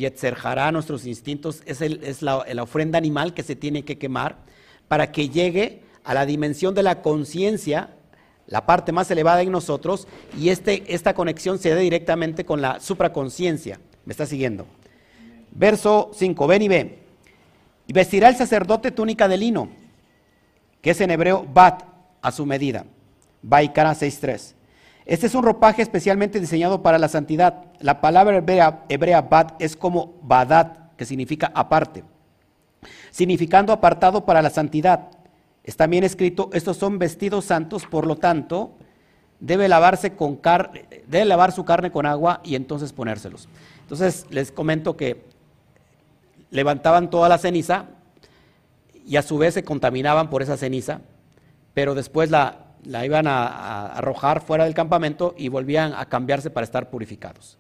nuestros 0.72 1.06
instintos, 1.06 1.62
es, 1.66 1.82
es 1.82 2.22
la, 2.22 2.46
la 2.52 2.64
ofrenda 2.64 2.98
animal 2.98 3.34
que 3.34 3.44
se 3.44 3.56
tiene 3.56 3.84
que 3.84 3.98
quemar 3.98 4.38
para 4.88 5.12
que 5.12 5.30
llegue 5.30 5.89
a 6.10 6.16
la 6.16 6.26
dimensión 6.26 6.74
de 6.74 6.82
la 6.82 7.04
conciencia, 7.04 7.92
la 8.48 8.66
parte 8.66 8.92
más 8.92 9.12
elevada 9.12 9.44
en 9.44 9.52
nosotros, 9.52 10.08
y 10.36 10.50
este, 10.50 10.84
esta 10.92 11.14
conexión 11.14 11.60
se 11.60 11.76
dé 11.76 11.82
directamente 11.82 12.46
con 12.46 12.64
la 12.64 12.80
supraconciencia. 12.80 13.80
¿Me 14.06 14.14
está 14.14 14.26
siguiendo? 14.26 14.66
Verso 15.52 16.10
5, 16.16 16.48
ven 16.48 16.62
y 16.64 16.68
ve. 16.68 17.00
Y 17.86 17.94
vestirá 17.94 18.28
el 18.28 18.36
sacerdote 18.36 18.90
túnica 18.90 19.28
de 19.28 19.38
lino, 19.38 19.70
que 20.82 20.90
es 20.90 21.02
en 21.02 21.12
hebreo 21.12 21.46
bat, 21.54 21.84
a 22.24 22.32
su 22.32 22.44
medida. 22.44 22.86
Baikara 23.44 23.92
6.3. 23.92 24.56
Este 25.06 25.28
es 25.28 25.36
un 25.36 25.44
ropaje 25.44 25.84
especialmente 25.84 26.40
diseñado 26.40 26.82
para 26.82 26.98
la 26.98 27.08
santidad. 27.08 27.66
La 27.82 28.02
palabra 28.02 28.38
hebrea, 28.38 28.84
hebrea 28.90 29.22
bat 29.22 29.62
es 29.62 29.76
como 29.76 30.16
badat, 30.24 30.96
que 30.98 31.06
significa 31.06 31.52
aparte, 31.54 32.04
significando 33.12 33.72
apartado 33.72 34.26
para 34.26 34.42
la 34.42 34.50
santidad. 34.50 35.19
Está 35.70 35.84
también 35.84 36.04
escrito, 36.04 36.50
estos 36.54 36.78
son 36.78 36.98
vestidos 36.98 37.46
santos, 37.46 37.86
por 37.86 38.08
lo 38.08 38.16
tanto, 38.16 38.72
debe 39.40 39.68
lavarse 39.68 40.16
con 40.16 40.36
carne, 40.36 40.86
debe 41.06 41.26
lavar 41.26 41.52
su 41.52 41.64
carne 41.64 41.92
con 41.92 42.08
agua 42.08 42.42
y 42.44 42.56
entonces 42.56 42.92
ponérselos. 42.92 43.48
Entonces 43.82 44.26
les 44.32 44.52
comento 44.52 44.98
que 44.98 45.26
levantaban 46.50 47.12
toda 47.12 47.30
la 47.30 47.38
ceniza 47.38 47.86
y 49.06 49.18
a 49.18 49.22
su 49.22 49.38
vez 49.38 49.54
se 49.54 49.64
contaminaban 49.64 50.32
por 50.32 50.42
esa 50.42 50.58
ceniza, 50.58 51.02
pero 51.76 51.94
después 51.94 52.32
la, 52.32 52.74
la 52.84 53.06
iban 53.06 53.28
a, 53.28 53.90
arrojar 53.94 54.42
fuera 54.42 54.64
del 54.64 54.74
campamento 54.74 55.36
y 55.38 55.50
volvían 55.50 55.94
a 55.94 56.08
cambiarse 56.08 56.50
para 56.50 56.64
estar 56.64 56.90
purificados. 56.90 57.60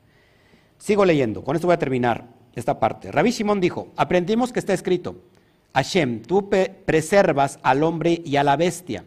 Sigo 0.79 1.05
leyendo, 1.05 1.43
con 1.43 1.55
esto 1.55 1.67
voy 1.67 1.75
a 1.75 1.79
terminar 1.79 2.25
esta 2.55 2.79
parte. 2.79 3.11
Rabbi 3.11 3.29
Shimon 3.29 3.61
dijo, 3.61 3.89
aprendimos 3.95 4.51
que 4.51 4.57
está 4.57 4.73
escrito, 4.73 5.17
Hashem, 5.73 6.21
tú 6.23 6.49
preservas 6.49 7.59
al 7.61 7.83
hombre 7.83 8.21
y 8.25 8.35
a 8.35 8.43
la 8.43 8.57
bestia. 8.57 9.05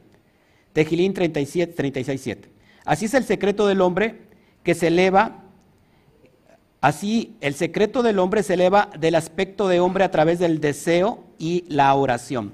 Tejilín 0.73 1.13
37, 1.13 1.73
36, 1.75 2.39
Así 2.85 3.05
es 3.05 3.15
el 3.15 3.25
secreto 3.25 3.67
del 3.67 3.81
hombre 3.81 4.23
que 4.63 4.75
se 4.75 4.89
eleva, 4.89 5.45
así 6.81 7.37
el 7.41 7.55
secreto 7.55 8.03
del 8.03 8.19
hombre 8.19 8.43
se 8.43 8.55
eleva 8.55 8.91
del 8.99 9.15
aspecto 9.15 9.69
de 9.69 9.81
hombre 9.81 10.05
a 10.05 10.11
través 10.11 10.39
del 10.39 10.61
deseo 10.61 11.25
y 11.39 11.65
la 11.69 11.95
oración. 11.95 12.53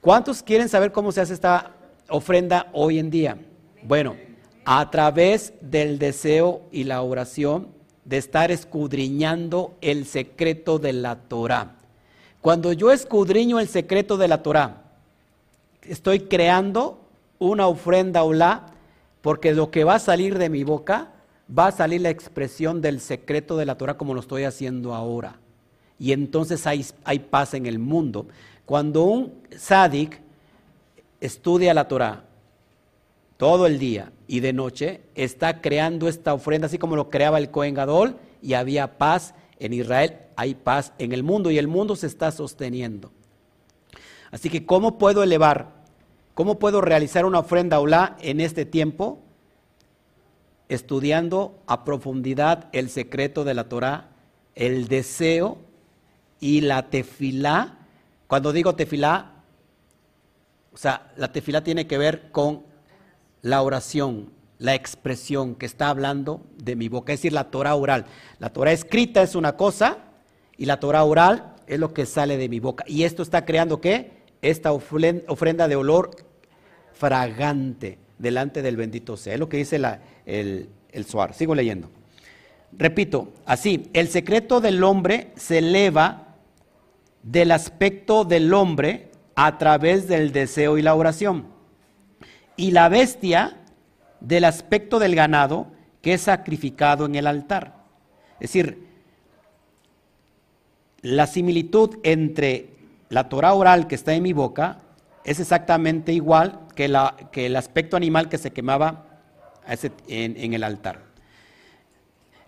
¿Cuántos 0.00 0.42
quieren 0.42 0.68
saber 0.68 0.92
cómo 0.92 1.12
se 1.12 1.22
hace 1.22 1.34
esta 1.34 1.72
ofrenda 2.08 2.68
hoy 2.72 2.98
en 2.98 3.10
día? 3.10 3.38
Bueno, 3.82 4.16
a 4.64 4.90
través 4.90 5.54
del 5.60 5.98
deseo 5.98 6.62
y 6.70 6.84
la 6.84 7.02
oración 7.02 7.68
de 8.04 8.18
estar 8.18 8.50
escudriñando 8.50 9.76
el 9.80 10.04
secreto 10.04 10.78
de 10.78 10.92
la 10.92 11.16
Torah. 11.16 11.76
Cuando 12.44 12.74
yo 12.74 12.92
escudriño 12.92 13.58
el 13.58 13.68
secreto 13.68 14.18
de 14.18 14.28
la 14.28 14.42
Torah, 14.42 14.82
estoy 15.80 16.20
creando 16.20 17.00
una 17.38 17.68
ofrenda 17.68 18.22
la, 18.22 18.66
porque 19.22 19.54
lo 19.54 19.70
que 19.70 19.82
va 19.82 19.94
a 19.94 19.98
salir 19.98 20.36
de 20.36 20.50
mi 20.50 20.62
boca 20.62 21.10
va 21.48 21.68
a 21.68 21.72
salir 21.72 22.02
la 22.02 22.10
expresión 22.10 22.82
del 22.82 23.00
secreto 23.00 23.56
de 23.56 23.64
la 23.64 23.78
Torah 23.78 23.96
como 23.96 24.12
lo 24.12 24.20
estoy 24.20 24.44
haciendo 24.44 24.92
ahora. 24.92 25.38
Y 25.98 26.12
entonces 26.12 26.66
hay, 26.66 26.84
hay 27.04 27.20
paz 27.20 27.54
en 27.54 27.64
el 27.64 27.78
mundo. 27.78 28.26
Cuando 28.66 29.04
un 29.04 29.32
sádic 29.56 30.20
estudia 31.22 31.72
la 31.72 31.88
Torah 31.88 32.24
todo 33.38 33.66
el 33.66 33.78
día 33.78 34.12
y 34.26 34.40
de 34.40 34.52
noche, 34.52 35.00
está 35.14 35.62
creando 35.62 36.08
esta 36.08 36.34
ofrenda 36.34 36.66
así 36.66 36.76
como 36.76 36.94
lo 36.94 37.08
creaba 37.08 37.38
el 37.38 37.50
Cohen 37.50 37.72
Gadol 37.72 38.16
y 38.42 38.52
había 38.52 38.98
paz 38.98 39.34
en 39.58 39.72
Israel 39.72 40.18
hay 40.36 40.54
paz 40.54 40.92
en 40.98 41.12
el 41.12 41.22
mundo 41.22 41.50
y 41.50 41.58
el 41.58 41.68
mundo 41.68 41.96
se 41.96 42.06
está 42.06 42.30
sosteniendo. 42.30 43.12
Así 44.30 44.50
que, 44.50 44.66
¿cómo 44.66 44.98
puedo 44.98 45.22
elevar? 45.22 45.84
¿Cómo 46.34 46.58
puedo 46.58 46.80
realizar 46.80 47.24
una 47.24 47.38
ofrenda 47.38 47.78
Olá 47.78 48.16
en 48.20 48.40
este 48.40 48.64
tiempo? 48.64 49.20
Estudiando 50.68 51.62
a 51.66 51.84
profundidad 51.84 52.68
el 52.72 52.90
secreto 52.90 53.44
de 53.44 53.54
la 53.54 53.68
Torah, 53.68 54.10
el 54.56 54.88
deseo 54.88 55.58
y 56.40 56.62
la 56.62 56.90
tefilá. 56.90 57.78
Cuando 58.26 58.52
digo 58.52 58.74
tefilá, 58.74 59.44
o 60.72 60.76
sea, 60.76 61.12
la 61.16 61.30
tefilá 61.30 61.62
tiene 61.62 61.86
que 61.86 61.98
ver 61.98 62.32
con 62.32 62.64
la 63.42 63.62
oración, 63.62 64.30
la 64.58 64.74
expresión 64.74 65.54
que 65.54 65.66
está 65.66 65.88
hablando 65.90 66.40
de 66.56 66.74
mi 66.74 66.88
boca, 66.88 67.12
es 67.12 67.20
decir, 67.20 67.32
la 67.32 67.50
Torah 67.50 67.76
oral. 67.76 68.06
La 68.40 68.52
Torah 68.52 68.72
escrita 68.72 69.22
es 69.22 69.36
una 69.36 69.56
cosa 69.56 69.98
y 70.56 70.66
la 70.66 70.80
Torah 70.80 71.04
oral 71.04 71.54
es 71.66 71.78
lo 71.78 71.92
que 71.92 72.06
sale 72.06 72.36
de 72.36 72.48
mi 72.48 72.60
boca. 72.60 72.84
Y 72.86 73.04
esto 73.04 73.22
está 73.22 73.44
creando 73.44 73.80
qué? 73.80 74.24
Esta 74.42 74.72
ofrenda 74.72 75.68
de 75.68 75.76
olor 75.76 76.10
fragante 76.92 77.98
delante 78.18 78.62
del 78.62 78.76
bendito 78.76 79.16
sea. 79.16 79.34
Es 79.34 79.40
lo 79.40 79.48
que 79.48 79.56
dice 79.56 79.80
el, 80.26 80.68
el 80.90 81.04
Suar. 81.06 81.34
Sigo 81.34 81.54
leyendo. 81.54 81.90
Repito, 82.72 83.32
así, 83.46 83.88
el 83.92 84.08
secreto 84.08 84.60
del 84.60 84.82
hombre 84.82 85.32
se 85.36 85.58
eleva 85.58 86.36
del 87.22 87.52
aspecto 87.52 88.24
del 88.24 88.52
hombre 88.52 89.10
a 89.34 89.58
través 89.58 90.08
del 90.08 90.32
deseo 90.32 90.78
y 90.78 90.82
la 90.82 90.94
oración. 90.94 91.46
Y 92.56 92.70
la 92.70 92.88
bestia 92.88 93.60
del 94.20 94.44
aspecto 94.44 94.98
del 94.98 95.14
ganado 95.14 95.68
que 96.02 96.14
es 96.14 96.22
sacrificado 96.22 97.06
en 97.06 97.14
el 97.14 97.26
altar. 97.26 97.84
Es 98.34 98.52
decir, 98.52 98.93
la 101.04 101.26
similitud 101.26 101.98
entre 102.02 102.70
la 103.10 103.28
Torah 103.28 103.54
oral 103.54 103.86
que 103.86 103.94
está 103.94 104.14
en 104.14 104.22
mi 104.22 104.32
boca 104.32 104.80
es 105.24 105.38
exactamente 105.38 106.12
igual 106.12 106.60
que, 106.74 106.86
el 106.86 107.56
aspecto 107.56 107.96
animal 107.96 108.28
que 108.28 108.38
se 108.38 108.50
quemaba 108.50 109.06
en, 110.08 110.36
en 110.36 110.54
el 110.54 110.64
altar. 110.64 111.02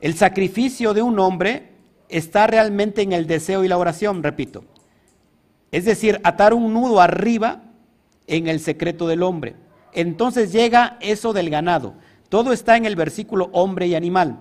El 0.00 0.14
sacrificio 0.14 0.92
de 0.92 1.02
un 1.02 1.18
hombre 1.20 1.68
está 2.08 2.46
realmente 2.46 3.02
en 3.02 3.12
el 3.12 3.26
deseo 3.26 3.62
y 3.62 3.68
la 3.68 3.78
oración, 3.78 4.22
repito. 4.22 4.64
Es 5.70 5.84
decir, 5.84 6.20
atar 6.24 6.52
un 6.52 6.72
nudo 6.72 7.00
arriba 7.00 7.62
en 8.26 8.48
el 8.48 8.58
secreto 8.60 9.06
del 9.06 9.22
hombre 9.22 9.54
entonces 9.96 10.52
llega 10.52 10.98
eso 11.00 11.32
del 11.32 11.48
ganado. 11.48 11.94
Todo 12.28 12.52
está 12.52 12.76
en 12.76 12.84
el 12.84 12.96
versículo 12.96 13.48
hombre 13.52 13.86
y 13.86 13.94
animal. 13.94 14.40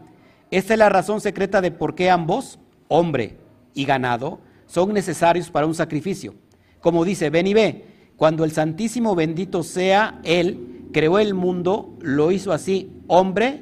Esta 0.52 0.74
es 0.74 0.80
la 0.80 0.90
razón 0.90 1.22
secreta 1.22 1.62
de 1.62 1.72
por 1.72 1.96
qué 1.96 2.10
ambos, 2.10 2.60
hombre 2.90 3.38
y 3.76 3.86
ganado, 3.86 4.40
son 4.66 4.94
necesarios 4.94 5.52
para 5.52 5.68
un 5.68 5.76
sacrificio. 5.76 6.34
Como 6.82 7.06
dice, 7.06 7.30
ven 7.30 7.46
y 7.46 7.54
ve, 7.54 7.86
cuando 8.18 8.44
el 8.44 8.52
Santísimo 8.52 9.14
bendito 9.14 9.62
sea 9.62 10.20
Él, 10.24 10.88
creó 10.92 11.20
el 11.20 11.36
mundo, 11.36 11.96
lo 12.02 12.32
hizo 12.32 12.52
así, 12.52 12.90
hombre 13.08 13.62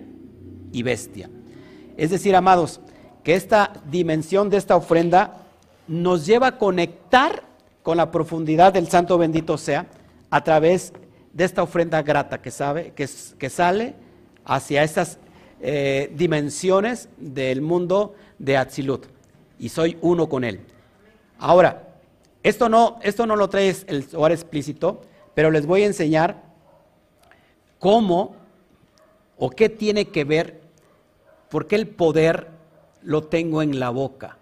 y 0.72 0.84
bestia. 0.84 1.30
Es 1.98 2.12
decir, 2.12 2.36
amados, 2.36 2.80
que 3.24 3.36
esta 3.36 3.74
dimensión 3.90 4.50
de 4.50 4.58
esta 4.58 4.76
ofrenda 4.76 5.48
nos 5.88 6.26
lleva 6.26 6.48
a 6.48 6.58
conectar 6.58 7.44
con 7.82 7.98
la 7.98 8.12
profundidad 8.12 8.74
del 8.74 8.88
Santo 8.88 9.18
bendito 9.18 9.58
sea 9.58 9.88
a 10.30 10.44
través 10.44 10.94
de 11.34 11.44
esta 11.44 11.64
ofrenda 11.64 12.02
grata 12.02 12.42
que, 12.42 12.52
sabe, 12.52 12.94
que, 12.96 13.08
que 13.38 13.50
sale 13.50 13.96
hacia 14.46 14.84
estas 14.84 15.18
eh, 15.62 16.12
dimensiones 16.16 17.10
del 17.18 17.62
mundo 17.62 18.16
de 18.40 18.58
Atzilut. 18.58 19.13
Y 19.64 19.70
soy 19.70 19.98
uno 20.02 20.28
con 20.28 20.44
él. 20.44 20.60
Ahora, 21.40 21.88
esto 22.44 22.68
no, 22.68 23.00
esto 23.02 23.26
no 23.26 23.38
lo 23.38 23.48
trae 23.48 23.74
el 23.88 24.04
Zohar 24.04 24.34
explícito, 24.34 25.02
pero 25.34 25.52
les 25.52 25.66
voy 25.66 25.84
a 25.84 25.86
enseñar 25.86 26.44
cómo 27.80 28.36
o 29.38 29.50
qué 29.50 29.70
tiene 29.70 30.10
que 30.10 30.26
ver, 30.26 30.60
por 31.50 31.68
qué 31.68 31.78
el 31.78 31.88
poder 31.88 32.48
lo 33.04 33.24
tengo 33.24 33.62
en 33.62 33.80
la 33.80 33.90
boca. 33.90 34.38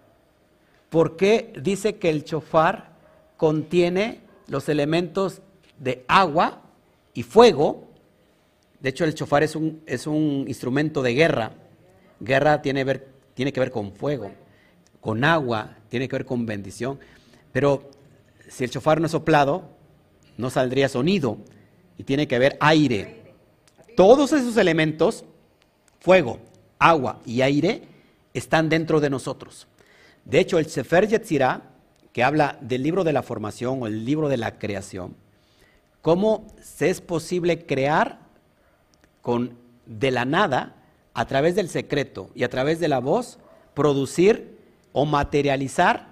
¿Por 0.90 1.16
qué 1.16 1.52
dice 1.62 1.98
que 1.98 2.10
el 2.10 2.24
chofar 2.24 2.90
contiene 3.36 4.22
los 4.48 4.68
elementos 4.68 5.40
de 5.78 6.04
agua 6.08 6.62
y 7.14 7.22
fuego. 7.22 7.84
De 8.80 8.90
hecho, 8.90 9.04
el 9.04 9.14
chofar 9.14 9.42
es 9.42 9.56
un, 9.56 9.82
es 9.86 10.06
un 10.06 10.44
instrumento 10.48 11.00
de 11.00 11.14
guerra. 11.14 11.52
Guerra 12.20 12.60
tiene, 12.60 12.84
ver, 12.84 13.08
tiene 13.34 13.52
que 13.52 13.60
ver 13.60 13.70
con 13.70 13.92
fuego, 13.92 14.30
con 15.02 15.24
agua, 15.24 15.76
tiene 15.90 16.08
que 16.08 16.16
ver 16.16 16.24
con 16.24 16.46
bendición. 16.46 16.98
Pero 17.52 17.90
si 18.48 18.64
el 18.64 18.70
chofar 18.70 19.00
no 19.00 19.06
es 19.06 19.12
soplado, 19.12 19.68
no 20.38 20.48
saldría 20.48 20.88
sonido 20.88 21.36
y 21.98 22.04
tiene 22.04 22.26
que 22.26 22.36
haber 22.36 22.56
aire. 22.60 23.34
Todos 23.96 24.32
esos 24.32 24.56
elementos, 24.56 25.24
fuego, 26.00 26.38
agua 26.78 27.20
y 27.26 27.42
aire, 27.42 27.82
están 28.32 28.68
dentro 28.68 29.00
de 29.00 29.10
nosotros. 29.10 29.66
De 30.24 30.38
hecho, 30.38 30.58
el 30.58 30.66
Sefer 30.66 31.08
Yetzirah, 31.08 31.62
que 32.12 32.22
habla 32.22 32.56
del 32.60 32.82
libro 32.82 33.04
de 33.04 33.12
la 33.12 33.22
formación 33.22 33.82
o 33.82 33.88
el 33.88 34.04
libro 34.04 34.28
de 34.28 34.36
la 34.36 34.58
creación, 34.58 35.16
cómo 36.00 36.46
se 36.62 36.90
es 36.90 37.00
posible 37.00 37.66
crear 37.66 38.20
con 39.20 39.58
de 39.86 40.12
la 40.12 40.24
nada, 40.24 40.76
a 41.14 41.26
través 41.26 41.54
del 41.54 41.68
secreto 41.68 42.30
y 42.34 42.44
a 42.44 42.48
través 42.48 42.80
de 42.80 42.88
la 42.88 43.00
voz, 43.00 43.38
producir 43.74 44.61
o 44.92 45.04
materializar 45.04 46.08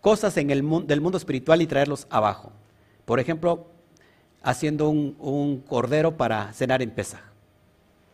cosas 0.00 0.36
en 0.36 0.50
el 0.50 0.62
mundo, 0.62 0.86
del 0.86 1.00
mundo 1.00 1.18
espiritual 1.18 1.62
y 1.62 1.66
traerlos 1.66 2.06
abajo. 2.10 2.52
Por 3.04 3.20
ejemplo, 3.20 3.66
haciendo 4.42 4.88
un, 4.88 5.62
cordero 5.66 6.16
para 6.16 6.52
cenar 6.52 6.82
en 6.82 6.90
Pesaj. 6.90 7.20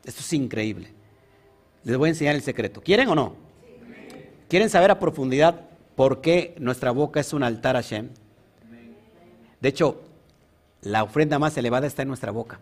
Esto 0.04 0.20
es 0.20 0.32
increíble. 0.32 0.88
Les 1.84 1.96
voy 1.96 2.08
a 2.08 2.10
enseñar 2.10 2.34
el 2.34 2.42
secreto. 2.42 2.80
¿Quieren 2.80 3.08
o 3.08 3.14
no? 3.14 3.34
¿Quieren 4.48 4.70
saber 4.70 4.90
a 4.90 4.98
profundidad 4.98 5.60
por 5.94 6.20
qué 6.20 6.54
nuestra 6.58 6.90
boca 6.90 7.20
es 7.20 7.32
un 7.32 7.42
altar 7.42 7.76
a 7.76 7.82
Shem? 7.82 8.08
De 9.60 9.68
hecho, 9.68 10.00
la 10.80 11.02
ofrenda 11.02 11.38
más 11.38 11.56
elevada 11.56 11.86
está 11.86 12.02
en 12.02 12.08
nuestra 12.08 12.32
boca. 12.32 12.60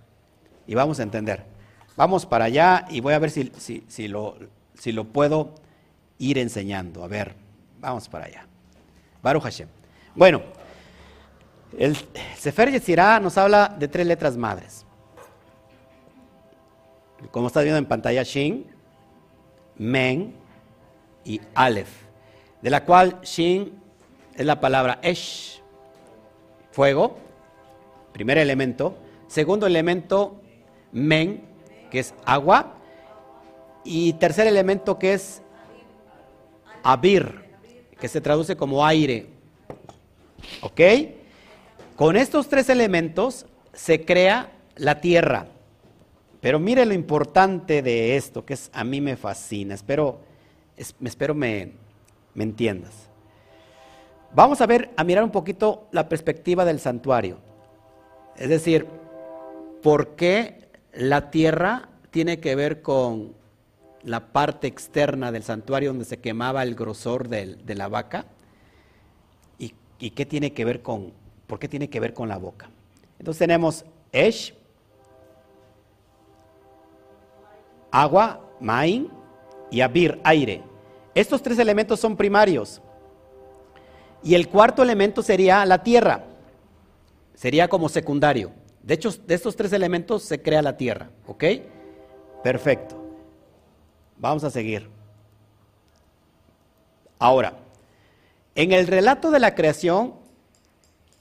Y 0.66 0.74
vamos 0.74 1.00
a 1.00 1.04
entender. 1.04 1.44
Vamos 1.96 2.26
para 2.26 2.46
allá 2.46 2.86
y 2.90 3.00
voy 3.00 3.14
a 3.14 3.18
ver 3.18 3.30
si, 3.30 3.52
si, 3.86 4.08
lo, 4.08 4.36
si 4.74 4.92
lo 4.92 5.04
puedo 5.04 5.54
ir 6.20 6.38
enseñando. 6.38 7.02
A 7.02 7.08
ver, 7.08 7.34
vamos 7.80 8.08
para 8.08 8.26
allá. 8.26 8.46
Baruch 9.20 9.42
Hashem. 9.42 9.68
Bueno, 10.14 10.42
el 11.76 11.96
Sefer 12.36 12.70
Yetzirah 12.70 13.18
nos 13.18 13.36
habla 13.36 13.74
de 13.76 13.88
tres 13.88 14.06
letras 14.06 14.36
madres. 14.36 14.86
Como 17.32 17.48
estás 17.48 17.64
viendo 17.64 17.78
en 17.78 17.86
pantalla, 17.86 18.22
Shin, 18.22 18.66
Men 19.76 20.34
y 21.24 21.40
Aleph, 21.54 21.90
de 22.62 22.70
la 22.70 22.84
cual 22.84 23.20
Shin 23.22 23.78
es 24.34 24.46
la 24.46 24.60
palabra 24.60 24.98
Esh, 25.02 25.62
fuego, 26.70 27.18
primer 28.12 28.38
elemento. 28.38 28.96
Segundo 29.26 29.66
elemento, 29.66 30.40
Men, 30.92 31.44
que 31.90 32.00
es 32.00 32.14
agua. 32.24 32.76
Y 33.84 34.14
tercer 34.14 34.46
elemento 34.46 34.98
que 34.98 35.14
es 35.14 35.42
Abir, 36.82 37.42
que 37.98 38.08
se 38.08 38.20
traduce 38.20 38.56
como 38.56 38.84
aire. 38.84 39.26
¿Ok? 40.62 40.80
Con 41.96 42.16
estos 42.16 42.48
tres 42.48 42.68
elementos 42.68 43.46
se 43.72 44.04
crea 44.04 44.52
la 44.76 45.00
tierra. 45.00 45.46
Pero 46.40 46.58
mire 46.58 46.86
lo 46.86 46.94
importante 46.94 47.82
de 47.82 48.16
esto, 48.16 48.44
que 48.44 48.54
es, 48.54 48.70
a 48.72 48.82
mí 48.84 49.00
me 49.00 49.16
fascina. 49.16 49.74
Espero, 49.74 50.20
espero 50.76 51.34
me, 51.34 51.72
me 52.34 52.44
entiendas. 52.44 53.10
Vamos 54.32 54.60
a 54.60 54.66
ver, 54.66 54.90
a 54.96 55.04
mirar 55.04 55.24
un 55.24 55.30
poquito 55.30 55.88
la 55.92 56.08
perspectiva 56.08 56.64
del 56.64 56.80
santuario. 56.80 57.38
Es 58.36 58.48
decir, 58.48 58.86
¿por 59.82 60.14
qué 60.14 60.68
la 60.92 61.30
tierra 61.30 61.88
tiene 62.10 62.40
que 62.40 62.54
ver 62.54 62.80
con 62.80 63.34
la 64.02 64.32
parte 64.32 64.66
externa 64.66 65.32
del 65.32 65.42
santuario 65.42 65.90
donde 65.90 66.04
se 66.04 66.18
quemaba 66.18 66.62
el 66.62 66.74
grosor 66.74 67.28
de, 67.28 67.56
la 67.74 67.88
vaca? 67.88 68.26
¿Y, 69.58 69.74
¿Y 69.98 70.10
qué 70.10 70.26
tiene 70.26 70.52
que 70.52 70.64
ver 70.64 70.82
con, 70.82 71.12
¿Por 71.46 71.58
qué 71.58 71.66
tiene 71.66 71.90
que 71.90 71.98
ver 71.98 72.14
con 72.14 72.28
la 72.28 72.38
boca? 72.38 72.70
Entonces 73.18 73.40
tenemos 73.40 73.84
Esh, 74.12 74.54
agua, 77.90 78.40
Main 78.60 79.08
y 79.70 79.80
Abir, 79.80 80.20
aire. 80.22 80.62
Estos 81.12 81.42
tres 81.42 81.58
elementos 81.58 81.98
son 81.98 82.16
primarios. 82.16 82.80
Y 84.22 84.34
el 84.34 84.48
cuarto 84.48 84.82
elemento 84.82 85.22
sería 85.22 85.64
la 85.66 85.82
tierra. 85.82 86.24
Sería 87.34 87.68
como 87.68 87.88
secundario. 87.88 88.52
De 88.82 88.94
hecho, 88.94 89.10
de 89.10 89.34
estos 89.34 89.56
tres 89.56 89.72
elementos 89.72 90.22
se 90.22 90.40
crea 90.40 90.62
la 90.62 90.76
tierra. 90.76 91.10
¿Ok? 91.26 91.44
Perfecto. 92.44 92.99
Vamos 94.20 94.44
a 94.44 94.50
seguir. 94.50 94.86
Ahora, 97.18 97.54
en 98.54 98.72
el 98.72 98.86
relato 98.86 99.30
de 99.30 99.40
la 99.40 99.54
creación 99.54 100.12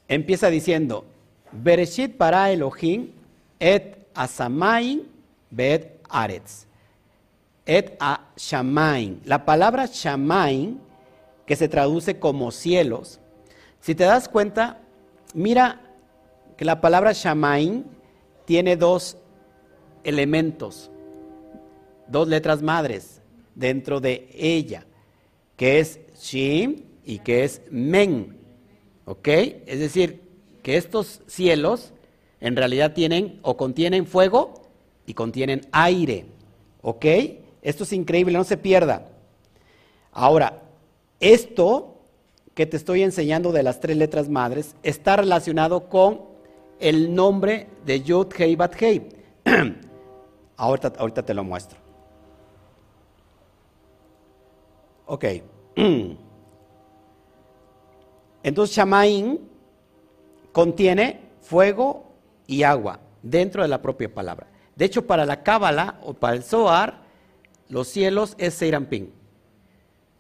empieza 0.10 0.50
diciendo, 0.50 1.06
Bereshit 1.54 2.18
para 2.18 2.52
Elohim 2.52 3.12
et 3.58 4.06
asamain 4.14 5.08
bet 5.50 6.02
aretz. 6.10 6.66
Et 7.66 7.95
a 8.02 8.22
shamain. 8.36 9.22
La 9.24 9.45
palabra 9.45 9.86
shamain, 9.86 10.82
que 11.45 11.56
se 11.56 11.70
traduce 11.70 12.20
como 12.20 12.52
cielos, 12.52 13.20
si 13.80 13.95
te 13.95 14.04
das 14.04 14.28
cuenta, 14.28 14.80
mira 15.34 15.80
que 16.58 16.66
la 16.66 16.82
palabra 16.82 17.14
shamain 17.14 17.86
tiene 18.45 18.76
dos 18.76 19.16
elementos, 20.04 20.91
dos 22.10 22.28
letras 22.28 22.62
madres 22.62 23.22
dentro 23.55 23.99
de 23.99 24.30
ella, 24.34 24.86
que 25.55 25.80
es 25.80 25.99
shim 26.22 26.84
y 27.05 27.20
que 27.20 27.43
es 27.43 27.62
men. 27.70 28.38
¿Ok? 29.05 29.28
Es 29.28 29.80
decir, 29.80 30.22
que 30.64 30.78
estos 30.78 31.22
cielos 31.28 31.93
en 32.39 32.55
realidad 32.55 32.93
tienen 32.93 33.39
o 33.41 33.57
contienen 33.57 34.05
fuego 34.05 34.62
y 35.05 35.14
contienen 35.14 35.62
aire. 35.72 36.26
¿Ok? 36.82 37.05
Esto 37.62 37.84
es 37.84 37.93
increíble, 37.93 38.34
no 38.34 38.43
se 38.43 38.57
pierda. 38.57 39.10
Ahora, 40.12 40.62
esto 41.20 41.95
que 42.53 42.66
te 42.66 42.78
estoy 42.78 43.03
enseñando 43.03 43.51
de 43.51 43.64
las 43.64 43.80
tres 43.80 43.97
letras 43.97 44.30
madres 44.30 44.76
está 44.84 45.16
relacionado 45.16 45.89
con 45.89 46.22
el 46.80 47.14
nombre 47.14 47.68
de 47.86 48.01
Yud 48.01 48.28
Hei 48.38 48.55
Bat 48.55 48.76
ahorita, 50.57 50.93
ahorita 50.97 51.24
te 51.24 51.34
lo 51.34 51.43
muestro. 51.43 51.89
Ok. 55.10 55.26
Entonces 58.43 58.76
Shamaín 58.76 59.39
contiene 60.51 61.20
fuego 61.41 62.14
y 62.45 62.62
agua 62.62 62.99
dentro 63.24 63.64
de 63.64 63.70
la 63.70 63.82
propia 63.82 64.14
palabra. 64.14 64.45
De 64.76 64.86
hecho, 64.86 65.07
para 65.07 65.26
la 65.26 65.41
Cábala 65.41 65.99
o 66.03 66.14
para 66.14 66.36
el 66.36 66.43
Zohar, 66.43 67.01
los 67.70 67.88
cielos 67.88 68.36
es 68.38 68.53
Seirampín. 68.53 69.12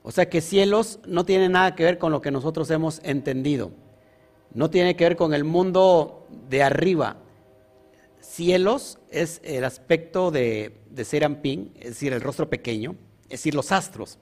O 0.01 0.11
sea 0.11 0.27
que 0.27 0.41
cielos 0.41 0.99
no 1.05 1.23
tiene 1.23 1.49
nada 1.49 1.75
que 1.75 1.83
ver 1.83 1.99
con 1.99 2.11
lo 2.11 2.21
que 2.21 2.31
nosotros 2.31 2.71
hemos 2.71 2.99
entendido. 3.03 3.69
No 4.55 4.71
tiene 4.71 4.95
que 4.95 5.03
ver 5.03 5.15
con 5.15 5.35
el 5.35 5.43
mundo 5.43 6.25
de 6.49 6.63
arriba. 6.63 7.17
Cielos 8.21 8.97
es 9.11 9.39
el 9.43 9.65
aspecto 9.65 10.31
de, 10.31 10.81
de 10.89 11.03
es 11.03 11.11
decir, 11.79 12.11
el 12.11 12.21
rostro 12.21 12.49
pequeño, 12.49 12.95
es 13.25 13.29
decir, 13.29 13.53
los 13.53 13.71
astros. 13.71 14.17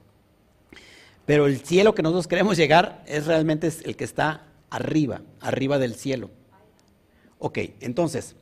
Pero 1.28 1.44
el 1.44 1.60
cielo 1.60 1.94
que 1.94 2.02
nosotros 2.02 2.26
queremos 2.26 2.56
llegar 2.56 3.04
es 3.06 3.26
realmente 3.26 3.70
el 3.84 3.96
que 3.96 4.04
está 4.04 4.46
arriba, 4.70 5.20
arriba 5.42 5.78
del 5.78 5.94
cielo. 5.94 6.30
Ok, 7.38 7.58
entonces, 7.80 8.34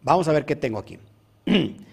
vamos 0.00 0.26
a 0.26 0.32
ver 0.32 0.46
qué 0.46 0.56
tengo 0.56 0.78
aquí. 0.78 0.98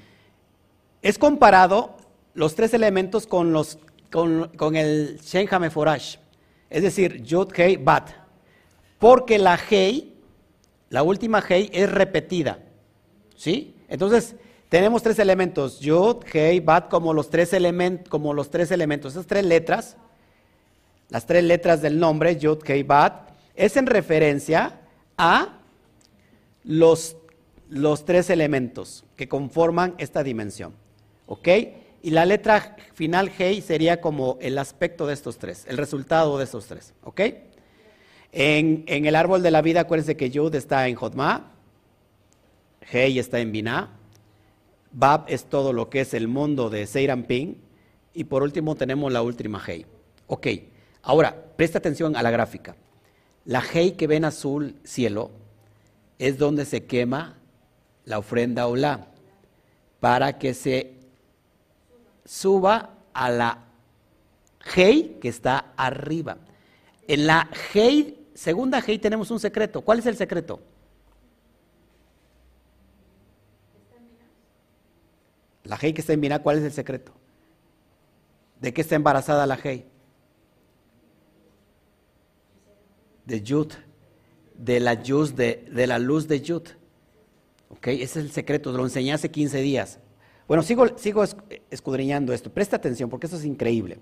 Es 1.02 1.18
comparado 1.18 1.98
los 2.34 2.56
tres 2.56 2.74
elementos 2.74 3.28
con, 3.28 3.52
los, 3.52 3.78
con, 4.10 4.76
el 4.78 5.20
Shen 5.20 5.50
Hameforash, 5.52 6.16
es 6.70 6.84
decir, 6.84 7.22
Yud, 7.22 7.52
Hei, 7.54 7.76
Bat. 7.76 8.12
Porque 9.00 9.38
la 9.38 9.60
Hei, 9.70 10.14
la 10.90 11.04
última 11.04 11.44
Hei, 11.50 11.70
es 11.74 11.92
repetida. 11.92 12.60
¿Sí? 13.36 13.76
Entonces, 13.90 14.36
tenemos 14.72 15.04
tres 15.04 15.20
elementos, 15.20 15.82
Yud, 15.82 16.24
Hei, 16.32 16.62
Bat, 16.62 16.88
como 16.88 17.14
los 17.14 17.30
tres, 17.30 17.52
elementos. 17.52 19.12
Esas 19.12 19.28
tres 19.28 19.44
letras, 19.44 19.98
las 21.10 21.26
tres 21.26 21.44
letras 21.44 21.82
del 21.82 22.00
nombre, 22.00 22.38
Yud, 22.38 22.60
Hei, 22.66 22.82
Bat, 22.82 23.32
es 23.54 23.76
en 23.76 23.86
referencia 23.86 24.80
a 25.18 25.60
los, 26.64 27.18
los 27.68 28.06
tres 28.06 28.30
elementos 28.30 29.04
que 29.18 29.28
conforman 29.28 29.94
esta 29.98 30.24
dimensión. 30.24 30.74
¿Ok? 31.26 31.50
Y 32.02 32.12
la 32.12 32.26
letra 32.26 32.78
final 32.94 33.30
Hei 33.38 33.60
sería 33.60 34.00
como 34.00 34.38
el 34.40 34.58
aspecto 34.58 35.06
de 35.06 35.16
estos 35.16 35.38
tres, 35.38 35.66
el 35.68 35.78
resultado 35.78 36.38
de 36.38 36.46
estos 36.46 36.68
tres. 36.68 36.94
¿Ok? 37.04 37.20
En, 38.32 38.86
el 38.88 39.18
árbol 39.18 39.44
de 39.44 39.52
la 39.52 39.62
vida, 39.62 39.82
acuérdense 39.82 40.16
que 40.16 40.30
Yud 40.30 40.56
está 40.56 40.88
en 40.88 40.96
Jotma, 40.96 41.52
Hei 42.90 43.20
está 43.20 43.40
en 43.40 43.52
Binah, 43.52 43.98
Bab 44.94 45.26
es 45.28 45.46
todo 45.46 45.74
lo 45.74 45.90
que 45.90 46.02
es 46.02 46.14
el 46.14 46.28
mundo 46.28 46.70
de 46.70 46.88
Ping 47.28 47.56
Y 48.14 48.26
por 48.26 48.44
último 48.44 48.76
tenemos 48.76 49.12
la 49.12 49.22
última 49.22 49.62
Hei. 49.66 49.86
Ok, 50.28 50.48
ahora 51.04 51.36
presta 51.56 51.80
atención 51.80 52.16
a 52.16 52.24
la 52.24 52.32
gráfica. 52.32 52.76
La 53.46 53.62
Hei 53.62 53.94
que 53.94 54.08
ven 54.08 54.26
azul 54.26 54.76
cielo 54.84 55.32
es 56.20 56.38
donde 56.38 56.66
se 56.66 56.86
quema 56.86 57.38
la 58.06 58.20
ofrenda 58.20 58.68
Olá 58.68 59.08
para 60.00 60.38
que 60.38 60.54
se 60.54 60.94
suba 62.26 62.98
a 63.14 63.30
la 63.30 63.66
Hei 64.76 65.18
que 65.22 65.30
está 65.30 65.74
arriba. 65.78 66.38
En 67.08 67.28
la 67.28 67.50
Hei, 67.74 68.28
segunda 68.34 68.84
Hei 68.86 69.00
tenemos 69.00 69.32
un 69.32 69.40
secreto. 69.40 69.82
¿Cuál 69.82 70.00
es 70.00 70.06
el 70.06 70.18
secreto? 70.18 70.60
La 75.72 75.80
Hei 75.82 75.94
que 75.94 76.02
está 76.02 76.12
en 76.12 76.20
Binah, 76.20 76.40
¿cuál 76.40 76.58
es 76.58 76.66
el 76.66 76.74
secreto? 76.74 77.14
¿De 78.60 78.74
qué 78.74 78.82
está 78.82 78.96
embarazada 78.96 79.46
la 79.48 79.58
Hei? 79.58 79.86
De 83.26 83.42
Yud, 83.42 83.72
de 84.54 84.82
la, 84.82 84.98
de, 84.98 85.66
de 85.72 85.88
la 85.88 85.98
luz 85.98 86.28
de 86.28 86.42
Yud. 86.42 86.64
¿Ok? 87.70 87.88
Ese 87.88 88.04
es 88.04 88.16
el 88.18 88.32
secreto, 88.32 88.74
lo 88.74 88.84
enseñé 88.84 89.14
hace 89.14 89.32
15 89.32 89.62
días. 89.62 90.00
Bueno, 90.46 90.62
sigo, 90.62 90.98
sigo 90.98 91.24
escudriñando 91.70 92.34
esto. 92.34 92.52
Presta 92.52 92.76
atención 92.76 93.10
porque 93.10 93.28
esto 93.28 93.38
es 93.38 93.46
increíble. 93.46 93.98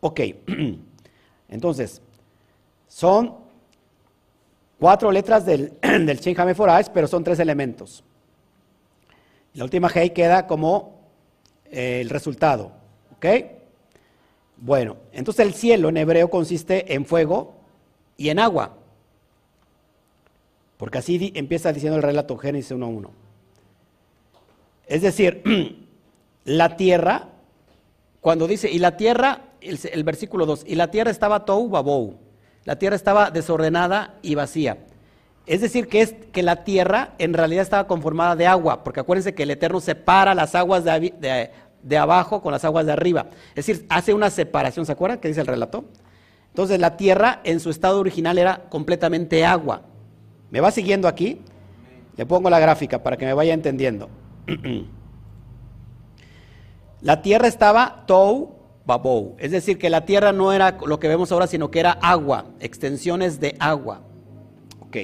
Ok, 0.00 0.20
entonces, 1.48 2.02
son 2.86 3.34
cuatro 4.78 5.10
letras 5.10 5.46
del, 5.46 5.72
del 5.80 6.18
Shin 6.18 6.36
pero 6.92 7.08
son 7.08 7.24
tres 7.24 7.38
elementos. 7.38 8.04
La 9.56 9.64
última 9.64 9.88
Hei 9.88 10.10
queda 10.10 10.46
como 10.46 11.00
eh, 11.64 12.00
el 12.02 12.10
resultado. 12.10 12.72
¿Ok? 13.16 13.26
Bueno, 14.58 14.98
entonces 15.12 15.46
el 15.46 15.54
cielo 15.54 15.88
en 15.88 15.96
hebreo 15.96 16.28
consiste 16.28 16.94
en 16.94 17.06
fuego 17.06 17.54
y 18.18 18.28
en 18.28 18.38
agua. 18.38 18.76
Porque 20.76 20.98
así 20.98 21.32
empieza 21.34 21.72
diciendo 21.72 21.96
el 21.96 22.02
relato 22.02 22.36
Génesis 22.36 22.72
1.1. 22.76 23.08
Es 24.86 25.00
decir, 25.00 25.42
la 26.44 26.76
tierra, 26.76 27.30
cuando 28.20 28.46
dice, 28.46 28.70
y 28.70 28.78
la 28.78 28.98
tierra, 28.98 29.52
el, 29.62 30.04
versículo 30.04 30.44
2, 30.44 30.64
y 30.66 30.74
la 30.74 30.90
tierra 30.90 31.10
estaba 31.10 31.46
tou 31.46 31.66
babou, 31.68 32.18
la 32.64 32.78
tierra 32.78 32.94
estaba 32.94 33.30
desordenada 33.30 34.18
y 34.20 34.34
vacía. 34.34 34.78
Es 35.46 35.60
decir, 35.60 35.86
que, 35.86 36.02
es, 36.02 36.14
que 36.32 36.42
la 36.42 36.64
tierra 36.64 37.14
en 37.18 37.32
realidad 37.32 37.62
estaba 37.62 37.86
conformada 37.86 38.34
de 38.34 38.46
agua, 38.46 38.82
porque 38.82 39.00
acuérdense 39.00 39.34
que 39.34 39.44
el 39.44 39.52
Eterno 39.52 39.80
separa 39.80 40.34
las 40.34 40.56
aguas 40.56 40.82
de, 40.84 41.96
abajo 41.96 42.42
con 42.42 42.50
las 42.50 42.64
aguas 42.64 42.84
de 42.84 42.92
arriba. 42.92 43.26
Es 43.54 43.66
decir, 43.66 43.86
hace 43.88 44.12
una 44.12 44.28
separación, 44.30 44.86
¿se 44.86 44.92
acuerdan 44.92 45.20
que 45.20 45.28
dice 45.28 45.40
el 45.40 45.46
relato? 45.46 45.84
Entonces 46.48 46.80
la 46.80 46.96
tierra 46.96 47.40
en 47.44 47.60
su 47.60 47.70
estado 47.70 48.00
original 48.00 48.38
era 48.38 48.64
completamente 48.68 49.44
agua. 49.44 49.82
¿Me 50.50 50.60
va 50.60 50.72
siguiendo 50.72 51.06
aquí? 51.06 51.40
Le 52.16 52.26
pongo 52.26 52.50
la 52.50 52.58
gráfica 52.58 53.02
para 53.02 53.16
que 53.16 53.26
me 53.26 53.32
vaya 53.32 53.54
entendiendo. 53.54 54.08
la 57.02 57.22
tierra 57.22 57.46
estaba 57.46 58.04
tou 58.06 58.56
babou, 58.84 59.36
es 59.38 59.50
decir, 59.50 59.78
que 59.78 59.90
la 59.90 60.04
tierra 60.04 60.32
no 60.32 60.52
era 60.52 60.78
lo 60.86 60.98
que 60.98 61.08
vemos 61.08 61.30
ahora, 61.30 61.46
sino 61.46 61.70
que 61.70 61.80
era 61.80 61.92
agua, 61.92 62.46
extensiones 62.58 63.38
de 63.38 63.54
agua. 63.60 64.00
Ok. 64.80 64.96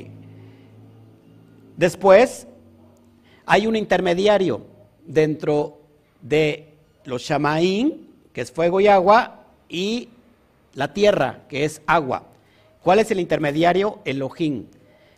Después 1.76 2.46
hay 3.46 3.66
un 3.66 3.76
intermediario 3.76 4.66
dentro 5.04 5.78
de 6.20 6.74
los 7.04 7.22
shamaín, 7.22 8.08
que 8.32 8.40
es 8.40 8.52
fuego 8.52 8.80
y 8.80 8.86
agua, 8.86 9.46
y 9.68 10.08
la 10.74 10.92
tierra, 10.92 11.40
que 11.48 11.64
es 11.64 11.82
agua. 11.86 12.24
¿Cuál 12.82 12.98
es 12.98 13.10
el 13.10 13.20
intermediario? 13.20 14.00
Elohim. 14.04 14.66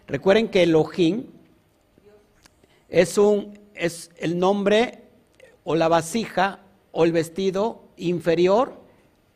Recuerden 0.07 0.49
que 0.49 0.63
Elohim 0.65 1.25
es, 2.89 3.19
un, 3.19 3.59
es 3.75 4.11
el 4.19 4.39
nombre 4.39 5.01
o 5.65 5.75
la 5.75 5.89
vasija 5.89 6.61
o 6.93 7.05
el 7.05 7.13
vestido 7.13 7.83
inferior 7.97 8.75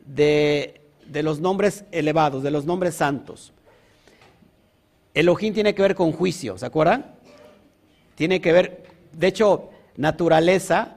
de, 0.04 0.80
de 1.06 1.22
los 1.22 1.40
nombres 1.40 1.84
elevados, 1.90 2.42
de 2.42 2.50
los 2.50 2.64
nombres 2.64 2.94
santos. 2.94 3.52
Elohim 5.14 5.54
tiene 5.54 5.74
que 5.74 5.82
ver 5.82 5.94
con 5.94 6.12
juicio, 6.12 6.58
¿se 6.58 6.66
acuerdan? 6.66 7.14
Tiene 8.14 8.40
que 8.40 8.52
ver, 8.52 8.84
de 9.12 9.26
hecho, 9.26 9.70
naturaleza, 9.96 10.96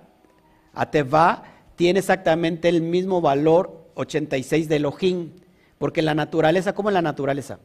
Atevá, 0.74 1.44
tiene 1.76 2.00
exactamente 2.00 2.70
el 2.70 2.82
mismo 2.82 3.22
valor 3.22 3.90
86 3.96 4.70
de 4.70 4.76
Elohim, 4.78 5.32
porque 5.78 6.02
la 6.02 6.14
naturaleza, 6.14 6.74
¿cómo 6.74 6.90
es 6.90 6.94
la 6.94 7.02
naturaleza? 7.02 7.60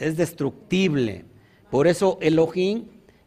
es 0.00 0.16
destructible. 0.16 1.24
Por 1.70 1.86
eso 1.86 2.18
Elohim 2.20 2.86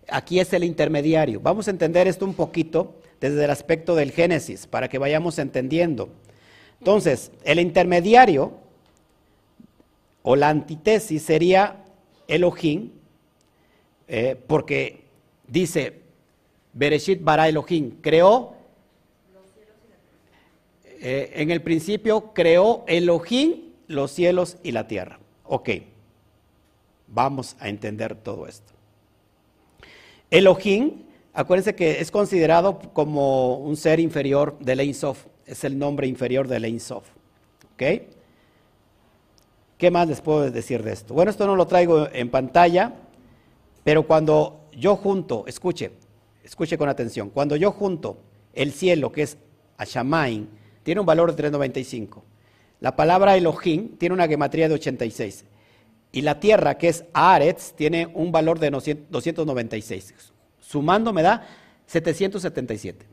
aquí 0.09 0.39
es 0.39 0.51
el 0.51 0.65
intermediario. 0.65 1.39
Vamos 1.39 1.67
a 1.67 1.71
entender 1.71 2.07
esto 2.07 2.25
un 2.25 2.33
poquito 2.33 2.99
desde 3.21 3.45
el 3.45 3.51
aspecto 3.51 3.95
del 3.95 4.11
Génesis, 4.11 4.67
para 4.67 4.89
que 4.89 4.97
vayamos 4.97 5.39
entendiendo. 5.39 6.09
Entonces, 6.79 7.31
el 7.45 7.59
intermediario 7.59 8.55
o 10.23 10.35
la 10.35 10.49
antítesis 10.49 11.21
sería 11.21 11.83
Elohim, 12.27 12.91
eh, 14.07 14.35
porque 14.47 15.03
dice, 15.47 16.01
Bereshit 16.73 17.23
bara 17.23 17.47
Elohim, 17.47 17.97
creó, 18.01 18.55
eh, 20.85 21.31
en 21.35 21.51
el 21.51 21.61
principio 21.61 22.33
creó 22.33 22.83
Elohim 22.87 23.73
los 23.87 24.11
cielos 24.11 24.57
y 24.63 24.71
la 24.71 24.87
tierra. 24.87 25.19
Ok. 25.43 25.69
Vamos 27.07 27.55
a 27.59 27.69
entender 27.69 28.15
todo 28.15 28.47
esto. 28.47 28.73
Elohim, 30.31 31.03
acuérdense 31.33 31.75
que 31.75 31.99
es 31.99 32.09
considerado 32.09 32.79
como 32.93 33.57
un 33.57 33.75
ser 33.75 33.99
inferior 33.99 34.57
del 34.59 34.79
Ein 34.79 34.95
Sof, 34.95 35.25
es 35.45 35.63
el 35.63 35.77
nombre 35.77 36.07
inferior 36.07 36.47
del 36.47 36.63
Ein 36.65 36.79
Sof. 36.79 37.07
¿Qué 39.83 39.91
más 39.91 40.07
les 40.07 40.21
puedo 40.21 40.49
decir 40.49 40.81
de 40.81 40.93
esto? 40.93 41.13
Bueno, 41.13 41.29
esto 41.29 41.45
no 41.45 41.57
lo 41.57 41.67
traigo 41.67 42.07
en 42.13 42.29
pantalla, 42.29 42.93
pero 43.83 44.07
cuando 44.07 44.69
yo 44.71 44.95
junto, 44.95 45.43
escuche, 45.45 45.91
escuche 46.41 46.77
con 46.77 46.87
atención, 46.87 47.29
cuando 47.29 47.57
yo 47.57 47.69
junto 47.73 48.15
el 48.53 48.71
cielo, 48.71 49.11
que 49.11 49.23
es 49.23 49.37
Ashamain, 49.75 50.47
tiene 50.83 51.01
un 51.01 51.05
valor 51.05 51.31
de 51.31 51.35
395. 51.35 52.23
La 52.79 52.95
palabra 52.95 53.35
Elohim 53.35 53.97
tiene 53.97 54.15
una 54.15 54.25
gematría 54.25 54.69
de 54.69 54.75
86. 54.75 55.43
Y 56.13 56.21
la 56.21 56.39
tierra, 56.39 56.77
que 56.77 56.87
es 56.87 57.03
Aretz, 57.11 57.73
tiene 57.73 58.09
un 58.13 58.31
valor 58.31 58.59
de 58.59 58.69
296. 58.69 60.13
Sumando 60.61 61.11
me 61.11 61.23
da 61.23 61.45
777. 61.87 63.05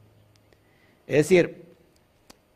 Es 1.08 1.16
decir, 1.16 1.69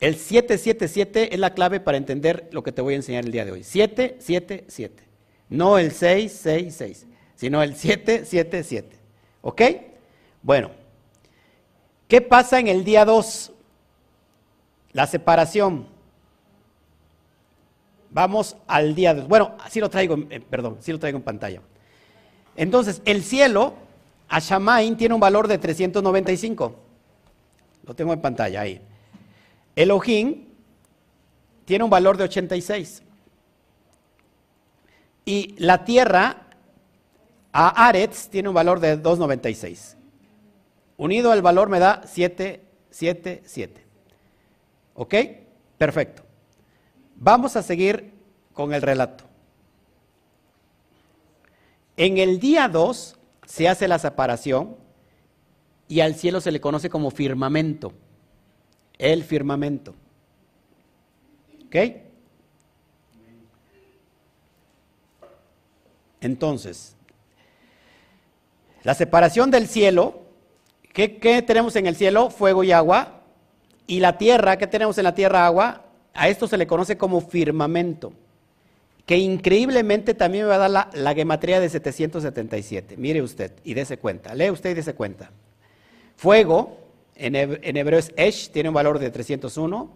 el 0.05 0.17
777 0.17 1.33
es 1.33 1.41
la 1.41 1.55
clave 1.55 1.81
para 1.81 1.97
entender 1.97 2.51
lo 2.53 2.63
que 2.63 2.73
te 2.73 2.83
voy 2.83 2.93
a 2.93 2.97
enseñar 2.97 3.25
el 3.25 3.33
día 3.33 3.47
de 3.47 3.53
hoy. 3.53 3.65
777. 3.65 5.03
No 5.49 5.79
el 5.79 5.93
666, 5.93 7.07
sino 7.35 7.63
el 7.63 7.75
777. 7.75 8.99
¿Ok? 9.41 9.63
Bueno, 10.43 10.73
¿qué 12.07 12.21
pasa 12.21 12.61
en 12.61 12.69
el 12.69 12.85
día 12.85 13.07
2? 13.07 13.53
La 14.93 15.07
separación. 15.07 15.87
Vamos 18.11 18.59
al 18.67 18.95
día 18.95 19.15
de... 19.15 19.23
Bueno, 19.23 19.57
sí 19.71 19.81
lo 19.81 19.89
traigo, 19.89 20.19
perdón, 20.51 20.77
sí 20.81 20.93
lo 20.93 20.99
traigo 20.99 21.17
en 21.17 21.25
pantalla. 21.25 21.63
Entonces, 22.57 23.01
el 23.07 23.25
cielo, 23.25 23.73
Ashamain, 24.29 24.99
tiene 24.99 25.15
un 25.15 25.21
valor 25.21 25.49
de 25.49 25.57
395. 25.57 26.77
Lo 27.87 27.95
tengo 27.95 28.13
en 28.13 28.21
pantalla 28.21 28.61
ahí. 28.61 28.83
Elohim 29.77 30.47
tiene 31.64 31.85
un 31.85 31.91
valor 31.91 32.16
de 32.16 32.25
86. 32.25 33.03
Y 35.25 35.55
la 35.59 35.85
tierra, 35.85 36.49
a 37.53 37.87
Aretz, 37.89 38.29
tiene 38.29 38.49
un 38.49 38.55
valor 38.55 38.81
de 38.81 38.97
296. 38.97 39.97
Unido 40.97 41.33
el 41.33 41.43
valor 41.43 41.68
me 41.68 41.79
da 41.79 42.03
777. 42.07 43.85
¿Ok? 44.95 45.14
Perfecto. 45.79 46.22
Vamos 47.16 47.57
a 47.57 47.62
seguir 47.62 48.12
con 48.53 48.72
el 48.75 48.83
relato. 48.83 49.25
En 51.97 52.18
el 52.18 52.39
día 52.39 52.68
2 52.68 53.16
se 53.47 53.68
hace 53.68 53.89
la 53.89 53.99
separación 53.99 54.77
y 55.89 56.01
al 56.01 56.14
cielo 56.14 56.41
se 56.41 56.53
le 56.53 56.61
conoce 56.61 56.91
como 56.91 57.11
firmamento, 57.11 57.93
el 58.99 59.24
firmamento. 59.24 59.95
¿Ok? 61.66 61.76
Entonces, 66.20 66.97
la 68.82 68.95
separación 68.95 69.51
del 69.51 69.68
cielo, 69.68 70.22
¿qué, 70.92 71.16
¿qué, 71.18 71.42
tenemos 71.42 71.76
en 71.76 71.86
el 71.86 71.97
cielo? 71.97 72.30
Fuego 72.30 72.64
y 72.64 72.72
agua. 72.72 73.20
Y 73.86 74.01
la 74.01 74.16
tierra, 74.16 74.57
¿qué 74.57 74.66
tenemos 74.66 74.97
en 74.99 75.05
la 75.05 75.14
tierra? 75.14 75.47
Agua 75.47 75.84
a 76.14 76.28
esto 76.28 76.47
se 76.47 76.57
le 76.57 76.66
conoce 76.66 76.97
como 76.97 77.20
firmamento, 77.20 78.12
que 79.05 79.18
increíblemente 79.18 80.14
también 80.14 80.45
me 80.45 80.51
va 80.51 80.55
a 80.55 80.59
dar 80.59 80.70
la, 80.70 80.90
la 80.95 81.14
gematría 81.14 81.61
de 81.61 81.68
777. 81.68 82.97
Mire 82.97 83.20
usted 83.20 83.53
y 83.64 83.74
dése 83.74 83.99
cuenta, 83.99 84.34
lee 84.34 84.51
usted 84.51 84.70
y 84.70 84.74
dése 84.74 84.95
cuenta. 84.95 85.30
Fuego, 86.16 86.78
en, 87.17 87.77
hebreo 87.77 87.99
es 87.99 88.12
Esh, 88.17 88.51
tiene 88.51 88.69
un 88.69 88.75
valor 88.75 88.99
de 88.99 89.11
301. 89.11 89.91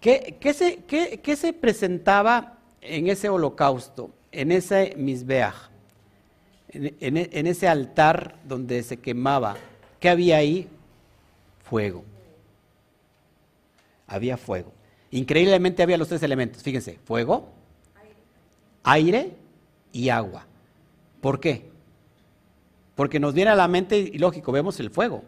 ¿qué, 0.00 0.38
se, 0.54 1.36
se, 1.36 1.52
presentaba 1.52 2.58
en 2.80 3.08
ese 3.08 3.28
holocausto, 3.28 4.10
en 4.30 4.52
ese 4.52 4.94
misbeach, 4.96 5.68
en, 6.68 7.16
en 7.16 7.46
ese 7.48 7.66
altar 7.66 8.38
donde 8.44 8.84
se 8.84 8.98
quemaba? 8.98 9.56
¿Qué 10.00 10.08
había 10.08 10.38
ahí? 10.38 10.68
Fuego. 11.62 12.04
Había 14.06 14.36
fuego. 14.36 14.72
Increíblemente 15.10 15.82
había 15.82 15.98
los 15.98 16.08
tres 16.08 16.22
elementos. 16.22 16.62
Fíjense, 16.62 16.98
fuego, 17.04 17.50
aire 18.82 19.36
y 19.92 20.08
agua. 20.08 20.46
¿Por 21.20 21.38
qué? 21.38 21.70
Porque 22.94 23.20
nos 23.20 23.34
viene 23.34 23.50
a 23.50 23.54
la 23.54 23.68
mente, 23.68 23.98
y 23.98 24.18
lógico, 24.18 24.52
vemos 24.52 24.80
el 24.80 24.90
fuego. 24.90 25.22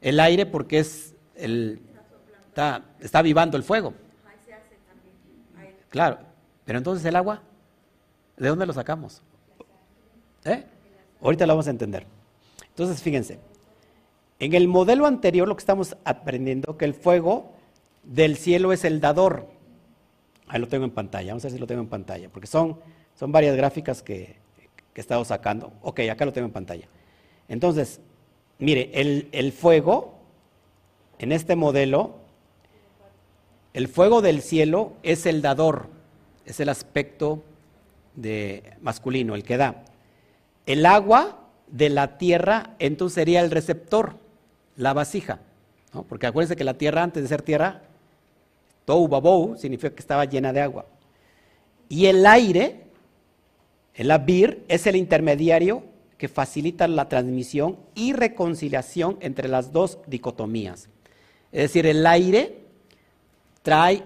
El 0.00 0.20
aire 0.20 0.44
porque 0.44 0.78
es 0.80 1.14
el, 1.34 1.80
está, 2.48 2.84
está 3.00 3.20
avivando 3.20 3.56
el 3.56 3.62
fuego. 3.62 3.94
Claro, 5.88 6.18
pero 6.64 6.78
entonces 6.78 7.04
el 7.06 7.16
agua, 7.16 7.42
¿de 8.36 8.48
dónde 8.48 8.66
lo 8.66 8.72
sacamos? 8.72 9.22
¿Eh? 10.44 10.64
Ahorita 11.22 11.46
lo 11.46 11.54
vamos 11.54 11.68
a 11.68 11.70
entender. 11.70 12.06
Entonces, 12.76 13.02
fíjense, 13.02 13.38
en 14.38 14.52
el 14.52 14.68
modelo 14.68 15.06
anterior 15.06 15.48
lo 15.48 15.56
que 15.56 15.60
estamos 15.60 15.96
aprendiendo, 16.04 16.76
que 16.76 16.84
el 16.84 16.92
fuego 16.92 17.52
del 18.02 18.36
cielo 18.36 18.70
es 18.70 18.84
el 18.84 19.00
dador. 19.00 19.46
Ahí 20.46 20.60
lo 20.60 20.68
tengo 20.68 20.84
en 20.84 20.90
pantalla, 20.90 21.32
vamos 21.32 21.42
a 21.44 21.48
ver 21.48 21.52
si 21.54 21.58
lo 21.58 21.66
tengo 21.66 21.80
en 21.80 21.88
pantalla, 21.88 22.28
porque 22.28 22.46
son, 22.46 22.78
son 23.18 23.32
varias 23.32 23.56
gráficas 23.56 24.02
que, 24.02 24.36
que 24.92 25.00
he 25.00 25.00
estado 25.00 25.24
sacando. 25.24 25.72
Ok, 25.80 26.00
acá 26.00 26.26
lo 26.26 26.34
tengo 26.34 26.48
en 26.48 26.52
pantalla. 26.52 26.86
Entonces, 27.48 27.98
mire, 28.58 28.90
el, 28.92 29.30
el 29.32 29.52
fuego, 29.52 30.18
en 31.18 31.32
este 31.32 31.56
modelo, 31.56 32.16
el 33.72 33.88
fuego 33.88 34.20
del 34.20 34.42
cielo 34.42 34.92
es 35.02 35.24
el 35.24 35.40
dador, 35.40 35.88
es 36.44 36.60
el 36.60 36.68
aspecto 36.68 37.42
de 38.16 38.74
masculino, 38.82 39.34
el 39.34 39.44
que 39.44 39.56
da. 39.56 39.82
El 40.66 40.84
agua 40.84 41.45
de 41.68 41.90
la 41.90 42.18
tierra 42.18 42.74
entonces 42.78 43.14
sería 43.14 43.40
el 43.40 43.50
receptor, 43.50 44.16
la 44.76 44.92
vasija. 44.92 45.40
Porque 46.08 46.26
acuérdense 46.26 46.56
que 46.56 46.64
la 46.64 46.74
tierra 46.74 47.02
antes 47.02 47.22
de 47.22 47.28
ser 47.28 47.42
tierra 47.42 47.82
Tou 48.86 49.08
babou 49.08 49.56
significa 49.58 49.94
que 49.94 50.00
estaba 50.00 50.24
llena 50.24 50.52
de 50.52 50.60
agua. 50.60 50.86
Y 51.88 52.06
el 52.06 52.24
aire, 52.24 52.84
el 53.94 54.10
abir, 54.10 54.64
es 54.68 54.86
el 54.86 54.96
intermediario 54.96 55.82
que 56.18 56.28
facilita 56.28 56.88
la 56.88 57.08
transmisión 57.08 57.76
y 57.94 58.12
reconciliación 58.12 59.18
entre 59.20 59.48
las 59.48 59.72
dos 59.72 59.98
dicotomías. 60.06 60.88
Es 61.52 61.62
decir, 61.62 61.86
el 61.86 62.06
aire 62.06 62.58
trae 63.62 64.04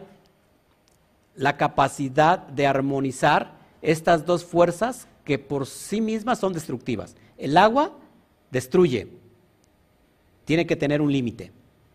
la 1.36 1.56
capacidad 1.56 2.38
de 2.38 2.66
armonizar 2.66 3.52
estas 3.82 4.24
dos 4.26 4.44
fuerzas 4.44 5.06
que 5.30 5.38
por 5.38 5.64
sí 5.64 6.00
mismas 6.00 6.40
son 6.40 6.52
destructivas. 6.52 7.14
El 7.38 7.56
agua 7.56 7.92
destruye, 8.50 9.06
tiene 10.44 10.66
que 10.66 10.74
tener 10.74 11.00
un 11.00 11.12
límite. 11.12 11.52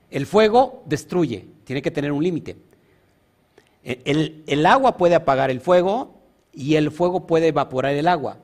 El 0.10 0.26
fuego 0.26 0.84
destruye, 0.86 1.46
tiene 1.66 1.82
que 1.82 1.92
tener 1.92 2.14
un 2.14 2.24
límite. 2.24 2.56
El, 3.84 4.66
agua 4.66 4.96
puede 4.96 5.16
apagar 5.16 5.52
el 5.52 5.60
fuego 5.60 6.14
y 6.54 6.76
el 6.76 6.92
fuego 6.92 7.28
puede 7.28 7.50
evaporar 7.50 7.94
el 7.96 8.08
agua. 8.08 8.38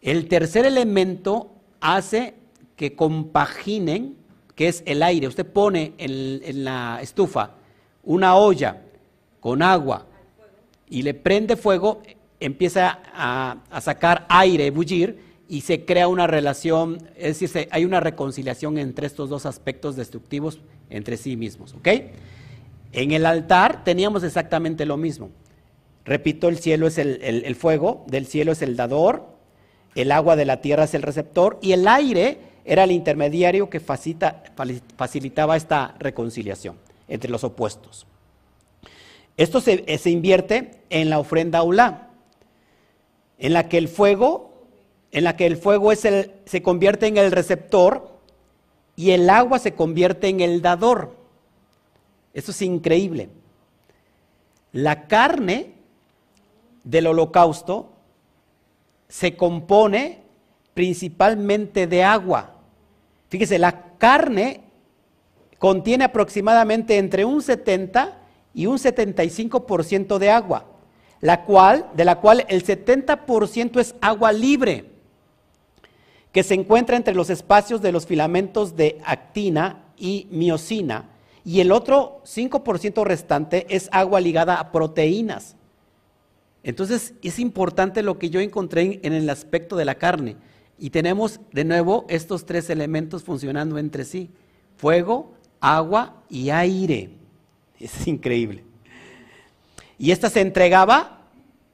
El 0.00 0.28
tercer 0.28 0.64
elemento 0.64 1.50
hace 1.80 2.34
que 2.76 2.94
compaginen, 2.94 4.16
que 4.54 4.68
es 4.68 4.84
el 4.86 5.02
aire. 5.02 5.26
Usted 5.26 5.44
pone 5.44 5.94
en, 5.98 6.62
la 6.62 7.00
estufa 7.02 7.56
una 8.04 8.36
olla 8.36 8.80
con 9.40 9.60
agua 9.60 10.06
y 10.88 11.02
le 11.02 11.14
prende 11.14 11.56
fuego, 11.56 12.00
empieza 12.40 13.00
a, 13.14 13.80
sacar 13.80 14.26
aire, 14.28 14.70
bullir, 14.70 15.34
y 15.48 15.60
se 15.60 15.84
crea 15.84 16.08
una 16.08 16.26
relación, 16.26 16.98
es 17.16 17.38
decir, 17.38 17.68
hay 17.70 17.84
una 17.84 18.00
reconciliación 18.00 18.78
entre 18.78 19.06
estos 19.06 19.28
dos 19.28 19.44
aspectos 19.44 19.94
destructivos 19.94 20.60
entre 20.88 21.16
sí 21.16 21.36
mismos. 21.36 21.74
¿Ok? 21.74 21.88
En 22.92 23.12
el 23.12 23.26
altar 23.26 23.84
teníamos 23.84 24.24
exactamente 24.24 24.86
lo 24.86 24.96
mismo. 24.96 25.30
Repito, 26.04 26.48
el 26.48 26.58
cielo 26.58 26.86
es 26.86 26.98
el, 26.98 27.54
fuego, 27.56 28.04
del 28.08 28.26
cielo 28.26 28.52
es 28.52 28.62
el 28.62 28.76
dador, 28.76 29.26
el 29.94 30.12
agua 30.12 30.36
de 30.36 30.44
la 30.44 30.60
tierra 30.60 30.84
es 30.84 30.94
el 30.94 31.02
receptor 31.02 31.58
y 31.62 31.72
el 31.72 31.88
aire 31.88 32.38
era 32.64 32.84
el 32.84 32.90
intermediario 32.90 33.70
que 33.70 33.80
facilitaba 33.80 35.56
esta 35.56 35.94
reconciliación 35.98 36.76
entre 37.08 37.30
los 37.30 37.44
opuestos. 37.44 38.06
Esto 39.36 39.60
se, 39.60 40.10
invierte 40.10 40.70
en 40.90 41.10
la 41.10 41.18
ofrenda 41.18 41.58
aulá, 41.58 42.03
en 43.44 43.52
la 43.52 43.68
que 43.68 43.76
el 43.76 43.88
fuego, 43.88 44.54
en 45.12 45.24
la 45.24 45.36
que 45.36 45.44
el 45.44 45.58
fuego 45.58 45.92
es 45.92 46.06
el, 46.06 46.32
se 46.46 46.62
convierte 46.62 47.08
en 47.08 47.18
el 47.18 47.30
receptor 47.30 48.18
y 48.96 49.10
el 49.10 49.28
agua 49.28 49.58
se 49.58 49.74
convierte 49.74 50.28
en 50.28 50.40
el 50.40 50.62
dador. 50.62 51.14
Esto 52.32 52.52
es 52.52 52.62
increíble. 52.62 53.28
La 54.72 55.06
carne 55.08 55.74
del 56.84 57.06
holocausto 57.06 57.92
se 59.08 59.36
compone 59.36 60.22
principalmente 60.72 61.86
de 61.86 62.02
agua. 62.02 62.54
Fíjese, 63.28 63.58
la 63.58 63.98
carne 63.98 64.62
contiene 65.58 66.04
aproximadamente 66.04 66.96
entre 66.96 67.26
un 67.26 67.42
70 67.42 68.22
y 68.54 68.64
un 68.64 68.78
75% 68.78 70.16
de 70.16 70.30
agua, 70.30 70.64
la 71.24 71.46
cual, 71.46 71.86
de 71.96 72.04
la 72.04 72.20
cual 72.20 72.44
el 72.50 72.62
70% 72.62 73.80
es 73.80 73.94
agua 74.02 74.30
libre, 74.30 74.90
que 76.32 76.42
se 76.42 76.52
encuentra 76.52 76.98
entre 76.98 77.14
los 77.14 77.30
espacios 77.30 77.80
de 77.80 77.92
los 77.92 78.04
filamentos 78.04 78.76
de 78.76 79.00
actina 79.06 79.86
y 79.96 80.26
miocina, 80.30 81.08
y 81.42 81.60
el 81.60 81.72
otro 81.72 82.20
5% 82.26 83.04
restante 83.04 83.64
es 83.74 83.88
agua 83.90 84.20
ligada 84.20 84.56
a 84.56 84.70
proteínas. 84.70 85.56
Entonces 86.62 87.14
es 87.22 87.38
importante 87.38 88.02
lo 88.02 88.18
que 88.18 88.28
yo 88.28 88.40
encontré 88.40 89.00
en 89.02 89.14
el 89.14 89.30
aspecto 89.30 89.76
de 89.76 89.86
la 89.86 89.94
carne. 89.94 90.36
Y 90.78 90.90
tenemos 90.90 91.40
de 91.52 91.64
nuevo 91.64 92.04
estos 92.10 92.44
tres 92.44 92.68
elementos 92.68 93.24
funcionando 93.24 93.78
entre 93.78 94.04
sí. 94.04 94.28
Fuego, 94.76 95.32
agua 95.58 96.22
y 96.28 96.50
aire. 96.50 97.12
Es 97.80 98.06
increíble. 98.06 98.64
Y 99.98 100.10
esta 100.10 100.28
se 100.30 100.40
entregaba, 100.40 101.13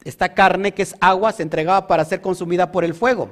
esta 0.05 0.35
carne 0.35 0.73
que 0.73 0.83
es 0.83 0.95
agua, 1.01 1.33
se 1.33 1.43
entregaba 1.43 1.87
para 1.87 2.05
ser 2.05 2.21
consumida 2.21 2.73
por 2.73 2.85
el 2.85 2.95
fuego. 2.95 3.31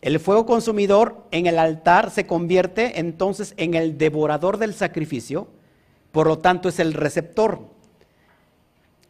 El 0.00 0.20
fuego 0.20 0.46
consumidor 0.46 1.24
en 1.30 1.46
el 1.46 1.58
altar 1.58 2.10
se 2.10 2.26
convierte 2.26 3.00
entonces 3.00 3.54
en 3.56 3.74
el 3.74 3.98
devorador 3.98 4.58
del 4.58 4.74
sacrificio, 4.74 5.48
por 6.12 6.26
lo 6.26 6.38
tanto 6.38 6.68
es 6.68 6.78
el 6.78 6.94
receptor. 6.94 7.60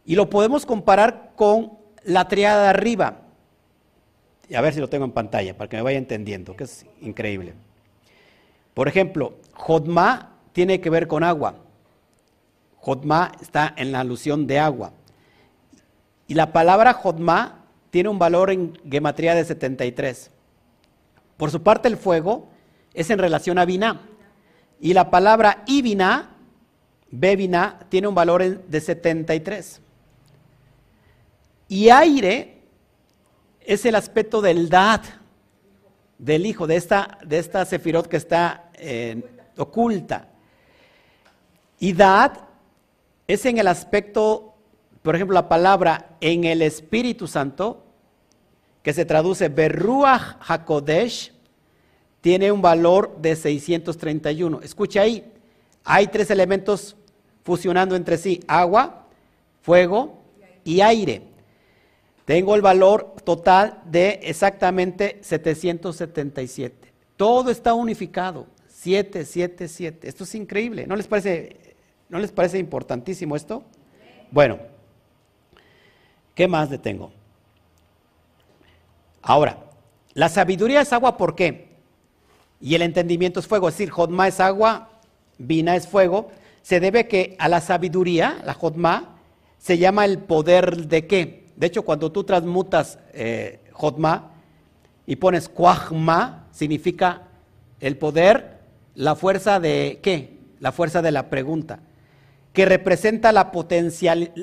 Y 0.04 0.14
lo 0.14 0.30
podemos 0.30 0.64
comparar 0.64 1.32
con 1.36 1.72
la 2.04 2.28
triada 2.28 2.64
de 2.64 2.68
arriba. 2.70 3.20
A 4.54 4.60
ver 4.62 4.72
si 4.72 4.80
lo 4.80 4.88
tengo 4.88 5.04
en 5.04 5.12
pantalla 5.12 5.56
para 5.56 5.68
que 5.68 5.76
me 5.76 5.82
vaya 5.82 5.98
entendiendo, 5.98 6.56
que 6.56 6.64
es 6.64 6.86
increíble. 7.02 7.52
Por 8.72 8.88
ejemplo, 8.88 9.34
Jodma 9.52 10.36
tiene 10.52 10.80
que 10.80 10.88
ver 10.88 11.06
con 11.06 11.22
agua. 11.22 11.56
Jodma 12.76 13.32
está 13.42 13.74
en 13.76 13.92
la 13.92 14.00
alusión 14.00 14.46
de 14.46 14.58
agua. 14.58 14.92
Y 16.29 16.35
la 16.35 16.53
palabra 16.53 16.93
Jodma 16.93 17.64
tiene 17.91 18.09
un 18.09 18.18
valor 18.18 18.51
en 18.51 18.79
gematría 18.89 19.35
de 19.35 19.45
73. 19.45 20.31
Por 21.37 21.51
su 21.51 21.62
parte, 21.62 21.89
el 21.89 21.97
fuego 21.97 22.49
es 22.95 23.11
en 23.11 23.18
relación 23.18 23.59
a 23.59 23.64
Biná. 23.64 24.03
Y 24.81 24.93
la 24.93 25.11
palabra 25.11 25.64
Ibina, 25.66 26.37
Bebina, 27.11 27.81
tiene 27.89 28.07
un 28.07 28.14
valor 28.14 28.43
de 28.45 28.81
73. 28.81 29.81
Y 31.68 31.89
aire 31.89 32.62
es 33.61 33.85
el 33.85 33.95
aspecto 33.95 34.41
del 34.41 34.68
Dad. 34.68 35.01
del 36.18 36.47
Hijo, 36.47 36.66
de 36.66 36.76
esta, 36.76 37.18
de 37.24 37.39
esta 37.39 37.64
Sefirot 37.64 38.07
que 38.09 38.16
está 38.16 38.70
eh, 38.74 39.22
oculta. 39.57 40.29
Y 41.79 41.93
Dad 41.93 42.33
es 43.29 43.45
en 43.47 43.59
el 43.59 43.68
aspecto, 43.68 44.47
por 45.09 45.16
ejemplo, 45.16 45.32
la 45.32 45.48
palabra 45.48 46.18
en 46.20 46.44
el 46.44 46.61
Espíritu 46.61 47.26
Santo, 47.26 47.82
que 48.82 48.92
se 48.92 49.06
traduce 49.06 49.48
Berruach 49.48 50.36
HaKodesh, 50.46 51.32
tiene 52.20 52.52
un 52.52 52.61
valor 52.61 53.16
de 53.16 53.34
631. 53.34 54.61
Escucha 54.61 55.00
ahí, 55.00 55.24
hay 55.82 56.09
tres 56.09 56.30
elementos 56.30 56.94
fusionando 57.42 57.96
entre 57.96 58.18
sí, 58.18 58.40
agua, 58.46 59.06
fuego 59.62 60.18
y 60.62 60.82
aire. 60.82 61.22
Tengo 62.26 62.54
el 62.54 62.61
valor 62.61 63.14
total 63.24 63.80
de 63.86 64.20
exactamente 64.24 65.20
777. 65.22 66.92
Todo 67.16 67.50
está 67.50 67.72
unificado. 67.72 68.46
7, 68.68 69.24
7, 69.24 69.68
7. 69.68 70.06
Esto 70.06 70.24
es 70.24 70.34
increíble. 70.34 70.86
¿No 70.86 70.96
les 70.96 71.06
parece, 71.06 71.76
¿no 72.11 72.18
les 72.18 72.30
parece 72.30 72.59
importantísimo 72.59 73.36
esto? 73.36 73.64
Bueno, 74.30 74.76
¿qué 76.39 76.47
más 76.47 76.70
le 76.70 76.78
tengo? 76.78 77.11
Ahora, 79.22 79.59
la 80.14 80.28
sabiduría 80.28 80.82
es 80.82 80.93
agua, 80.93 81.16
¿por 81.16 81.34
qué? 81.34 81.66
Y 82.61 82.76
el 82.76 82.82
entendimiento 82.82 83.41
es 83.41 83.49
fuego. 83.49 83.68
Es 83.68 83.74
decir, 83.74 83.91
Jodma 83.91 84.28
es 84.28 84.39
agua, 84.39 85.01
Vina 85.36 85.74
es 85.74 85.89
fuego. 85.89 86.30
Se 86.62 86.78
debe 86.78 87.09
que 87.09 87.34
a 87.41 87.49
la 87.49 87.61
sabiduría, 87.61 88.41
la 88.45 88.55
Jodma, 88.55 89.16
se 89.59 89.78
llama 89.78 90.05
el 90.05 90.18
poder 90.18 90.86
de 90.86 91.09
qué? 91.09 91.49
De 91.57 91.66
hecho, 91.66 91.82
cuando 91.82 92.12
tú 92.12 92.22
transmutas 92.22 93.01
eh, 93.14 93.59
y 95.07 95.16
pones 95.16 95.49
Kwahma, 95.49 96.47
significa 96.53 97.22
el 97.80 97.99
poder, 97.99 98.61
la 98.95 99.16
fuerza 99.16 99.59
de 99.59 99.99
qué? 100.05 100.39
La 100.61 100.70
fuerza 100.70 101.03
de 101.03 101.11
la 101.11 101.30
pregunta, 101.30 101.80
que 102.53 102.64
representa 102.64 103.30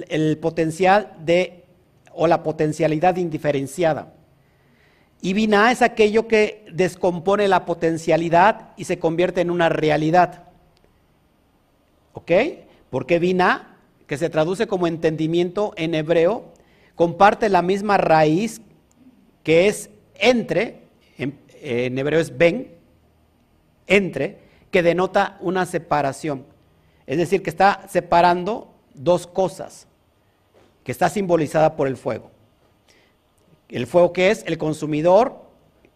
el 0.10 0.38
potencial 0.40 1.14
de 1.20 1.65
o 2.16 2.28
la 2.28 2.44
potencialidad 2.44 3.18
indiferenciada. 3.18 4.14
Y 5.22 5.34
Binah 5.34 5.72
es 5.72 5.82
aquello 5.82 6.28
que 6.28 6.66
descompone 6.72 7.48
la 7.48 7.66
potencialidad 7.66 8.74
y 8.78 8.86
se 8.86 9.00
convierte 9.00 9.42
en 9.42 9.50
una 9.50 9.70
realidad. 9.70 10.44
¿Ok? 12.14 12.32
Porque 12.90 13.20
Binah, 13.20 13.78
que 14.08 14.18
se 14.18 14.30
traduce 14.30 14.68
como 14.68 14.88
entendimiento 14.88 15.74
en 15.78 15.96
hebreo, 15.96 16.54
comparte 16.96 17.50
la 17.50 17.62
misma 17.62 17.98
raíz 17.98 18.62
que 19.44 19.68
es 19.68 19.90
entre, 20.16 20.84
en, 21.18 21.98
hebreo 21.98 22.20
es 22.20 22.38
ben, 22.38 22.72
entre, 23.88 24.40
que 24.72 24.82
denota 24.82 25.38
una 25.42 25.66
separación. 25.66 26.46
Es 27.06 27.18
decir, 27.18 27.44
que 27.44 27.50
está 27.50 27.86
separando 27.88 28.74
dos 28.94 29.28
cosas, 29.28 29.88
que 30.86 30.92
está 30.92 31.10
simbolizada 31.10 31.76
por 31.76 31.88
el 31.88 31.98
fuego. 31.98 32.32
El 33.68 33.88
fuego 33.88 34.14
que 34.14 34.30
es 34.30 34.46
el 34.46 34.58
consumidor 34.60 35.42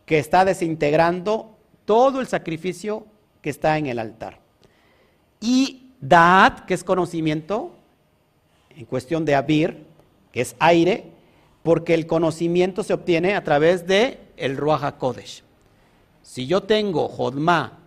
que 0.06 0.18
está 0.18 0.44
desintegrando 0.44 1.56
todo 1.86 2.20
el 2.20 2.28
sacrificio 2.28 3.06
que 3.42 3.52
está 3.52 3.78
en 3.78 3.86
el 3.86 4.00
altar. 4.00 4.40
Y 5.40 5.92
Daat, 6.02 6.66
que 6.66 6.74
es 6.74 6.84
conocimiento, 6.84 7.76
en 8.76 8.86
cuestión 8.86 9.26
de 9.26 9.36
Abir, 9.36 9.86
que 10.32 10.42
es 10.42 10.56
aire, 10.58 11.12
porque 11.62 11.94
el 11.94 12.08
conocimiento 12.08 12.84
se 12.84 12.94
obtiene 12.94 13.36
a 13.36 13.44
través 13.44 13.86
de 13.86 14.20
el 14.38 14.58
Ruach. 14.58 15.44
Si 16.24 16.48
yo 16.48 16.64
tengo 16.64 17.08
Jodma, 17.08 17.78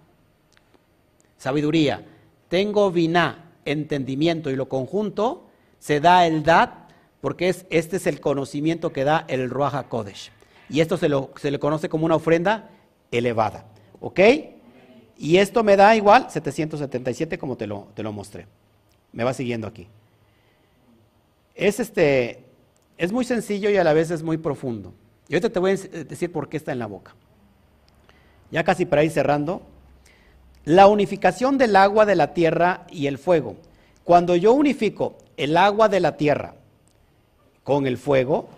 sabiduría, 1.36 2.06
tengo 2.48 2.92
Binah, 2.92 3.50
entendimiento 3.64 4.50
y 4.50 4.56
lo 4.56 4.68
conjunto, 4.68 5.48
se 5.78 5.98
da 5.98 6.26
el 6.28 6.44
Dat, 6.44 6.81
porque 7.22 7.48
es, 7.48 7.66
este 7.70 7.96
es 7.96 8.06
el 8.08 8.20
conocimiento 8.20 8.92
que 8.92 9.04
da 9.04 9.24
el 9.28 9.48
Ruach 9.48 9.74
HaKodesh. 9.74 10.32
Y 10.68 10.80
esto 10.80 10.96
se, 10.96 11.08
lo, 11.08 11.30
se 11.36 11.52
le 11.52 11.60
conoce 11.60 11.88
como 11.88 12.04
una 12.04 12.16
ofrenda 12.16 12.68
elevada. 13.12 13.64
¿Ok? 14.00 14.20
Y 15.16 15.36
esto 15.36 15.62
me 15.62 15.76
da 15.76 15.94
igual 15.94 16.26
777 16.28 17.38
como 17.38 17.56
te 17.56 17.68
lo, 17.68 17.86
te 17.94 18.02
lo 18.02 18.12
mostré. 18.12 18.48
Me 19.12 19.22
va 19.22 19.32
siguiendo 19.34 19.68
aquí. 19.68 19.86
Es, 21.54 21.78
este, 21.78 22.42
es 22.98 23.12
muy 23.12 23.24
sencillo 23.24 23.70
y 23.70 23.76
a 23.76 23.84
la 23.84 23.92
vez 23.92 24.10
es 24.10 24.24
muy 24.24 24.36
profundo. 24.36 24.92
Y 25.28 25.34
ahorita 25.34 25.50
te 25.50 25.60
voy 25.60 25.70
a 25.70 25.76
decir 25.76 26.32
por 26.32 26.48
qué 26.48 26.56
está 26.56 26.72
en 26.72 26.80
la 26.80 26.86
boca. 26.86 27.14
Ya 28.50 28.64
casi 28.64 28.84
para 28.84 29.04
ir 29.04 29.12
cerrando. 29.12 29.62
La 30.64 30.88
unificación 30.88 31.56
del 31.56 31.76
agua 31.76 32.04
de 32.04 32.16
la 32.16 32.34
tierra 32.34 32.84
y 32.90 33.06
el 33.06 33.16
fuego. 33.16 33.54
Cuando 34.02 34.34
yo 34.34 34.52
unifico 34.54 35.18
el 35.36 35.56
agua 35.56 35.88
de 35.88 36.00
la 36.00 36.16
tierra 36.16 36.56
con 37.64 37.86
el 37.86 37.98
fuego, 37.98 38.48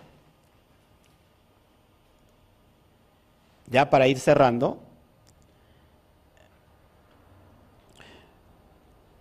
ya 3.67 3.89
para 3.89 4.07
ir 4.07 4.19
cerrando, 4.19 4.79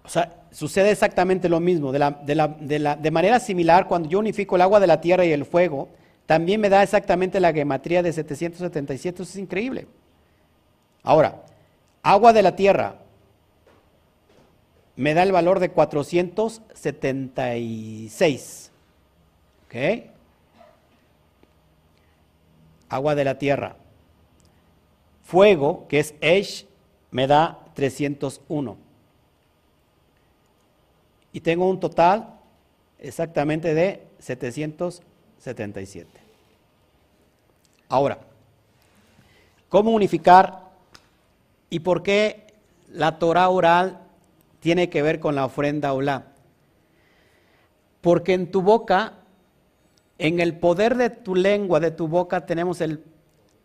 o 0.04 0.08
sea, 0.08 0.42
sucede 0.50 0.90
exactamente 0.90 1.48
lo 1.48 1.60
mismo. 1.60 1.92
De, 1.92 3.10
manera 3.10 3.40
similar, 3.40 3.88
cuando 3.88 4.08
yo 4.08 4.18
unifico 4.18 4.56
el 4.56 4.62
agua 4.62 4.80
de 4.80 4.86
la 4.86 5.00
tierra 5.00 5.24
y 5.24 5.32
el 5.32 5.44
fuego, 5.44 5.88
también 6.26 6.60
me 6.60 6.68
da 6.68 6.82
exactamente 6.82 7.40
la 7.40 7.52
gematría 7.52 8.02
de 8.02 8.12
777. 8.12 9.22
Eso 9.22 9.30
es 9.30 9.36
increíble. 9.36 9.86
Ahora, 11.02 11.42
agua 12.02 12.32
de 12.32 12.42
la 12.42 12.56
tierra 12.56 12.96
me 14.96 15.14
da 15.14 15.22
el 15.22 15.32
valor 15.32 15.58
de 15.58 15.70
476. 15.70 18.63
Agua 22.88 23.14
de 23.14 23.24
la 23.24 23.38
tierra. 23.38 23.76
Fuego, 25.24 25.86
que 25.88 26.00
es 26.00 26.14
Esh, 26.20 26.66
me 27.10 27.26
da 27.26 27.58
301 27.74 28.84
y 31.34 31.40
tengo 31.40 31.68
un 31.68 31.78
total 31.80 32.28
exactamente 33.00 33.74
de 33.74 34.06
777. 34.20 36.08
Ahora, 37.88 38.18
¿cómo 39.68 39.90
unificar 39.90 40.70
y 41.70 41.80
por 41.80 42.04
qué 42.04 42.54
la 42.88 43.18
Torah 43.18 43.48
oral 43.48 43.98
tiene 44.60 44.88
que 44.88 45.02
ver 45.02 45.18
con 45.18 45.34
la 45.34 45.44
ofrenda 45.44 45.92
olá? 45.92 46.26
Porque 48.00 48.34
en 48.34 48.52
tu 48.52 48.62
boca, 48.62 49.14
en 50.18 50.40
el 50.40 50.56
poder 50.58 50.96
de 50.96 51.10
tu 51.10 51.34
lengua, 51.34 51.80
de 51.80 51.90
tu 51.90 52.08
boca, 52.08 52.46
tenemos 52.46 52.80
el, 52.80 53.02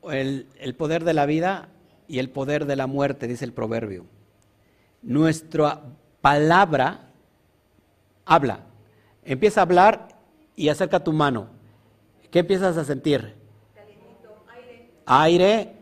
el, 0.09 0.75
poder 0.75 1.03
de 1.03 1.13
la 1.13 1.25
vida 1.25 1.69
y 2.07 2.19
el 2.19 2.29
poder 2.29 2.65
de 2.65 2.75
la 2.75 2.87
muerte, 2.87 3.27
dice 3.27 3.45
el 3.45 3.53
proverbio. 3.53 4.05
Nuestra 5.01 5.81
palabra 6.21 7.11
habla. 8.25 8.61
Empieza 9.23 9.61
a 9.61 9.63
hablar 9.63 10.07
y 10.55 10.69
acerca 10.69 11.03
tu 11.03 11.13
mano. 11.13 11.49
¿Qué 12.31 12.39
empiezas 12.39 12.77
a 12.77 12.83
sentir? 12.83 13.35
aire. 14.47 14.89
Aire 15.05 15.73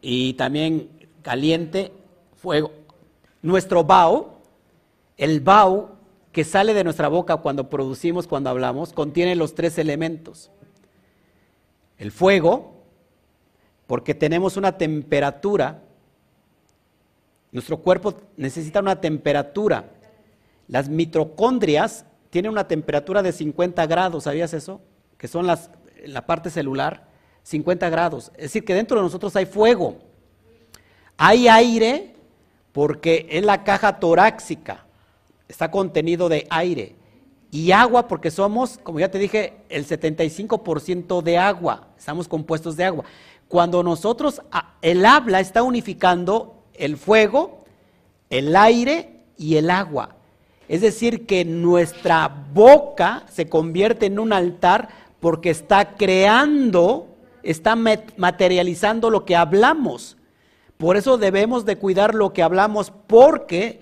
y 0.00 0.34
también 0.34 0.90
caliente, 1.22 1.92
fuego. 2.36 2.72
Nuestro 3.42 3.84
bao, 3.84 4.40
el 5.16 5.40
bao 5.40 5.97
que 6.38 6.44
sale 6.44 6.72
de 6.72 6.84
nuestra 6.84 7.08
boca 7.08 7.38
cuando 7.38 7.68
producimos, 7.68 8.28
cuando 8.28 8.48
hablamos, 8.48 8.92
contiene 8.92 9.34
los 9.34 9.56
tres 9.56 9.76
elementos. 9.76 10.52
El 11.98 12.12
fuego, 12.12 12.76
porque 13.88 14.14
tenemos 14.14 14.56
una 14.56 14.78
temperatura, 14.78 15.82
nuestro 17.50 17.78
cuerpo 17.78 18.14
necesita 18.36 18.78
una 18.78 19.00
temperatura 19.00 19.90
las 20.68 20.88
mitocondrias 20.88 22.04
tienen 22.30 22.52
una 22.52 22.68
temperatura 22.68 23.20
de 23.20 23.32
50 23.32 23.84
grados, 23.86 24.22
¿sabías 24.22 24.54
eso? 24.54 24.80
Que 25.16 25.26
son 25.26 25.44
las, 25.44 25.72
la 26.06 26.24
parte 26.24 26.50
celular, 26.50 27.08
50 27.42 27.90
grados. 27.90 28.30
Es 28.36 28.42
decir, 28.42 28.64
que 28.64 28.74
dentro 28.74 28.98
de 28.98 29.02
nosotros 29.02 29.34
hay 29.34 29.46
fuego. 29.46 29.96
Hay 31.16 31.48
aire 31.48 32.14
porque 32.70 33.26
es 33.28 33.44
la 33.44 33.64
caja 33.64 33.98
torácica, 33.98 34.86
está 35.48 35.70
contenido 35.70 36.28
de 36.28 36.46
aire. 36.50 36.96
Y 37.50 37.72
agua 37.72 38.06
porque 38.06 38.30
somos, 38.30 38.78
como 38.82 39.00
ya 39.00 39.10
te 39.10 39.18
dije, 39.18 39.56
el 39.68 39.86
75% 39.86 41.22
de 41.22 41.38
agua, 41.38 41.88
estamos 41.98 42.28
compuestos 42.28 42.76
de 42.76 42.84
agua. 42.84 43.04
Cuando 43.48 43.82
nosotros, 43.82 44.42
ah, 44.52 44.74
el 44.82 45.06
habla 45.06 45.40
está 45.40 45.62
unificando 45.62 46.62
el 46.74 46.96
fuego, 46.98 47.64
el 48.28 48.54
aire 48.54 49.22
y 49.38 49.56
el 49.56 49.70
agua. 49.70 50.16
Es 50.68 50.82
decir, 50.82 51.24
que 51.24 51.46
nuestra 51.46 52.28
boca 52.52 53.24
se 53.32 53.48
convierte 53.48 54.06
en 54.06 54.18
un 54.18 54.34
altar 54.34 54.90
porque 55.18 55.48
está 55.48 55.96
creando 55.96 57.08
está 57.42 57.76
materializando 57.76 59.10
lo 59.10 59.24
que 59.24 59.36
hablamos. 59.36 60.16
Por 60.76 60.96
eso 60.96 61.18
debemos 61.18 61.64
de 61.64 61.76
cuidar 61.76 62.14
lo 62.14 62.32
que 62.32 62.42
hablamos 62.42 62.92
porque 63.06 63.80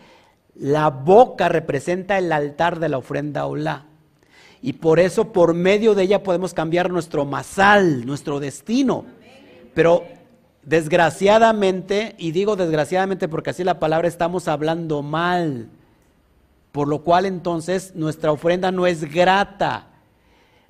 la 0.58 0.90
boca 0.90 1.48
representa 1.48 2.18
el 2.18 2.32
altar 2.32 2.78
de 2.78 2.88
la 2.88 2.98
ofrenda 2.98 3.46
olá. 3.46 3.86
Y 4.62 4.74
por 4.74 4.98
eso 4.98 5.32
por 5.32 5.54
medio 5.54 5.94
de 5.94 6.04
ella 6.04 6.22
podemos 6.22 6.54
cambiar 6.54 6.90
nuestro 6.90 7.24
masal, 7.24 8.06
nuestro 8.06 8.40
destino. 8.40 9.04
Pero 9.74 10.04
desgraciadamente, 10.62 12.14
y 12.18 12.32
digo 12.32 12.56
desgraciadamente 12.56 13.28
porque 13.28 13.50
así 13.50 13.64
la 13.64 13.78
palabra 13.78 14.08
estamos 14.08 14.48
hablando 14.48 15.02
mal, 15.02 15.68
por 16.72 16.88
lo 16.88 17.02
cual 17.02 17.26
entonces 17.26 17.94
nuestra 17.94 18.32
ofrenda 18.32 18.72
no 18.72 18.86
es 18.86 19.12
grata. 19.12 19.88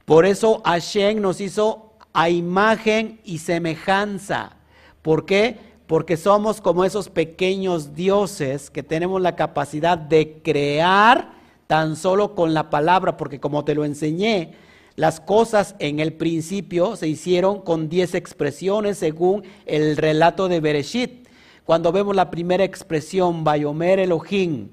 Por 0.05 0.27
eso 0.27 0.63
Hashem 0.65 1.21
nos 1.21 1.41
hizo 1.41 1.95
a 2.13 2.29
imagen 2.29 3.21
y 3.25 3.39
semejanza. 3.39 4.57
¿Por 5.03 5.27
qué? 5.27 5.59
Porque 5.87 6.17
somos 6.17 6.61
como 6.61 6.85
esos 6.85 7.09
pequeños 7.09 7.95
dioses 7.95 8.71
que 8.71 8.83
tenemos 8.83 9.21
la 9.21 9.37
capacidad 9.37 9.97
de 9.97 10.41
crear 10.43 11.33
tan 11.67 11.97
solo 11.97 12.35
con 12.35 12.55
la 12.55 12.71
palabra, 12.71 13.17
porque 13.17 13.41
como 13.41 13.65
te 13.65 13.75
lo 13.75 13.85
enseñé, 13.85 14.55
las 14.97 15.21
cosas 15.21 15.75
en 15.79 16.01
el 16.01 16.13
principio 16.13 16.97
se 16.97 17.09
hicieron 17.09 17.61
con 17.61 17.89
diez 17.89 18.15
expresiones 18.15 18.99
según 18.99 19.45
el 19.67 19.97
relato 19.97 20.49
de 20.49 20.61
Bereshit. 20.61 21.29
Cuando 21.65 21.93
vemos 21.93 22.17
la 22.17 22.31
primera 22.31 22.65
expresión, 22.65 23.45
Bayomer 23.45 23.99
Elohim, 23.99 24.69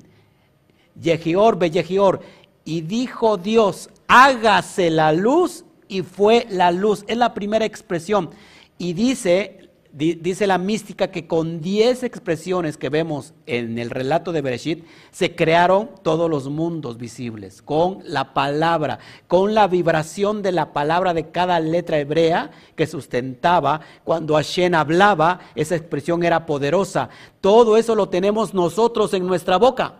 Yehior 1.00 1.58
Beyehior, 1.58 2.22
y 2.66 2.82
dijo 2.82 3.38
Dios, 3.38 3.90
hágase 4.08 4.90
la 4.90 5.12
luz, 5.12 5.66
y 5.94 6.02
fue 6.02 6.48
la 6.50 6.72
luz. 6.72 7.06
Es 7.08 7.18
la 7.18 7.34
primera 7.34 7.66
expresión. 7.66 8.32
Y 8.78 8.94
dice 8.94 9.63
dice 9.94 10.48
la 10.48 10.58
mística 10.58 11.12
que 11.12 11.28
con 11.28 11.62
diez 11.62 12.02
expresiones 12.02 12.78
que 12.78 12.90
vemos 12.90 13.36
en 13.46 13.78
el 13.78 13.92
relato 13.92 14.32
de 14.32 14.42
Bereshit, 14.42 14.86
se 15.12 15.36
crearon 15.36 15.92
todos 16.02 16.30
los 16.32 16.50
mundos 16.50 16.98
visibles, 16.98 17.62
con 17.62 18.00
la 18.04 18.34
palabra, 18.34 18.98
con 19.28 19.54
la 19.54 19.68
vibración 19.68 20.42
de 20.42 20.52
la 20.52 20.74
palabra 20.74 21.14
de 21.14 21.30
cada 21.30 21.60
letra 21.60 22.00
hebrea 22.00 22.50
que 22.76 22.88
sustentaba. 22.88 23.82
Cuando 24.04 24.34
Hashem 24.34 24.74
hablaba, 24.74 25.40
esa 25.54 25.76
expresión 25.76 26.24
era 26.24 26.48
poderosa. 26.48 27.10
Todo 27.40 27.78
eso 27.78 27.94
lo 27.94 28.10
tenemos 28.10 28.56
nosotros 28.56 29.14
en 29.14 29.28
nuestra 29.28 29.58
boca. 29.58 30.00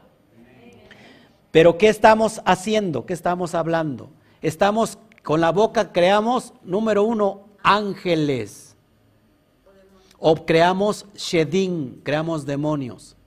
Pero 1.52 1.78
¿qué 1.78 1.90
estamos 1.90 2.42
haciendo? 2.46 3.06
¿Qué 3.06 3.14
estamos 3.14 3.54
hablando? 3.54 4.10
Estamos 4.42 4.98
con 5.22 5.40
la 5.40 5.52
boca, 5.52 5.92
creamos, 5.92 6.52
número 6.64 7.04
uno, 7.04 7.42
ángeles 7.62 8.63
o 10.26 10.46
creamos 10.46 11.06
Shedim, 11.16 12.02
creamos 12.02 12.46
demonios. 12.46 13.18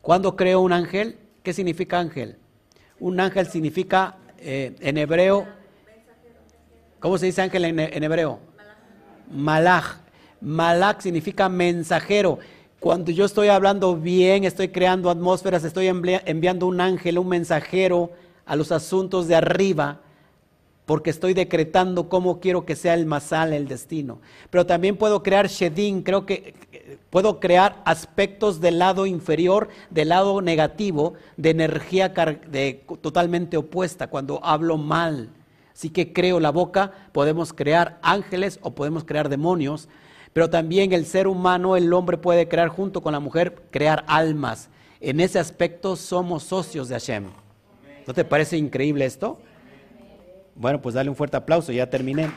Cuando 0.00 0.36
creo 0.36 0.60
un 0.60 0.72
ángel, 0.72 1.18
¿qué 1.42 1.52
significa 1.52 1.98
ángel? 1.98 2.36
Un 3.00 3.18
ángel 3.18 3.48
significa 3.48 4.14
eh, 4.38 4.76
en 4.78 4.98
hebreo, 4.98 5.48
¿cómo 7.00 7.18
se 7.18 7.26
dice 7.26 7.42
ángel 7.42 7.64
en, 7.64 8.04
hebreo? 8.04 8.38
Malach. 9.32 9.96
Malach 10.40 11.00
significa 11.00 11.48
mensajero. 11.48 12.38
Cuando 12.78 13.10
yo 13.10 13.24
estoy 13.24 13.48
hablando 13.48 13.96
bien, 13.96 14.44
estoy 14.44 14.68
creando 14.68 15.10
atmósferas, 15.10 15.64
estoy 15.64 15.88
enviando 15.88 16.68
un 16.68 16.80
ángel, 16.80 17.18
un 17.18 17.26
mensajero 17.26 18.12
a 18.46 18.54
los 18.54 18.70
asuntos 18.70 19.26
de 19.26 19.34
arriba 19.34 20.02
porque 20.88 21.10
estoy 21.10 21.34
decretando 21.34 22.08
cómo 22.08 22.40
quiero 22.40 22.64
que 22.64 22.74
sea 22.74 22.94
el 22.94 23.04
masal, 23.04 23.52
el 23.52 23.68
destino. 23.68 24.20
Pero 24.48 24.64
también 24.64 24.96
puedo 24.96 25.22
crear 25.22 25.46
shedin, 25.46 26.02
creo 26.02 26.24
que 26.24 26.54
eh, 26.72 26.96
puedo 27.10 27.40
crear 27.40 27.82
aspectos 27.84 28.62
del 28.62 28.78
lado 28.78 29.04
inferior, 29.04 29.68
del 29.90 30.08
lado 30.08 30.40
negativo, 30.40 31.12
de 31.36 31.50
energía 31.50 32.14
totalmente 33.02 33.58
opuesta, 33.58 34.06
cuando 34.06 34.42
hablo 34.42 34.78
mal. 34.78 35.28
Así 35.74 35.90
que 35.90 36.14
creo 36.14 36.40
la 36.40 36.52
boca, 36.52 36.92
podemos 37.12 37.52
crear 37.52 37.98
ángeles 38.00 38.58
o 38.62 38.70
podemos 38.70 39.04
crear 39.04 39.28
demonios, 39.28 39.90
pero 40.32 40.48
también 40.48 40.94
el 40.94 41.04
ser 41.04 41.28
humano, 41.28 41.76
el 41.76 41.92
hombre 41.92 42.16
puede 42.16 42.48
crear 42.48 42.68
junto 42.68 43.02
con 43.02 43.12
la 43.12 43.20
mujer, 43.20 43.56
crear 43.70 44.06
almas. 44.08 44.70
En 45.02 45.20
ese 45.20 45.38
aspecto 45.38 45.96
somos 45.96 46.44
socios 46.44 46.88
de 46.88 46.94
Hashem. 46.94 47.24
¿No 48.06 48.14
te 48.14 48.24
parece 48.24 48.56
increíble 48.56 49.04
esto? 49.04 49.38
Bueno, 50.58 50.82
pues 50.82 50.96
dale 50.96 51.08
un 51.08 51.14
fuerte 51.14 51.36
aplauso, 51.36 51.70
ya 51.70 51.88
terminé. 51.88 52.28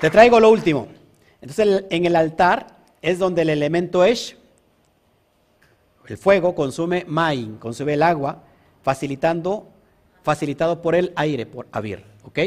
Te 0.00 0.08
traigo 0.08 0.40
lo 0.40 0.48
último. 0.50 0.88
Entonces 1.42 1.84
en 1.90 2.06
el 2.06 2.16
altar 2.16 2.78
es 3.02 3.18
donde 3.18 3.42
el 3.42 3.50
elemento 3.50 4.02
es, 4.02 4.36
el 6.06 6.16
fuego 6.16 6.54
consume 6.54 7.04
main, 7.06 7.58
consume 7.58 7.94
el 7.94 8.02
agua, 8.02 8.42
facilitando, 8.82 9.68
facilitado 10.22 10.80
por 10.80 10.94
el 10.94 11.12
aire, 11.16 11.44
por 11.44 11.68
abrir, 11.70 12.02
¿ok? 12.24 12.38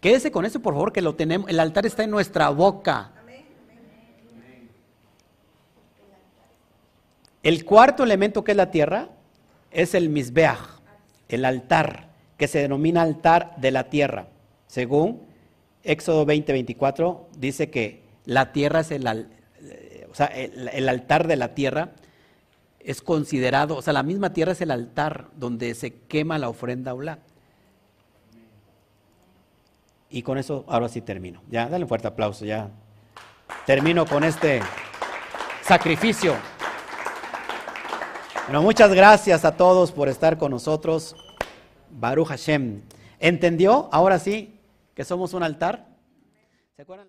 Quédese 0.00 0.30
con 0.30 0.44
eso, 0.44 0.60
por 0.60 0.74
favor, 0.74 0.92
que 0.92 1.02
lo 1.02 1.16
tenemos. 1.16 1.50
El 1.50 1.58
altar 1.58 1.84
está 1.84 2.04
en 2.04 2.10
nuestra 2.10 2.48
boca. 2.50 3.10
El 7.42 7.64
cuarto 7.64 8.02
elemento 8.02 8.44
que 8.44 8.52
es 8.52 8.56
la 8.56 8.70
tierra 8.70 9.08
es 9.70 9.94
el 9.94 10.08
misbeach, 10.08 10.58
el 11.28 11.44
altar, 11.44 12.08
que 12.36 12.48
se 12.48 12.60
denomina 12.60 13.02
altar 13.02 13.54
de 13.56 13.70
la 13.70 13.90
tierra. 13.90 14.28
Según 14.66 15.22
Éxodo 15.82 16.24
20, 16.24 16.52
24, 16.52 17.28
dice 17.36 17.70
que 17.70 18.02
la 18.24 18.52
tierra 18.52 18.80
es 18.80 18.90
sea, 20.18 20.26
el, 20.26 20.88
altar 20.88 21.26
de 21.26 21.36
la 21.36 21.54
tierra 21.54 21.90
es 22.80 23.02
considerado, 23.02 23.76
o 23.76 23.82
sea, 23.82 23.92
la 23.92 24.02
misma 24.02 24.32
tierra 24.32 24.52
es 24.52 24.60
el 24.60 24.70
altar 24.70 25.28
donde 25.36 25.74
se 25.74 25.92
quema 25.92 26.38
la 26.38 26.48
ofrenda 26.48 26.94
olá. 26.94 27.18
Y 30.10 30.22
con 30.22 30.38
eso 30.38 30.64
ahora 30.68 30.88
sí 30.88 31.02
termino. 31.02 31.42
Ya, 31.50 31.68
dale 31.68 31.84
un 31.84 31.88
fuerte 31.88 32.08
aplauso, 32.08 32.44
ya. 32.44 32.70
Termino 33.66 34.06
con 34.06 34.24
este 34.24 34.60
sacrificio. 35.62 36.34
Bueno, 38.48 38.62
muchas 38.62 38.94
gracias 38.94 39.44
a 39.44 39.58
todos 39.58 39.92
por 39.92 40.08
estar 40.08 40.38
con 40.38 40.50
nosotros. 40.52 41.14
Baruch 41.90 42.28
Hashem. 42.28 42.80
¿Entendió 43.20 43.90
ahora 43.92 44.18
sí 44.18 44.58
que 44.94 45.04
somos 45.04 45.34
un 45.34 45.42
altar? 45.42 45.86
¿Se 46.74 46.80
acuerdan? 46.80 47.06